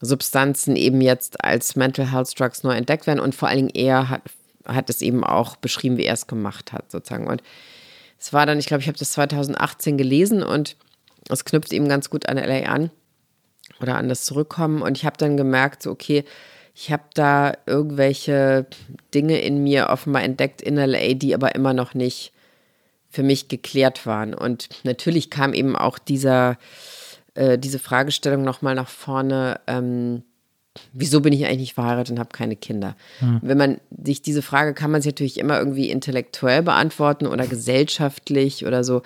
[0.00, 4.08] Substanzen eben jetzt als Mental Health Drugs neu entdeckt werden und vor allen Dingen er
[4.08, 4.22] hat,
[4.66, 7.26] hat es eben auch beschrieben, wie er es gemacht hat sozusagen.
[7.28, 7.42] Und
[8.18, 10.76] es war dann, ich glaube, ich habe das 2018 gelesen und
[11.28, 12.90] es knüpft eben ganz gut an LA an
[13.80, 16.24] oder an das Zurückkommen und ich habe dann gemerkt, so okay,
[16.74, 18.66] ich habe da irgendwelche
[19.14, 22.32] Dinge in mir offenbar entdeckt in LA, die aber immer noch nicht
[23.08, 24.34] für mich geklärt waren.
[24.34, 26.58] Und natürlich kam eben auch dieser,
[27.34, 30.22] äh, diese Fragestellung nochmal nach vorne, ähm,
[30.92, 32.94] wieso bin ich eigentlich nicht verheiratet und habe keine Kinder?
[33.20, 33.40] Hm.
[33.42, 38.66] Wenn man sich diese Frage kann man sich natürlich immer irgendwie intellektuell beantworten oder gesellschaftlich
[38.66, 39.00] oder so.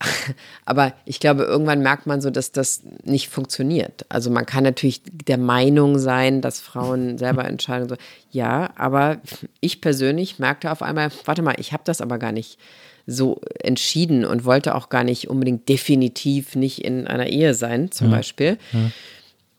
[0.64, 4.04] Aber ich glaube, irgendwann merkt man so, dass das nicht funktioniert.
[4.08, 7.88] Also man kann natürlich der Meinung sein, dass Frauen selber entscheiden.
[7.88, 7.96] So.
[8.30, 9.18] Ja, aber
[9.60, 12.58] ich persönlich merkte auf einmal, warte mal, ich habe das aber gar nicht
[13.06, 18.10] so entschieden und wollte auch gar nicht unbedingt definitiv nicht in einer Ehe sein, zum
[18.10, 18.16] ja.
[18.16, 18.58] Beispiel.
[18.72, 18.90] Ja.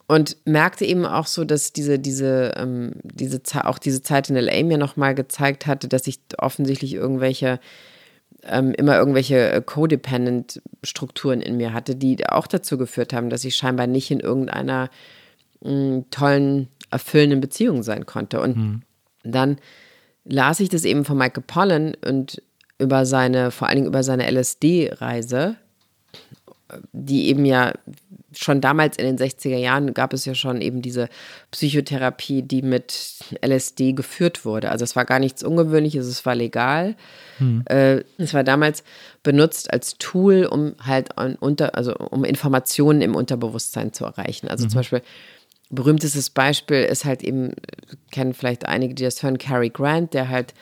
[0.08, 4.64] Und merkte eben auch so, dass diese, diese, ähm, diese, auch diese Zeit in LA
[4.64, 7.60] mir nochmal gezeigt hatte, dass ich offensichtlich irgendwelche,
[8.46, 13.56] ähm, immer irgendwelche äh, Codependent-Strukturen in mir hatte, die auch dazu geführt haben, dass ich
[13.56, 14.90] scheinbar nicht in irgendeiner
[15.62, 18.42] mh, mm, tollen, erfüllenden Beziehung sein konnte.
[18.42, 18.82] Und mhm.
[19.24, 19.58] dann
[20.24, 22.42] las ich das eben von Michael Pollan und
[22.78, 25.56] über seine, vor allen Dingen über seine LSD-Reise,
[26.92, 27.74] die eben ja
[28.36, 31.10] schon damals in den 60er Jahren gab es ja schon eben diese
[31.52, 34.72] Psychotherapie, die mit LSD geführt wurde.
[34.72, 36.96] Also es war gar nichts Ungewöhnliches, es war legal.
[37.38, 37.64] Hm.
[37.66, 38.84] Äh, es war damals
[39.24, 41.10] benutzt als Tool, um halt
[41.40, 44.48] unter, also um Informationen im Unterbewusstsein zu erreichen.
[44.48, 44.70] Also mhm.
[44.70, 45.02] zum Beispiel
[45.70, 47.54] berühmtestes Beispiel ist halt eben,
[48.12, 50.54] kennen vielleicht einige, die das hören, Cary Grant, der halt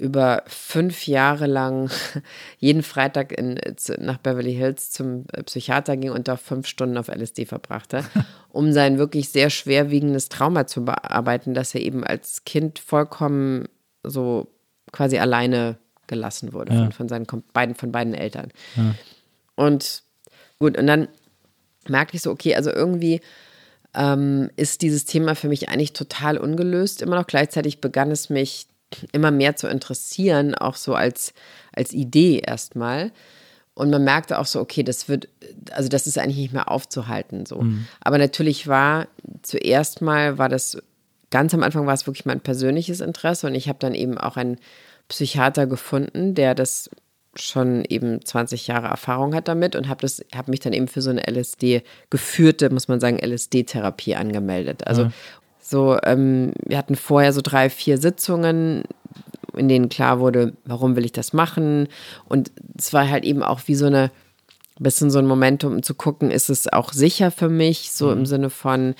[0.00, 1.90] über fünf Jahre lang
[2.58, 3.60] jeden Freitag in,
[3.98, 8.04] nach Beverly Hills zum äh, Psychiater ging und da fünf Stunden auf LSD verbrachte,
[8.48, 13.68] um sein wirklich sehr schwerwiegendes Trauma zu bearbeiten, dass er eben als Kind vollkommen
[14.02, 14.48] so
[14.90, 16.80] quasi alleine gelassen wurde ja.
[16.84, 18.52] von, von, seinen beiden, von beiden Eltern.
[18.76, 18.94] Ja.
[19.54, 20.02] Und
[20.58, 21.08] gut, und dann
[21.88, 23.20] merkte ich so, okay, also irgendwie
[23.94, 27.02] ähm, ist dieses Thema für mich eigentlich total ungelöst.
[27.02, 28.66] Immer noch gleichzeitig begann es mich
[29.12, 31.32] immer mehr zu interessieren, auch so als,
[31.72, 33.12] als Idee erstmal.
[33.74, 35.28] Und man merkte auch so, okay, das wird,
[35.72, 37.62] also das ist eigentlich nicht mehr aufzuhalten so.
[37.62, 37.86] Mhm.
[38.00, 39.06] Aber natürlich war
[39.42, 40.78] zuerst mal, war das,
[41.30, 44.36] ganz am Anfang war es wirklich mein persönliches Interesse und ich habe dann eben auch
[44.36, 44.58] einen
[45.08, 46.90] Psychiater gefunden, der das
[47.36, 51.00] schon eben 20 Jahre Erfahrung hat damit und habe das habe mich dann eben für
[51.00, 54.86] so eine LSD geführte, muss man sagen, LSD-Therapie angemeldet.
[54.86, 55.12] Also ja.
[55.70, 58.82] So, ähm, wir hatten vorher so drei, vier Sitzungen,
[59.56, 61.88] in denen klar wurde, warum will ich das machen?
[62.28, 64.10] Und es war halt eben auch wie so eine
[64.80, 68.18] bisschen so ein Momentum, um zu gucken, ist es auch sicher für mich, so mhm.
[68.18, 68.94] im Sinne von,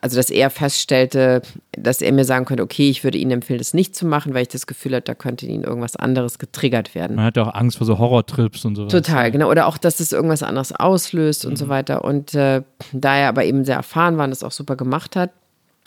[0.00, 1.42] also dass er feststellte,
[1.72, 4.42] dass er mir sagen könnte, okay, ich würde Ihnen empfehlen, das nicht zu machen, weil
[4.42, 7.16] ich das Gefühl hatte, da könnte Ihnen irgendwas anderes getriggert werden.
[7.16, 8.92] Man hat ja auch Angst vor so Horrortrips und sowas.
[8.92, 9.48] Total, genau.
[9.48, 11.50] Oder auch, dass es irgendwas anderes auslöst mhm.
[11.50, 11.70] und so mhm.
[11.70, 12.04] weiter.
[12.04, 12.62] Und äh,
[12.92, 15.30] da er aber eben sehr erfahren war und das auch super gemacht hat,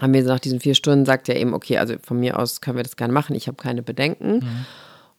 [0.02, 2.78] haben wir nach diesen vier Stunden sagt er eben, okay, also von mir aus können
[2.78, 4.34] wir das gerne machen, ich habe keine Bedenken.
[4.34, 4.66] Mhm.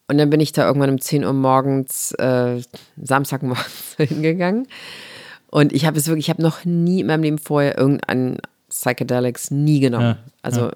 [0.09, 2.61] Und dann bin ich da irgendwann um 10 Uhr morgens, äh,
[3.01, 4.67] Samstagmorgens hingegangen.
[5.47, 8.39] Und ich habe es wirklich, ich habe noch nie in meinem Leben vorher irgendeinen
[8.69, 10.17] Psychedelics nie genommen.
[10.17, 10.73] Ja, also ja.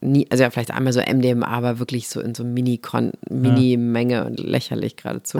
[0.00, 4.22] nie, also ja, vielleicht einmal so MDMA, aber wirklich so in so Mini-Menge ja.
[4.22, 5.38] und lächerlich geradezu.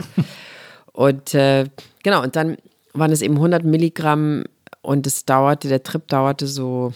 [0.93, 1.65] und äh,
[2.03, 2.57] genau, und dann
[2.93, 4.45] waren es eben 100 Milligramm
[4.81, 6.93] und es dauerte, der Trip dauerte so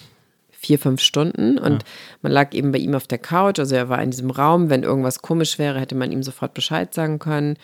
[0.64, 1.90] vier, fünf Stunden und ja.
[2.22, 4.84] man lag eben bei ihm auf der Couch, also er war in diesem Raum, wenn
[4.84, 7.58] irgendwas komisch wäre, hätte man ihm sofort Bescheid sagen können.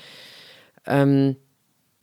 [0.86, 1.38] Ähm,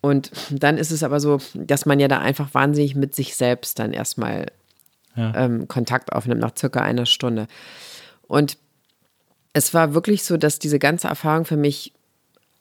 [0.01, 3.77] und dann ist es aber so, dass man ja da einfach wahnsinnig mit sich selbst
[3.77, 4.47] dann erstmal
[5.15, 5.33] ja.
[5.35, 7.47] ähm, Kontakt aufnimmt, nach circa einer Stunde.
[8.27, 8.57] Und
[9.53, 11.93] es war wirklich so, dass diese ganze Erfahrung für mich,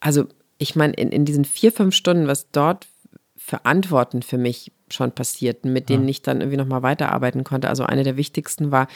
[0.01, 0.27] also
[0.59, 2.87] ich meine, in, in diesen vier, fünf Stunden, was dort
[3.47, 6.11] für Antworten für mich schon passierten, mit denen ja.
[6.11, 7.69] ich dann irgendwie nochmal weiterarbeiten konnte.
[7.69, 8.89] Also eine der wichtigsten war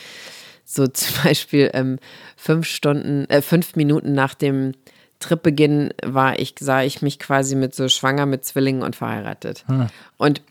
[0.64, 2.00] so zum Beispiel ähm,
[2.36, 4.72] fünf Stunden, äh, fünf Minuten nach dem
[5.20, 9.64] Tripbeginn war ich, sah ich mich quasi mit so schwanger mit Zwillingen und verheiratet.
[9.68, 9.86] Ja.
[10.16, 10.42] Und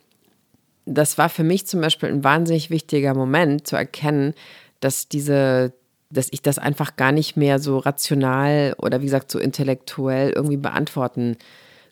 [0.86, 4.34] das war für mich zum Beispiel ein wahnsinnig wichtiger Moment zu erkennen,
[4.80, 5.74] dass diese,
[6.10, 10.58] dass ich das einfach gar nicht mehr so rational oder wie gesagt so intellektuell irgendwie
[10.58, 11.36] beantworten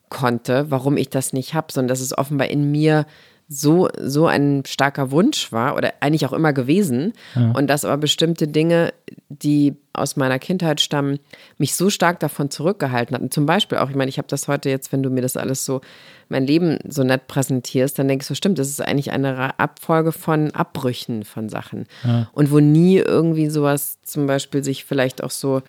[0.10, 3.06] konnte, warum ich das nicht habe, sondern dass es offenbar in mir
[3.50, 7.14] so, so ein starker Wunsch war oder eigentlich auch immer gewesen.
[7.34, 7.52] Ja.
[7.52, 8.94] Und dass aber bestimmte Dinge,
[9.30, 11.20] die aus meiner Kindheit stammen,
[11.58, 13.32] mich so stark davon zurückgehalten hatten.
[13.32, 15.64] Zum Beispiel auch, ich meine, ich habe das heute jetzt, wenn du mir das alles
[15.64, 15.80] so,
[16.28, 20.12] mein Leben so nett präsentierst, dann denke ich so, stimmt, das ist eigentlich eine Abfolge
[20.12, 21.86] von Abbrüchen von Sachen.
[22.04, 22.30] Ja.
[22.34, 25.62] Und wo nie irgendwie sowas zum Beispiel sich vielleicht auch so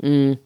[0.00, 0.38] mh, mm,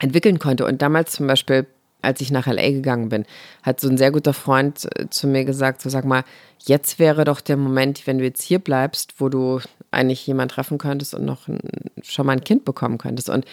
[0.00, 0.66] entwickeln konnte.
[0.66, 1.66] Und damals zum Beispiel
[2.02, 3.24] als ich nach LA gegangen bin,
[3.62, 6.24] hat so ein sehr guter Freund äh, zu mir gesagt, so sag mal,
[6.64, 9.60] jetzt wäre doch der Moment, wenn du jetzt hier bleibst, wo du
[9.90, 11.60] eigentlich jemanden treffen könntest und noch ein,
[12.02, 13.28] schon mal ein Kind bekommen könntest.
[13.28, 13.46] Und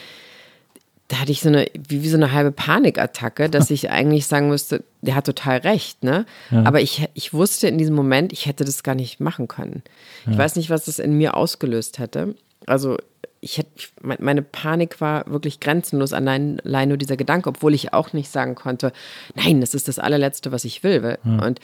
[1.10, 4.50] da hatte ich so eine, wie, wie so eine halbe Panikattacke, dass ich eigentlich sagen
[4.50, 6.26] müsste, der hat total recht, ne?
[6.52, 6.64] Ja.
[6.64, 9.84] Aber ich, ich wusste in diesem Moment, ich hätte das gar nicht machen können.
[10.26, 10.34] Ja.
[10.34, 12.36] Ich weiß nicht, was das in mir ausgelöst hätte.
[12.66, 12.98] Also
[13.42, 13.70] ich hätte,
[14.02, 18.56] meine Panik war wirklich grenzenlos, allein, allein nur dieser Gedanke, obwohl ich auch nicht sagen
[18.56, 18.92] konnte,
[19.36, 21.18] nein, das ist das allerletzte, was ich will.
[21.24, 21.40] Mhm.
[21.40, 21.60] Und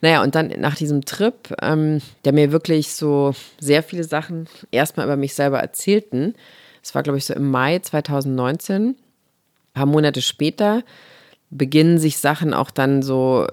[0.00, 5.06] naja, und dann nach diesem Trip, ähm, der mir wirklich so sehr viele Sachen erstmal
[5.06, 6.34] über mich selber erzählten,
[6.82, 8.96] es war, glaube ich, so im Mai 2019, ein
[9.74, 10.84] paar Monate später,
[11.50, 13.46] beginnen sich Sachen auch dann so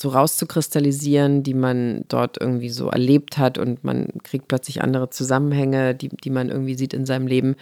[0.00, 5.94] so rauszukristallisieren, die man dort irgendwie so erlebt hat und man kriegt plötzlich andere Zusammenhänge,
[5.94, 7.54] die, die man irgendwie sieht in seinem Leben.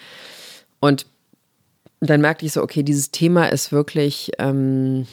[0.78, 1.06] Und
[1.98, 5.08] dann merkte ich so, okay, dieses Thema ist wirklich, ähm,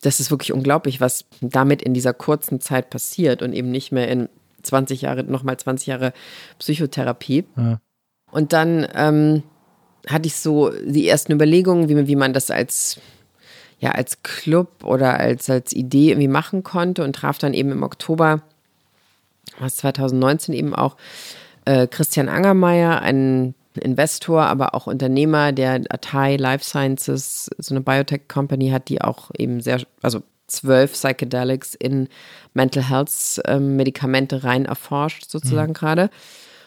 [0.00, 4.08] das ist wirklich unglaublich, was damit in dieser kurzen Zeit passiert und eben nicht mehr
[4.08, 4.28] in
[4.64, 6.12] 20 Jahre, nochmal 20 Jahre
[6.58, 7.44] Psychotherapie.
[7.56, 7.80] Ja.
[8.32, 9.44] Und dann ähm,
[10.08, 12.98] hatte ich so die ersten Überlegungen, wie, wie man das als
[13.80, 17.82] ja als Club oder als, als Idee irgendwie machen konnte und traf dann eben im
[17.82, 18.42] Oktober,
[19.58, 20.96] was 2019 eben auch
[21.64, 28.70] äh, Christian Angermeier, ein Investor, aber auch Unternehmer, der Atai Life Sciences, so eine Biotech-Company
[28.70, 32.08] hat, die auch eben sehr, also zwölf Psychedelics in
[32.52, 35.74] Mental Health ähm, Medikamente rein erforscht, sozusagen mhm.
[35.74, 36.10] gerade.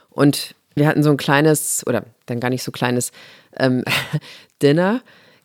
[0.10, 3.12] Und wir hatten so ein kleines, oder dann gar nicht so kleines
[3.58, 3.84] ähm,
[4.62, 5.02] Dinner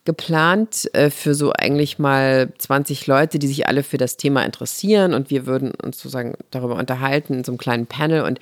[0.09, 5.13] geplant äh, für so eigentlich mal 20 Leute, die sich alle für das Thema interessieren
[5.13, 8.39] und wir würden uns sozusagen darüber unterhalten in so einem kleinen Panel und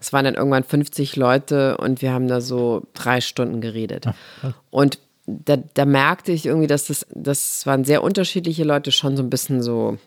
[0.00, 4.06] es waren dann irgendwann 50 Leute und wir haben da so drei Stunden geredet.
[4.70, 9.22] Und da, da merkte ich irgendwie, dass das, das waren sehr unterschiedliche Leute, schon so
[9.22, 9.98] ein bisschen so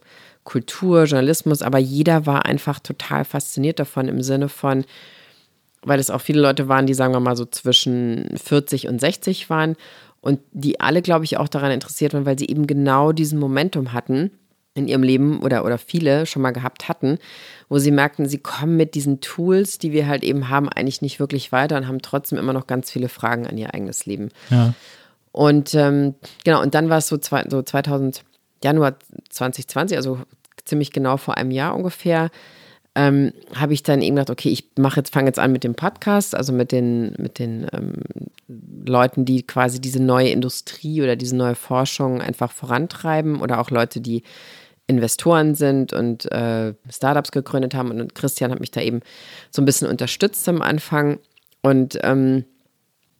[0.43, 4.85] Kultur, Journalismus, aber jeder war einfach total fasziniert davon im Sinne von,
[5.83, 9.51] weil es auch viele Leute waren, die sagen wir mal so zwischen 40 und 60
[9.51, 9.75] waren
[10.25, 13.93] Und die alle, glaube ich, auch daran interessiert waren, weil sie eben genau diesen Momentum
[13.93, 14.31] hatten
[14.73, 17.19] in ihrem Leben oder, oder viele schon mal gehabt hatten,
[17.69, 21.19] wo sie merkten, sie kommen mit diesen Tools, die wir halt eben haben, eigentlich nicht
[21.19, 24.29] wirklich weiter und haben trotzdem immer noch ganz viele Fragen an ihr eigenes Leben.
[24.49, 24.73] Ja.
[25.31, 28.23] Und ähm, genau, und dann war es so, zwei, so 2000,
[28.63, 28.95] Januar
[29.29, 30.17] 2020, also
[30.65, 32.31] ziemlich genau vor einem Jahr ungefähr,
[32.95, 35.75] ähm, habe ich dann eben gedacht, okay, ich mache jetzt, fange jetzt an mit dem
[35.75, 37.93] Podcast, also mit den, mit den ähm,
[38.85, 43.99] Leuten, die quasi diese neue Industrie oder diese neue Forschung einfach vorantreiben oder auch Leute,
[43.99, 44.23] die
[44.87, 47.91] Investoren sind und äh, Startups gegründet haben.
[47.91, 49.01] Und Christian hat mich da eben
[49.51, 51.19] so ein bisschen unterstützt am Anfang.
[51.61, 52.45] Und ähm,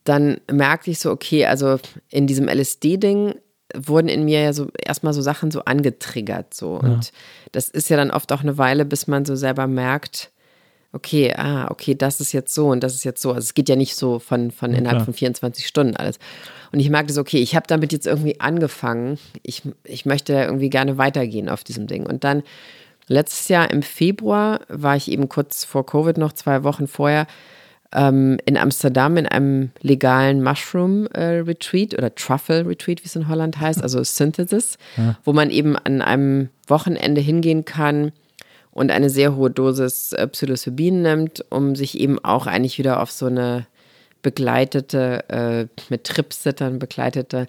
[0.03, 1.80] dann merkte ich so, okay, also
[2.10, 3.35] in diesem LSD-Ding
[3.77, 6.53] wurden in mir ja so erstmal so Sachen so angetriggert.
[6.53, 6.80] So.
[6.81, 6.89] Ja.
[6.89, 7.11] Und
[7.52, 10.31] das ist ja dann oft auch eine Weile, bis man so selber merkt,
[10.95, 13.30] okay, ah, okay, das ist jetzt so und das ist jetzt so.
[13.30, 15.06] Also es geht ja nicht so von, von ja, innerhalb klar.
[15.06, 16.19] von 24 Stunden alles.
[16.72, 19.19] Und ich merkte so, okay, ich habe damit jetzt irgendwie angefangen.
[19.43, 22.06] Ich, ich möchte irgendwie gerne weitergehen auf diesem Ding.
[22.06, 22.43] Und dann
[23.07, 27.27] letztes Jahr im Februar war ich eben kurz vor Covid noch, zwei Wochen vorher,
[27.95, 33.27] ähm, in Amsterdam in einem legalen Mushroom äh, Retreat oder Truffle Retreat, wie es in
[33.27, 35.17] Holland heißt, also Synthesis, ja.
[35.23, 38.11] wo man eben an einem Wochenende hingehen kann
[38.72, 43.11] und eine sehr hohe Dosis äh, Psilocybin nimmt, um sich eben auch eigentlich wieder auf
[43.11, 43.65] so eine
[44.22, 47.47] begleitete, äh, mit Tripsittern begleitete,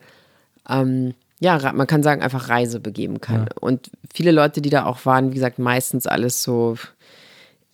[0.68, 3.42] ähm, ja, man kann sagen, einfach Reise begeben kann.
[3.42, 3.46] Ja.
[3.60, 6.76] Und viele Leute, die da auch waren, wie gesagt, meistens alles so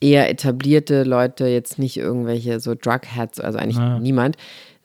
[0.02, 3.98] eher etablierte Leute, jetzt nicht irgendwelche so Drugheads, also eigentlich ja.
[3.98, 4.36] niemand,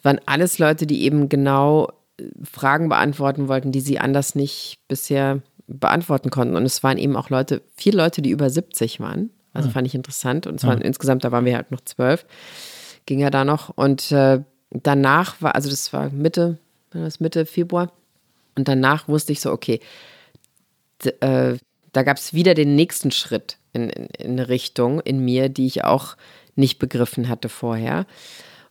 [0.04, 1.90] waren alles Leute, die eben genau
[2.20, 6.56] äh, Fragen beantworten wollten, die sie anders nicht bisher beantworten konnten.
[6.56, 9.32] Und es waren eben auch Leute, viele Leute, die über 70 waren.
[9.54, 9.74] Also ja.
[9.74, 10.48] fand ich interessant.
[10.48, 12.26] Und es waren insgesamt, da waren wir halt noch zwölf,
[13.06, 13.70] ging ja da noch.
[13.70, 16.60] Und äh, danach war, also das war Mitte,
[16.92, 17.92] das Mitte Februar.
[18.56, 19.80] Und danach wusste ich so, okay,
[21.20, 21.56] äh,
[21.92, 25.68] da gab es wieder den nächsten Schritt in, in, in eine Richtung in mir, die
[25.68, 26.16] ich auch
[26.56, 28.06] nicht begriffen hatte vorher.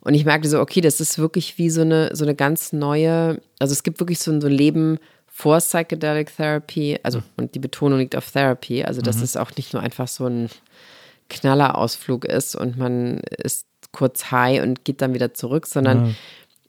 [0.01, 3.41] Und ich merkte so, okay, das ist wirklich wie so eine, so eine ganz neue,
[3.59, 7.25] also es gibt wirklich so ein, so ein Leben vor Psychedelic Therapy, also mhm.
[7.37, 9.25] und die Betonung liegt auf Therapy, also dass mhm.
[9.25, 10.49] es auch nicht nur einfach so ein
[11.29, 16.17] Knallerausflug ist und man ist kurz high und geht dann wieder zurück, sondern mhm.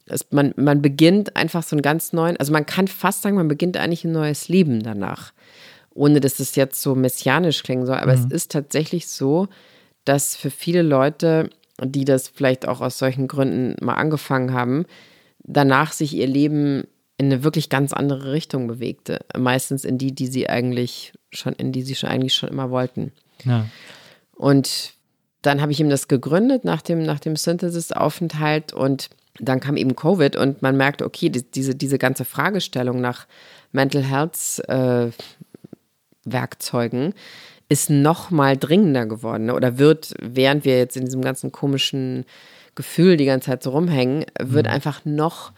[0.07, 3.47] es, man, man beginnt einfach so einen ganz neuen, also man kann fast sagen, man
[3.47, 5.31] beginnt eigentlich ein neues Leben danach.
[5.97, 8.31] Ohne dass es jetzt so messianisch klingen soll, aber es mhm.
[8.31, 9.47] ist tatsächlich so,
[10.05, 11.49] dass für viele Leute,
[11.83, 14.85] die das vielleicht auch aus solchen Gründen mal angefangen haben,
[15.39, 16.83] danach sich ihr Leben
[17.17, 19.25] in eine wirklich ganz andere Richtung bewegte.
[19.35, 23.11] Meistens in die, die sie eigentlich schon, in die sie schon eigentlich schon immer wollten.
[23.43, 23.65] Ja.
[24.35, 24.93] Und
[25.41, 29.09] dann habe ich ihm das gegründet nach dem, nach dem Synthesis-Aufenthalt und
[29.39, 33.27] dann kam eben Covid und man merkte, okay, die, diese, diese ganze Fragestellung nach
[33.71, 35.11] Mental Health äh,
[36.31, 37.13] Werkzeugen
[37.69, 42.25] ist noch mal dringender geworden oder wird, während wir jetzt in diesem ganzen komischen
[42.75, 44.71] Gefühl die ganze Zeit so rumhängen, wird mhm.
[44.71, 45.51] einfach noch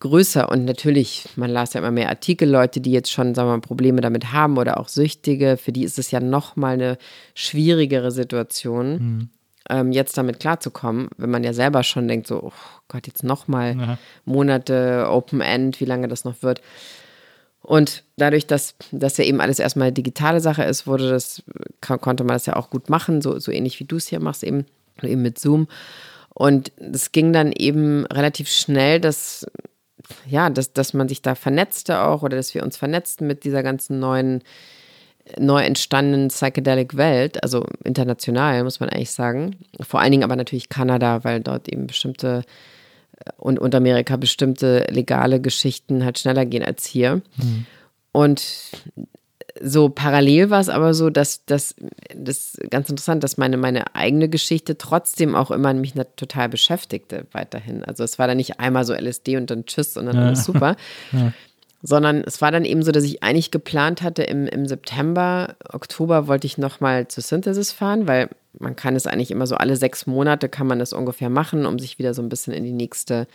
[0.00, 3.56] größer und natürlich, man las ja immer mehr Artikel, Leute, die jetzt schon, sagen wir
[3.56, 6.98] mal, Probleme damit haben oder auch Süchtige, für die ist es ja nochmal eine
[7.34, 9.28] schwierigere Situation, mhm.
[9.70, 12.52] ähm, jetzt damit klarzukommen, wenn man ja selber schon denkt, so, oh
[12.88, 13.98] Gott, jetzt nochmal ja.
[14.24, 16.60] Monate Open End, wie lange das noch wird.
[17.66, 21.42] Und dadurch, dass das ja eben alles erstmal digitale Sache ist, wurde das,
[21.80, 24.44] konnte man das ja auch gut machen, so, so ähnlich wie du es hier machst,
[24.44, 24.66] eben,
[25.02, 25.66] eben mit Zoom.
[26.32, 29.46] Und es ging dann eben relativ schnell, dass
[30.26, 33.64] ja, dass, dass man sich da vernetzte auch oder dass wir uns vernetzten mit dieser
[33.64, 34.42] ganzen neuen,
[35.38, 39.56] neu entstandenen Psychedelic Welt, also international, muss man eigentlich sagen.
[39.80, 42.44] Vor allen Dingen aber natürlich Kanada, weil dort eben bestimmte
[43.36, 47.22] und, und Amerika bestimmte legale Geschichten halt schneller gehen als hier.
[47.36, 47.66] Mhm.
[48.12, 48.42] Und
[49.60, 51.74] so parallel war es aber so, dass das,
[52.14, 57.84] das ganz interessant, dass meine, meine eigene Geschichte trotzdem auch immer mich total beschäftigte weiterhin.
[57.84, 60.26] Also es war dann nicht einmal so LSD und dann Tschüss und dann ja.
[60.26, 60.76] alles super.
[61.12, 61.32] Ja.
[61.82, 66.26] Sondern es war dann eben so, dass ich eigentlich geplant hatte, im, im September, Oktober
[66.26, 70.06] wollte ich nochmal zur Synthesis fahren, weil man kann es eigentlich immer so alle sechs
[70.06, 73.26] Monate kann man das ungefähr machen, um sich wieder so ein bisschen in die nächste,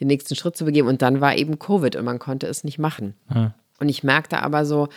[0.00, 0.88] den nächsten Schritt zu begeben.
[0.88, 3.14] Und dann war eben Covid und man konnte es nicht machen.
[3.34, 3.54] Ja.
[3.78, 4.88] Und ich merkte aber so,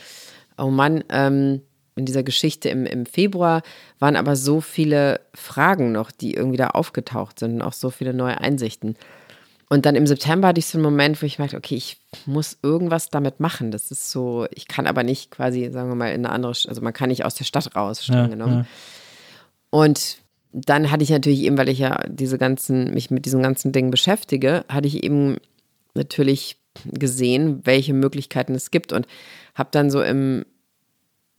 [0.57, 1.61] oh Mann, ähm,
[1.95, 3.61] in dieser Geschichte im, im Februar
[3.99, 8.13] waren aber so viele Fragen noch, die irgendwie da aufgetaucht sind und auch so viele
[8.13, 8.95] neue Einsichten.
[9.69, 12.57] Und dann im September hatte ich so einen Moment, wo ich merkte, okay, ich muss
[12.61, 13.71] irgendwas damit machen.
[13.71, 16.81] Das ist so, ich kann aber nicht quasi, sagen wir mal, in eine andere, also
[16.81, 18.59] man kann nicht aus der Stadt raus, streng ja, genommen.
[18.59, 18.65] Ja.
[19.73, 20.19] Und
[20.51, 23.89] dann hatte ich natürlich eben, weil ich ja diese ganzen, mich mit diesen ganzen Dingen
[23.89, 25.37] beschäftige, hatte ich eben
[25.95, 29.07] natürlich gesehen, welche Möglichkeiten es gibt und
[29.55, 30.45] habe dann so im,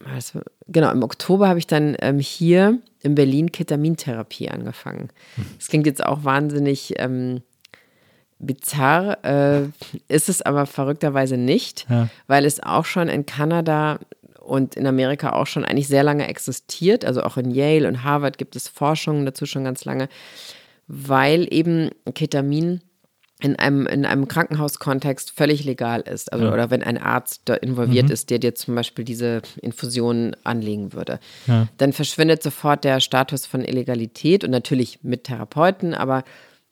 [0.04, 5.10] also, genau, im Oktober habe ich dann ähm, hier in Berlin Ketamintherapie angefangen.
[5.56, 7.40] Das klingt jetzt auch wahnsinnig ähm,
[8.40, 9.68] bizarr, äh,
[10.08, 12.08] ist es aber verrückterweise nicht, ja.
[12.26, 14.00] weil es auch schon in Kanada
[14.44, 17.04] und in Amerika auch schon eigentlich sehr lange existiert.
[17.04, 20.08] Also auch in Yale und Harvard gibt es Forschungen dazu schon ganz lange,
[20.86, 22.80] weil eben Ketamin
[23.40, 26.32] in einem, in einem Krankenhauskontext völlig legal ist.
[26.32, 26.52] Also, ja.
[26.52, 28.12] Oder wenn ein Arzt da involviert mhm.
[28.12, 31.18] ist, der dir zum Beispiel diese Infusion anlegen würde.
[31.46, 31.68] Ja.
[31.76, 36.24] Dann verschwindet sofort der Status von Illegalität und natürlich mit Therapeuten, aber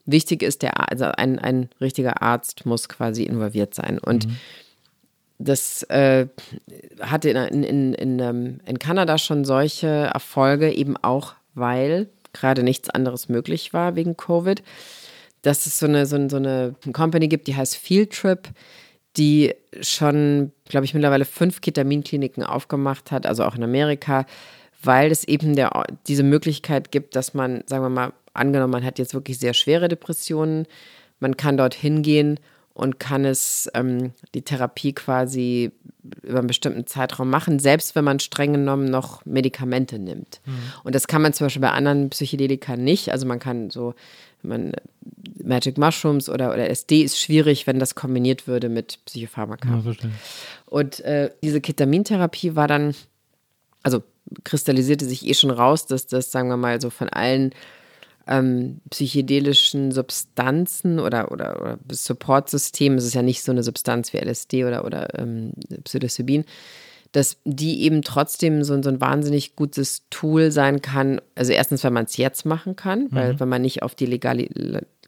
[0.07, 3.99] wichtig ist, der, also ein, ein richtiger Arzt muss quasi involviert sein.
[3.99, 4.37] Und mhm.
[5.45, 6.27] Das äh,
[7.01, 12.91] hatte in, in, in, ähm, in Kanada schon solche Erfolge, eben auch, weil gerade nichts
[12.91, 14.63] anderes möglich war wegen Covid.
[15.43, 18.49] Dass es so eine, so, so eine Company gibt, die heißt Field Trip,
[19.17, 24.25] die schon, glaube ich, mittlerweile fünf Ketaminkliniken aufgemacht hat, also auch in Amerika,
[24.83, 28.99] weil es eben der, diese Möglichkeit gibt, dass man, sagen wir mal, angenommen, man hat
[28.99, 30.67] jetzt wirklich sehr schwere Depressionen,
[31.21, 32.41] man kann dort hingehen
[32.75, 35.73] und kann es ähm, die Therapie quasi
[36.23, 40.41] über einen bestimmten Zeitraum machen, selbst wenn man streng genommen noch Medikamente nimmt.
[40.45, 40.53] Mhm.
[40.85, 43.13] Und das kann man zum Beispiel bei anderen Psychedelika nicht.
[43.13, 43.95] Also man kann so
[44.43, 44.73] man
[45.43, 49.69] Magic Mushrooms oder, oder SD ist schwierig, wenn das kombiniert würde mit Psychopharmaka.
[49.69, 49.95] Ja,
[50.67, 52.95] und äh, diese Ketamintherapie war dann,
[53.83, 54.03] also
[54.45, 57.55] kristallisierte sich eh schon raus, dass das, sagen wir mal, so von allen
[58.27, 64.19] ähm, psychedelischen Substanzen oder, oder, oder Supportsystemen, es ist ja nicht so eine Substanz wie
[64.19, 65.53] LSD oder, oder ähm,
[65.85, 66.45] Psilocybin,
[67.13, 71.21] dass die eben trotzdem so, so ein wahnsinnig gutes Tool sein kann.
[71.35, 73.41] Also erstens, wenn man es jetzt machen kann, weil mhm.
[73.41, 74.07] wenn man nicht auf die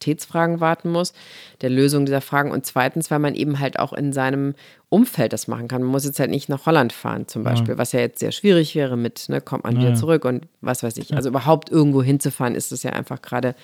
[0.04, 1.12] Legalitätsfragen warten muss,
[1.60, 2.50] der Lösung dieser Fragen.
[2.50, 4.54] Und zweitens, weil man eben halt auch in seinem
[4.88, 5.82] Umfeld das machen kann.
[5.82, 7.78] Man muss jetzt halt nicht nach Holland fahren zum Beispiel, ja.
[7.78, 9.82] was ja jetzt sehr schwierig wäre mit, ne, kommt man ja.
[9.82, 11.14] wieder zurück und was weiß ich.
[11.14, 13.54] Also überhaupt irgendwo hinzufahren, ist es ja einfach gerade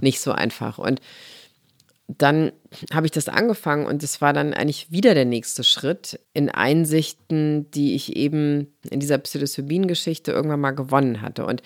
[0.00, 0.78] nicht so einfach.
[0.78, 1.00] Und
[2.08, 2.52] dann
[2.92, 7.68] habe ich das angefangen und es war dann eigentlich wieder der nächste Schritt in Einsichten,
[7.72, 11.44] die ich eben in dieser Psilocybin-Geschichte irgendwann mal gewonnen hatte.
[11.44, 11.62] Und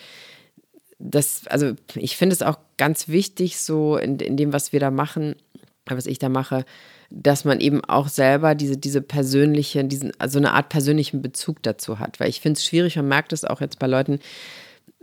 [1.01, 4.91] das, also ich finde es auch ganz wichtig, so in, in dem, was wir da
[4.91, 5.35] machen,
[5.85, 6.63] was ich da mache,
[7.09, 11.99] dass man eben auch selber diese, diese persönliche, diesen, also eine Art persönlichen Bezug dazu
[11.99, 12.19] hat.
[12.19, 14.19] Weil ich finde es schwierig, man merkt es auch jetzt bei Leuten,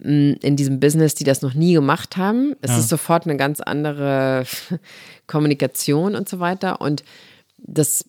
[0.01, 2.55] in diesem Business, die das noch nie gemacht haben.
[2.63, 2.79] Es ja.
[2.79, 4.45] ist sofort eine ganz andere
[5.27, 6.81] Kommunikation und so weiter.
[6.81, 7.03] Und
[7.59, 8.05] das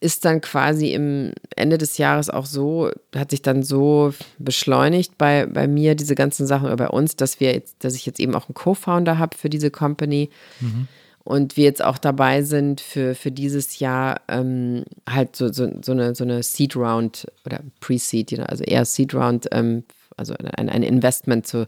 [0.00, 5.46] ist dann quasi im Ende des Jahres auch so, hat sich dann so beschleunigt bei,
[5.46, 8.34] bei mir, diese ganzen Sachen oder bei uns, dass wir jetzt, dass ich jetzt eben
[8.34, 10.30] auch einen Co-Founder habe für diese Company.
[10.60, 10.88] Mhm.
[11.24, 15.92] Und wir jetzt auch dabei sind, für, für dieses Jahr ähm, halt so, so, so,
[15.92, 19.84] eine, so eine Seed Round oder Pre-Seed, also eher Seed Round ähm,
[20.16, 21.66] also ein, ein Investment zu,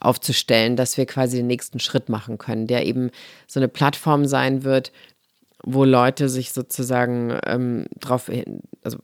[0.00, 3.10] aufzustellen, dass wir quasi den nächsten Schritt machen können, der eben
[3.46, 4.92] so eine Plattform sein wird,
[5.70, 8.30] wo Leute sich sozusagen ähm, drauf,
[8.82, 8.98] also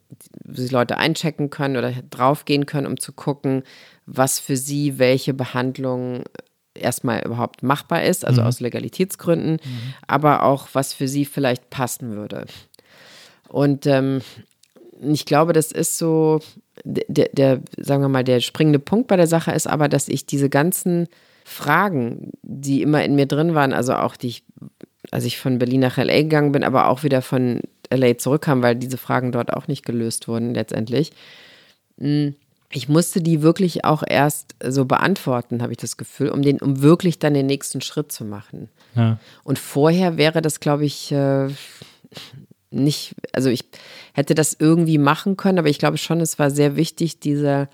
[0.48, 3.64] sich Leute einchecken können oder draufgehen können, um zu gucken,
[4.06, 6.24] was für sie welche Behandlung
[6.72, 8.46] erstmal überhaupt machbar ist, also mhm.
[8.46, 9.94] aus Legalitätsgründen, mhm.
[10.06, 12.46] aber auch was für sie vielleicht passen würde.
[13.48, 14.22] Und ähm,
[15.02, 16.40] ich glaube, das ist so,
[16.84, 20.24] der, der, sagen wir mal, der springende Punkt bei der Sache ist aber, dass ich
[20.24, 21.08] diese ganzen
[21.44, 24.44] Fragen, die immer in mir drin waren, also auch die ich,
[25.14, 28.74] als ich von Berlin nach LA gegangen bin, aber auch wieder von LA zurückkam, weil
[28.74, 31.12] diese Fragen dort auch nicht gelöst wurden letztendlich.
[31.98, 32.34] Hm,
[32.72, 36.82] ich musste die wirklich auch erst so beantworten, habe ich das Gefühl, um den, um
[36.82, 38.68] wirklich dann den nächsten Schritt zu machen.
[38.96, 39.20] Ja.
[39.44, 41.46] Und vorher wäre das, glaube ich, äh,
[42.72, 43.64] nicht, also ich
[44.14, 47.68] hätte das irgendwie machen können, aber ich glaube schon, es war sehr wichtig, diese,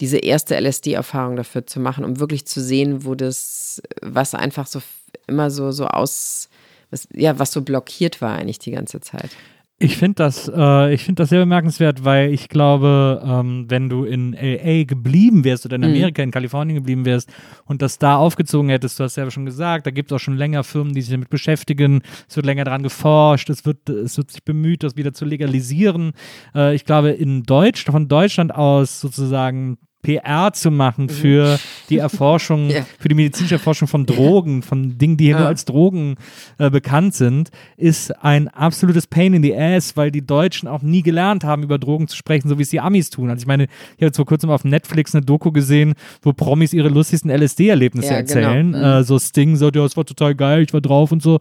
[0.00, 4.82] diese erste LSD-Erfahrung dafür zu machen, um wirklich zu sehen, wo das, was einfach so
[5.28, 6.48] immer so, so aus,
[6.90, 9.30] was, ja, was so blockiert war eigentlich die ganze Zeit.
[9.78, 14.32] Ich finde das, äh, ich das sehr bemerkenswert, weil ich glaube, ähm, wenn du in
[14.32, 15.88] LA geblieben wärst oder in mhm.
[15.88, 16.28] Amerika, mhm.
[16.28, 17.30] in Kalifornien geblieben wärst
[17.66, 20.38] und das da aufgezogen hättest, du hast ja schon gesagt, da gibt es auch schon
[20.38, 24.30] länger Firmen, die sich damit beschäftigen, es wird länger daran geforscht, es wird, es wird
[24.30, 26.12] sich bemüht, das wieder zu legalisieren.
[26.54, 29.76] Äh, ich glaube, in Deutsch, von Deutschland aus sozusagen
[30.06, 31.08] PR zu machen Mhm.
[31.10, 31.58] für
[31.90, 32.86] die Erforschung, Ja.
[32.98, 35.38] für die medizinische Erforschung von Drogen, von Dingen, die hier Ja.
[35.40, 36.14] nur als Drogen
[36.58, 41.02] äh, bekannt sind, ist ein absolutes Pain in the Ass, weil die Deutschen auch nie
[41.02, 43.30] gelernt haben, über Drogen zu sprechen, so wie es die Amis tun.
[43.30, 46.72] Also ich meine, ich habe jetzt vor kurzem auf Netflix eine Doku gesehen, wo Promis
[46.72, 48.40] ihre lustigsten LSD-Erlebnisse Ja, genau.
[48.40, 48.68] erzählen.
[48.68, 48.74] Mhm.
[48.74, 51.38] Äh, so Sting sagt, ja, es war total geil, ich war drauf und so.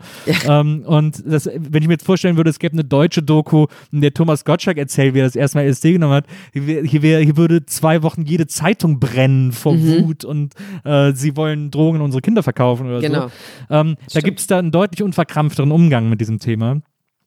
[0.49, 4.01] Ähm, und das, wenn ich mir jetzt vorstellen würde, es gäbe eine deutsche Doku, in
[4.01, 7.37] der Thomas Gottschalk erzählt, wie er das erste Mal LSD genommen hat, hier, wär, hier
[7.37, 10.06] würde zwei Wochen jede Zeitung brennen vor Mhm.
[10.06, 10.53] Wut und
[10.84, 13.27] äh, sie wollen Drogen unsere Kinder verkaufen oder Genau.
[13.27, 13.76] so.
[13.76, 16.76] Ähm, da gibt es da einen deutlich unverkrampfteren Umgang mit diesem Thema.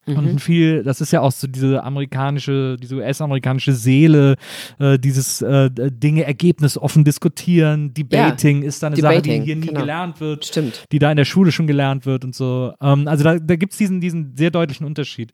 [0.07, 0.17] Mhm.
[0.17, 4.37] Und ein viel, das ist ja auch so diese amerikanische, diese US-amerikanische Seele,
[4.79, 9.67] äh, dieses äh, Dinge ergebnisoffen diskutieren, Debating ist da eine Sache, die Debating, hier nie
[9.67, 9.81] genau.
[9.81, 10.87] gelernt wird Stimmt.
[10.93, 12.73] die da in der Schule schon gelernt wird und so.
[12.81, 15.33] Ähm, also da, da gibt es diesen, diesen sehr deutlichen Unterschied.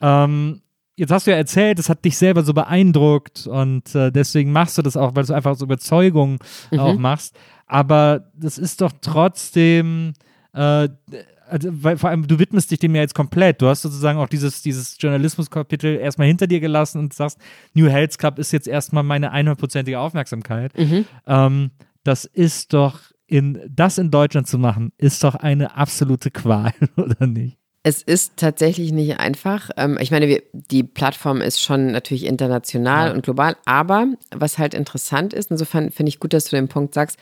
[0.00, 0.60] Ähm,
[0.96, 4.78] jetzt hast du ja erzählt, es hat dich selber so beeindruckt und äh, deswegen machst
[4.78, 6.38] du das auch, weil du einfach aus Überzeugung
[6.76, 7.36] auch machst.
[7.66, 10.12] Aber das ist doch trotzdem,
[10.52, 10.88] äh,
[11.46, 13.60] also, weil vor allem du widmest dich dem ja jetzt komplett.
[13.60, 17.38] Du hast sozusagen auch dieses, dieses Journalismuskapitel erstmal hinter dir gelassen und sagst,
[17.74, 20.72] New Health Club ist jetzt erstmal meine 100%ige Aufmerksamkeit.
[21.26, 21.70] Ähm,
[22.02, 27.26] das ist doch in das in Deutschland zu machen, ist doch eine absolute Qual, oder
[27.26, 27.58] nicht?
[27.86, 29.68] Es ist tatsächlich nicht einfach.
[29.76, 33.12] Ähm, ich meine, wir, die Plattform ist schon natürlich international Ja.
[33.14, 36.94] und global, aber was halt interessant ist, insofern finde ich gut, dass du den Punkt
[36.94, 37.18] sagst,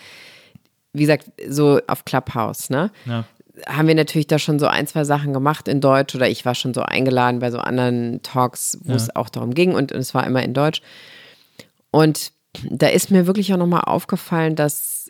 [0.93, 2.91] wie gesagt, so auf Clubhouse, ne?
[3.07, 3.25] Ja.
[3.67, 6.55] haben wir natürlich da schon so ein, zwei Sachen gemacht in Deutsch oder ich war
[6.55, 8.97] schon so eingeladen bei so anderen Talks, wo Ja.
[8.97, 10.81] es auch darum ging und, und es war immer in Deutsch.
[11.91, 12.33] Und
[12.71, 15.02] da ist mir wirklich auch nochmal aufgefallen, dass,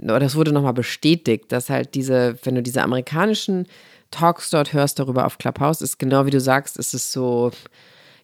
[0.00, 3.66] das wurde nochmal bestätigt, dass halt diese, wenn du diese amerikanischen
[4.10, 7.52] Talks dort hörst darüber auf Clubhouse, ist genau wie du sagst, ist es so,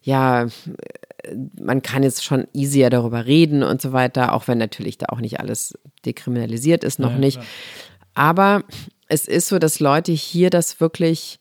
[0.01, 0.47] ja,
[1.59, 5.19] man kann jetzt schon easier darüber reden und so weiter, auch wenn natürlich da auch
[5.19, 7.37] nicht alles dekriminalisiert ist, noch Ja, nicht.
[7.37, 7.47] klar.
[8.13, 8.63] Aber
[9.07, 11.39] es ist so, dass Leute hier das wirklich,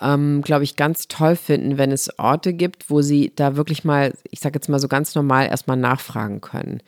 [0.00, 4.12] ähm, glaube ich, ganz toll finden, wenn es Orte gibt, wo sie da wirklich mal,
[4.30, 6.82] ich sage jetzt mal so ganz normal, erstmal nachfragen können.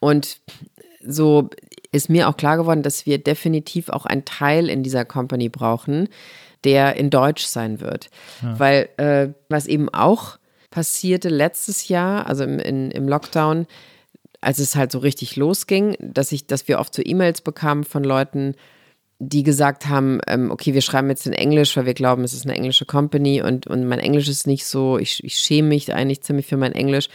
[0.00, 0.40] Und
[1.08, 1.48] so
[1.90, 6.08] ist mir auch klar geworden, dass wir definitiv auch einen Teil in dieser Company brauchen,
[6.64, 8.10] der in Deutsch sein wird.
[8.58, 10.38] Weil äh, was eben auch
[10.70, 13.66] passierte letztes Jahr, also im, in, im Lockdown,
[14.40, 18.04] als es halt so richtig losging, dass ich, dass wir oft so E-Mails bekamen von
[18.04, 18.54] Leuten,
[19.18, 22.44] die gesagt haben, ähm, okay, wir schreiben jetzt in Englisch, weil wir glauben, es ist
[22.44, 26.22] eine englische Company und, und mein Englisch ist nicht so, ich, ich schäme mich eigentlich
[26.22, 27.08] ziemlich für mein Englisch,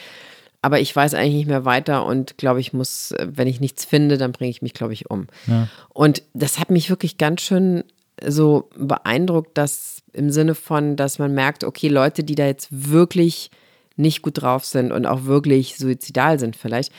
[0.64, 4.18] aber ich weiß eigentlich nicht mehr weiter und glaube, ich muss, wenn ich nichts finde,
[4.18, 5.27] dann bringe ich mich, glaube ich, um.
[5.45, 5.68] Ja.
[5.90, 7.84] Und das hat mich wirklich ganz schön
[8.26, 13.52] so beeindruckt, dass im Sinne von, dass man merkt, okay, Leute, die da jetzt wirklich
[13.98, 16.94] nicht gut drauf sind und auch wirklich suizidal sind vielleicht,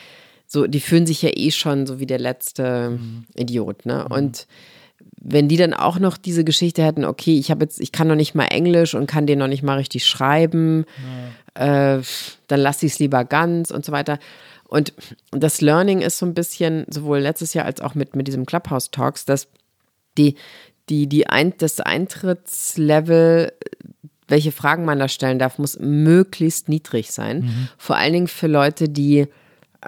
[0.47, 2.99] so, die fühlen sich ja eh schon so wie der letzte
[3.35, 4.07] Idiot, ne?
[4.09, 4.47] Und
[5.27, 8.15] wenn die dann auch noch diese Geschichte hätten, okay, ich habe jetzt, ich kann noch
[8.15, 10.85] nicht mal Englisch und kann den noch nicht mal richtig schreiben,
[11.55, 12.01] äh,
[12.47, 14.19] dann lasse ich es lieber ganz und so weiter.
[14.69, 14.93] Und
[15.31, 18.91] das Learning ist so ein bisschen, sowohl letztes Jahr als auch mit, mit diesem Clubhouse
[18.91, 19.49] Talks, dass
[20.19, 20.35] die,
[20.91, 23.53] die, die ein, das Eintrittslevel,
[24.29, 27.45] welche Fragen man da stellen darf, muss möglichst niedrig sein.
[27.79, 29.27] Vor allen Dingen für Leute, die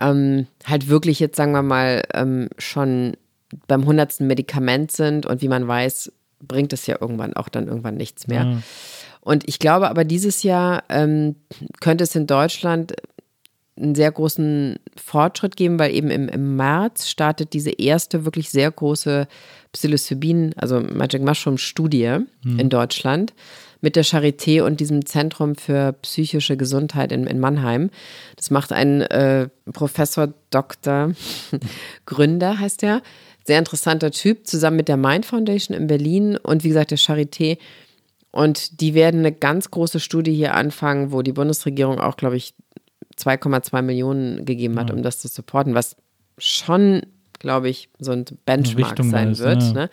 [0.01, 3.17] ähm, halt wirklich jetzt, sagen wir mal, ähm, schon
[3.67, 7.97] beim hundertsten Medikament sind und wie man weiß, bringt es ja irgendwann auch dann irgendwann
[7.97, 8.63] nichts mehr.
[9.21, 11.37] Und ich glaube aber dieses Jahr ähm,
[11.81, 12.95] könnte es in Deutschland
[13.79, 18.71] einen sehr großen Fortschritt geben, weil eben im, im März startet diese erste wirklich sehr
[18.71, 19.29] große
[19.73, 23.35] Psilocybin, also Magic Mushroom Studie in Deutschland
[23.81, 27.91] mit der Charité und diesem Zentrum für psychische Gesundheit in, in Mannheim.
[28.37, 31.13] Das macht ein äh, Professor Dr.
[32.07, 33.03] Gründer, heißt er.
[33.47, 37.59] Sehr interessanter Typ, zusammen mit der Mind Foundation in Berlin und wie gesagt der Charité.
[38.33, 42.55] Und die werden eine ganz große Studie hier anfangen, wo die Bundesregierung auch, glaube ich,
[43.19, 45.97] 2,2 Millionen gegeben hat, um das zu supporten, was
[46.37, 47.03] schon,
[47.39, 49.63] glaube ich, so ein Benchmark Richtung sein weiß, wird.
[49.63, 49.73] ja.
[49.73, 49.91] Ne?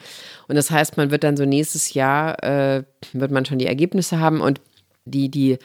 [0.48, 4.20] Und das heißt, man wird dann so nächstes Jahr, äh, wird man schon die Ergebnisse
[4.20, 4.60] haben und
[5.06, 5.58] die, die,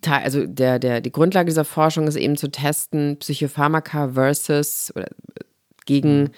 [0.00, 5.08] Ta- also der, der, die Grundlage dieser Forschung ist eben zu testen, Psychopharmaka versus oder
[5.86, 6.30] gegen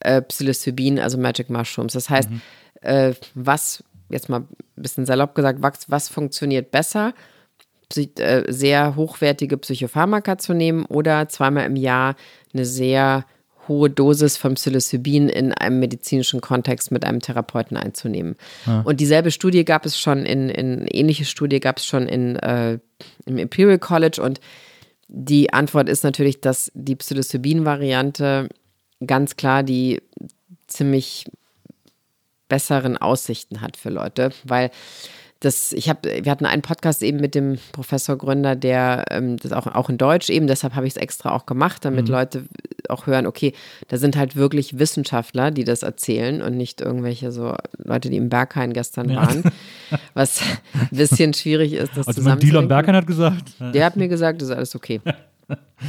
[0.00, 1.92] äh, Psilocybin, also Magic Mushrooms.
[1.92, 2.30] Das heißt,
[2.82, 7.14] äh, was, jetzt mal ein bisschen salopp gesagt, was, was funktioniert besser?
[7.88, 12.16] Psy äh, sehr hochwertige Psychopharmaka zu nehmen oder zweimal im Jahr
[12.52, 13.24] eine sehr
[13.68, 18.36] hohe Dosis von Psilocybin in einem medizinischen Kontext mit einem Therapeuten einzunehmen.
[18.84, 22.78] Und dieselbe Studie gab es schon in, in ähnliche Studie gab es schon in, äh,
[23.26, 24.40] im Imperial College und
[25.08, 28.48] die Antwort ist natürlich, dass die Psilocybin-Variante
[29.06, 30.02] ganz klar die
[30.66, 31.24] ziemlich
[32.48, 34.70] besseren Aussichten hat für Leute, weil
[35.40, 39.52] das, ich habe, wir hatten einen Podcast eben mit dem Professor Gründer, der ähm, das
[39.52, 42.12] auch, auch in Deutsch eben, deshalb habe ich es extra auch gemacht, damit mhm.
[42.12, 42.44] Leute
[42.88, 43.52] auch hören, okay,
[43.86, 48.30] da sind halt wirklich Wissenschaftler, die das erzählen und nicht irgendwelche so Leute, die im
[48.30, 49.16] Berghain gestern ja.
[49.16, 49.44] waren,
[50.14, 50.40] was
[50.72, 52.48] ein bisschen schwierig ist, das also zusammenzudenken.
[52.48, 53.54] Dylan Berghain hat gesagt.
[53.60, 55.00] Der hat mir gesagt, das ist alles okay.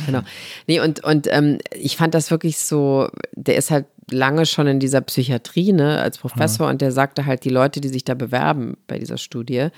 [0.06, 0.22] Genau.
[0.68, 4.80] Nee, und, und ähm, ich fand das wirklich so, der ist halt lange schon in
[4.80, 6.72] dieser Psychiatrie, ne, als Professor ja.
[6.72, 9.72] und der sagte halt, die Leute, die sich da bewerben bei dieser Studie, ja.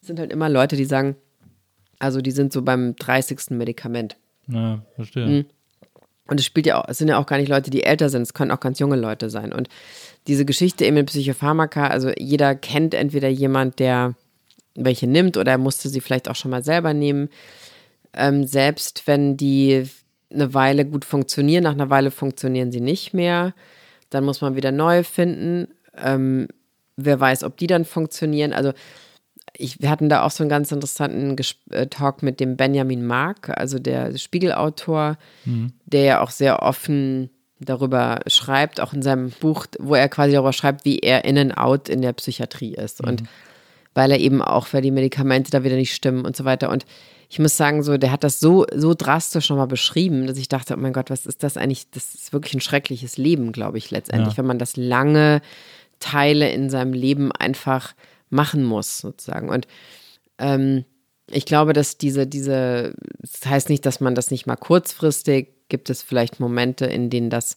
[0.00, 1.16] sind halt immer Leute, die sagen,
[1.98, 3.50] also die sind so beim 30.
[3.50, 4.16] Medikament.
[4.48, 5.26] Ja, verstehe.
[5.26, 5.44] Mhm.
[6.28, 8.22] Und es spielt ja auch, es sind ja auch gar nicht Leute, die älter sind,
[8.22, 9.52] es können auch ganz junge Leute sein.
[9.52, 9.68] Und
[10.26, 14.14] diese Geschichte eben mit Psychopharmaka, also jeder kennt entweder jemand, der
[14.74, 17.28] welche nimmt oder er musste sie vielleicht auch schon mal selber nehmen.
[18.14, 19.84] Ähm, selbst wenn die
[20.32, 23.54] eine Weile gut funktionieren, nach einer Weile funktionieren sie nicht mehr.
[24.10, 25.68] Dann muss man wieder neue finden.
[25.96, 26.48] Ähm,
[26.96, 28.52] wer weiß, ob die dann funktionieren.
[28.52, 28.72] Also
[29.56, 33.04] ich, wir hatten da auch so einen ganz interessanten Ges äh, Talk mit dem Benjamin
[33.04, 35.72] Mark, also der Spiegelautor, mhm.
[35.84, 37.30] der ja auch sehr offen
[37.60, 41.56] darüber schreibt, auch in seinem Buch, wo er quasi darüber schreibt, wie er in and
[41.56, 43.02] out in der Psychiatrie ist.
[43.02, 43.08] Mhm.
[43.08, 43.22] Und
[43.94, 46.70] weil er eben auch, weil die Medikamente da wieder nicht stimmen und so weiter.
[46.70, 46.86] Und
[47.32, 50.74] ich muss sagen, so, der hat das so, so drastisch nochmal beschrieben, dass ich dachte,
[50.74, 51.88] oh mein Gott, was ist das eigentlich?
[51.90, 54.36] Das ist wirklich ein schreckliches Leben, glaube ich, letztendlich, ja.
[54.36, 55.40] wenn man das lange
[55.98, 57.94] Teile in seinem Leben einfach
[58.28, 59.48] machen muss, sozusagen.
[59.48, 59.66] Und
[60.36, 60.84] ähm,
[61.30, 65.88] ich glaube, dass diese, diese, das heißt nicht, dass man das nicht mal kurzfristig, gibt
[65.88, 67.56] es vielleicht Momente, in denen das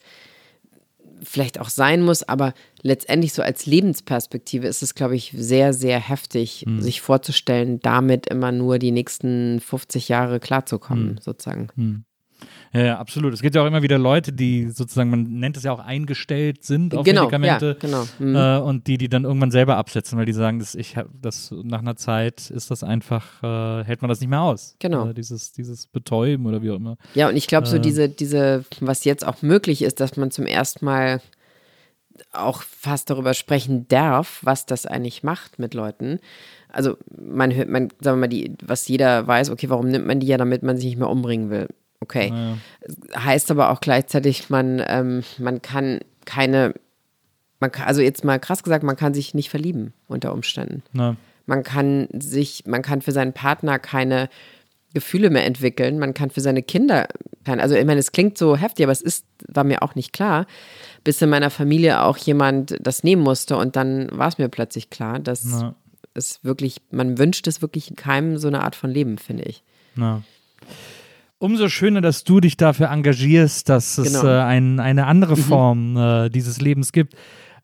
[1.23, 5.99] vielleicht auch sein muss, aber letztendlich so als Lebensperspektive ist es, glaube ich, sehr, sehr
[5.99, 6.81] heftig, mhm.
[6.81, 11.17] sich vorzustellen, damit immer nur die nächsten 50 Jahre klarzukommen, mhm.
[11.21, 11.67] sozusagen.
[11.75, 12.05] Mhm.
[12.73, 13.33] Ja, absolut.
[13.33, 16.53] Es gibt ja auch immer wieder Leute, die sozusagen, man nennt es ja auch eingelte
[16.59, 17.67] sind auf genau, Medikamente.
[17.67, 18.03] Ja, genau.
[18.19, 18.35] Mhm.
[18.35, 21.79] Äh, und die, die dann irgendwann selber absetzen, weil die sagen, dass ich das nach
[21.79, 24.75] einer Zeit ist das einfach, äh, hält man das nicht mehr aus.
[24.79, 25.09] Genau.
[25.09, 26.97] Äh, dieses, dieses Betäuben oder wie auch immer.
[27.13, 27.79] Ja, und ich glaube, so äh.
[27.79, 31.21] diese, diese, was jetzt auch möglich ist, dass man zum ersten Mal
[32.31, 36.19] auch fast darüber sprechen darf, was das eigentlich macht mit Leuten.
[36.69, 40.19] Also man hört, man, sagen wir mal, die, was jeder weiß, okay, warum nimmt man
[40.19, 41.67] die ja, damit man sich nicht mehr umbringen will.
[42.05, 42.31] Okay.
[42.31, 42.57] Ja.
[43.25, 46.75] Heißt aber auch gleichzeitig, man, ähm, man kann keine,
[47.59, 50.83] man kann, also jetzt mal krass gesagt, man kann sich nicht verlieben unter Umständen.
[50.93, 51.15] Ja.
[51.47, 54.29] Man kann sich, man kann für seinen Partner keine
[54.93, 55.97] Gefühle mehr entwickeln.
[55.97, 57.07] Man kann für seine Kinder,
[57.45, 60.45] also ich meine, es klingt so heftig, aber es ist, war mir auch nicht klar,
[61.03, 64.91] bis in meiner Familie auch jemand das nehmen musste und dann war es mir plötzlich
[64.91, 65.75] klar, dass ja.
[66.13, 69.63] es wirklich, man wünscht es wirklich keinem so eine Art von Leben, finde ich.
[69.95, 70.21] Ja
[71.37, 74.27] umso schöner, dass du dich dafür engagierst, dass es genau.
[74.27, 75.41] äh, ein, eine andere mhm.
[75.41, 75.97] Form mhm.
[75.97, 77.15] äh, dieses Lebens gibt.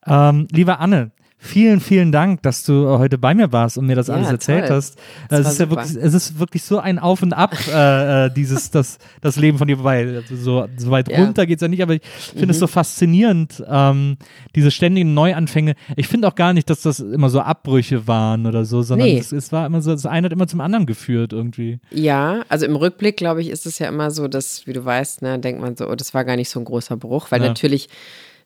[0.05, 1.11] Ähm, lieber Anne,
[1.43, 4.67] Vielen, vielen Dank, dass du heute bei mir warst und mir das ja, alles erzählt
[4.67, 4.75] toll.
[4.75, 4.99] hast.
[5.27, 8.29] Das es ist ja wirklich, es ist wirklich so ein Auf und Ab, äh, äh,
[8.31, 11.17] dieses, das, das Leben von dir, wobei so, so weit ja.
[11.17, 12.51] runter geht es ja nicht, aber ich finde mhm.
[12.51, 14.17] es so faszinierend, ähm,
[14.55, 15.73] diese ständigen Neuanfänge.
[15.95, 19.17] Ich finde auch gar nicht, dass das immer so Abbrüche waren oder so, sondern nee.
[19.17, 21.79] es, es, war immer so, das eine hat immer zum anderen geführt irgendwie.
[21.89, 25.23] Ja, also im Rückblick, glaube ich, ist es ja immer so, dass, wie du weißt,
[25.23, 27.47] ne, denkt man so, oh, das war gar nicht so ein großer Bruch, weil ja.
[27.47, 27.89] natürlich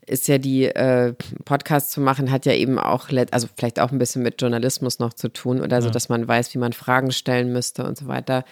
[0.08, 1.14] ist ja die äh,
[1.46, 5.14] Podcast zu machen, hat ja eben auch, also vielleicht auch ein bisschen mit Journalismus noch
[5.14, 8.44] zu tun oder so, dass man weiß, wie man Fragen stellen müsste und so weiter.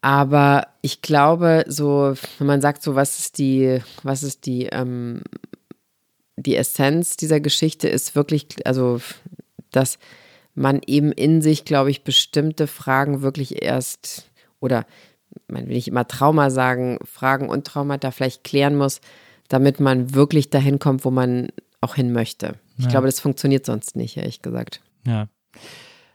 [0.00, 5.22] Aber ich glaube, so, wenn man sagt, so, was ist die, was ist die, ähm,
[6.36, 9.00] die Essenz dieser Geschichte, ist wirklich, also,
[9.72, 9.98] dass
[10.54, 14.30] man eben in sich, glaube ich, bestimmte Fragen wirklich erst,
[14.60, 14.86] oder
[15.48, 19.00] man will nicht immer Trauma sagen, Fragen und Traumata vielleicht klären muss,
[19.48, 21.48] damit man wirklich dahin kommt, wo man
[21.80, 22.54] auch hin möchte.
[22.76, 22.90] Ich ja.
[22.90, 24.80] glaube, das funktioniert sonst nicht, ehrlich gesagt.
[25.06, 25.28] Ja.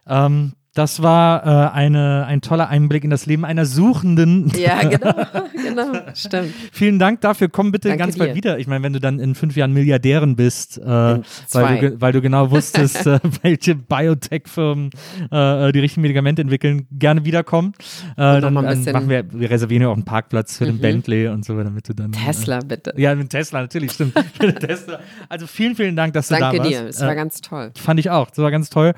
[0.08, 4.52] Ähm, das war äh, eine, ein toller Einblick in das Leben einer Suchenden.
[4.58, 5.14] Ja, genau,
[5.54, 6.52] genau, stimmt.
[6.72, 7.48] Vielen Dank dafür.
[7.50, 8.20] Komm bitte Danke ganz dir.
[8.20, 8.58] bald wieder.
[8.58, 12.22] Ich meine, wenn du dann in fünf Jahren Milliardärin bist, äh, weil, du, weil du
[12.22, 14.90] genau wusstest, äh, welche Biotech-Firmen
[15.30, 17.74] äh, die richtigen Medikamente entwickeln, gerne wiederkommen.
[18.14, 20.70] Äh, dann, dann machen wir, wir reservieren ja auch einen Parkplatz für mhm.
[20.70, 22.14] den Bentley und so, damit du dann.
[22.14, 22.96] Tesla, bitte.
[22.98, 24.16] Ja, mit Tesla, natürlich, stimmt.
[24.60, 25.00] Tesla.
[25.30, 26.74] Also vielen, vielen Dank, dass du Danke da warst.
[26.74, 27.72] Danke dir, es war ganz toll.
[27.78, 28.94] Fand ich auch, das war ganz toll.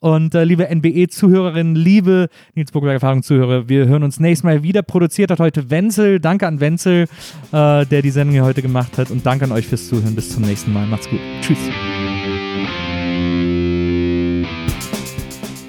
[0.00, 4.82] Und liebe NBE Zuhörerinnen, liebe Nils Burgberg Erfahrungszuhörer, wir hören uns nächstes Mal wieder.
[4.82, 6.20] Produziert hat heute Wenzel.
[6.20, 7.08] Danke an Wenzel,
[7.52, 9.10] äh, der die Sendung hier heute gemacht hat.
[9.10, 10.14] Und danke an euch fürs Zuhören.
[10.14, 10.86] Bis zum nächsten Mal.
[10.86, 11.18] Macht's gut.
[11.40, 11.58] Tschüss.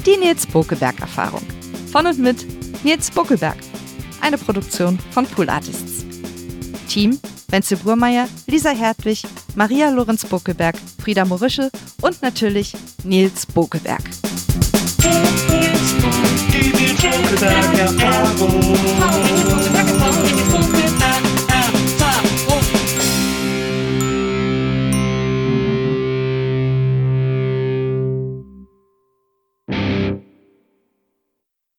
[0.05, 1.41] Die Nils Bokeberg Erfahrung.
[1.91, 2.45] Von und mit
[2.83, 3.57] Nils Buckelberg.
[4.21, 6.05] Eine Produktion von Pool Artists.
[6.87, 7.17] Team
[7.49, 9.23] Wenzel Burmeier, Lisa Hertwig,
[9.55, 11.71] Maria Lorenz Buckelberg, Frieda Morische
[12.01, 12.73] und natürlich
[13.03, 13.47] Nils
[15.01, 19.88] Give me a joke about your problems.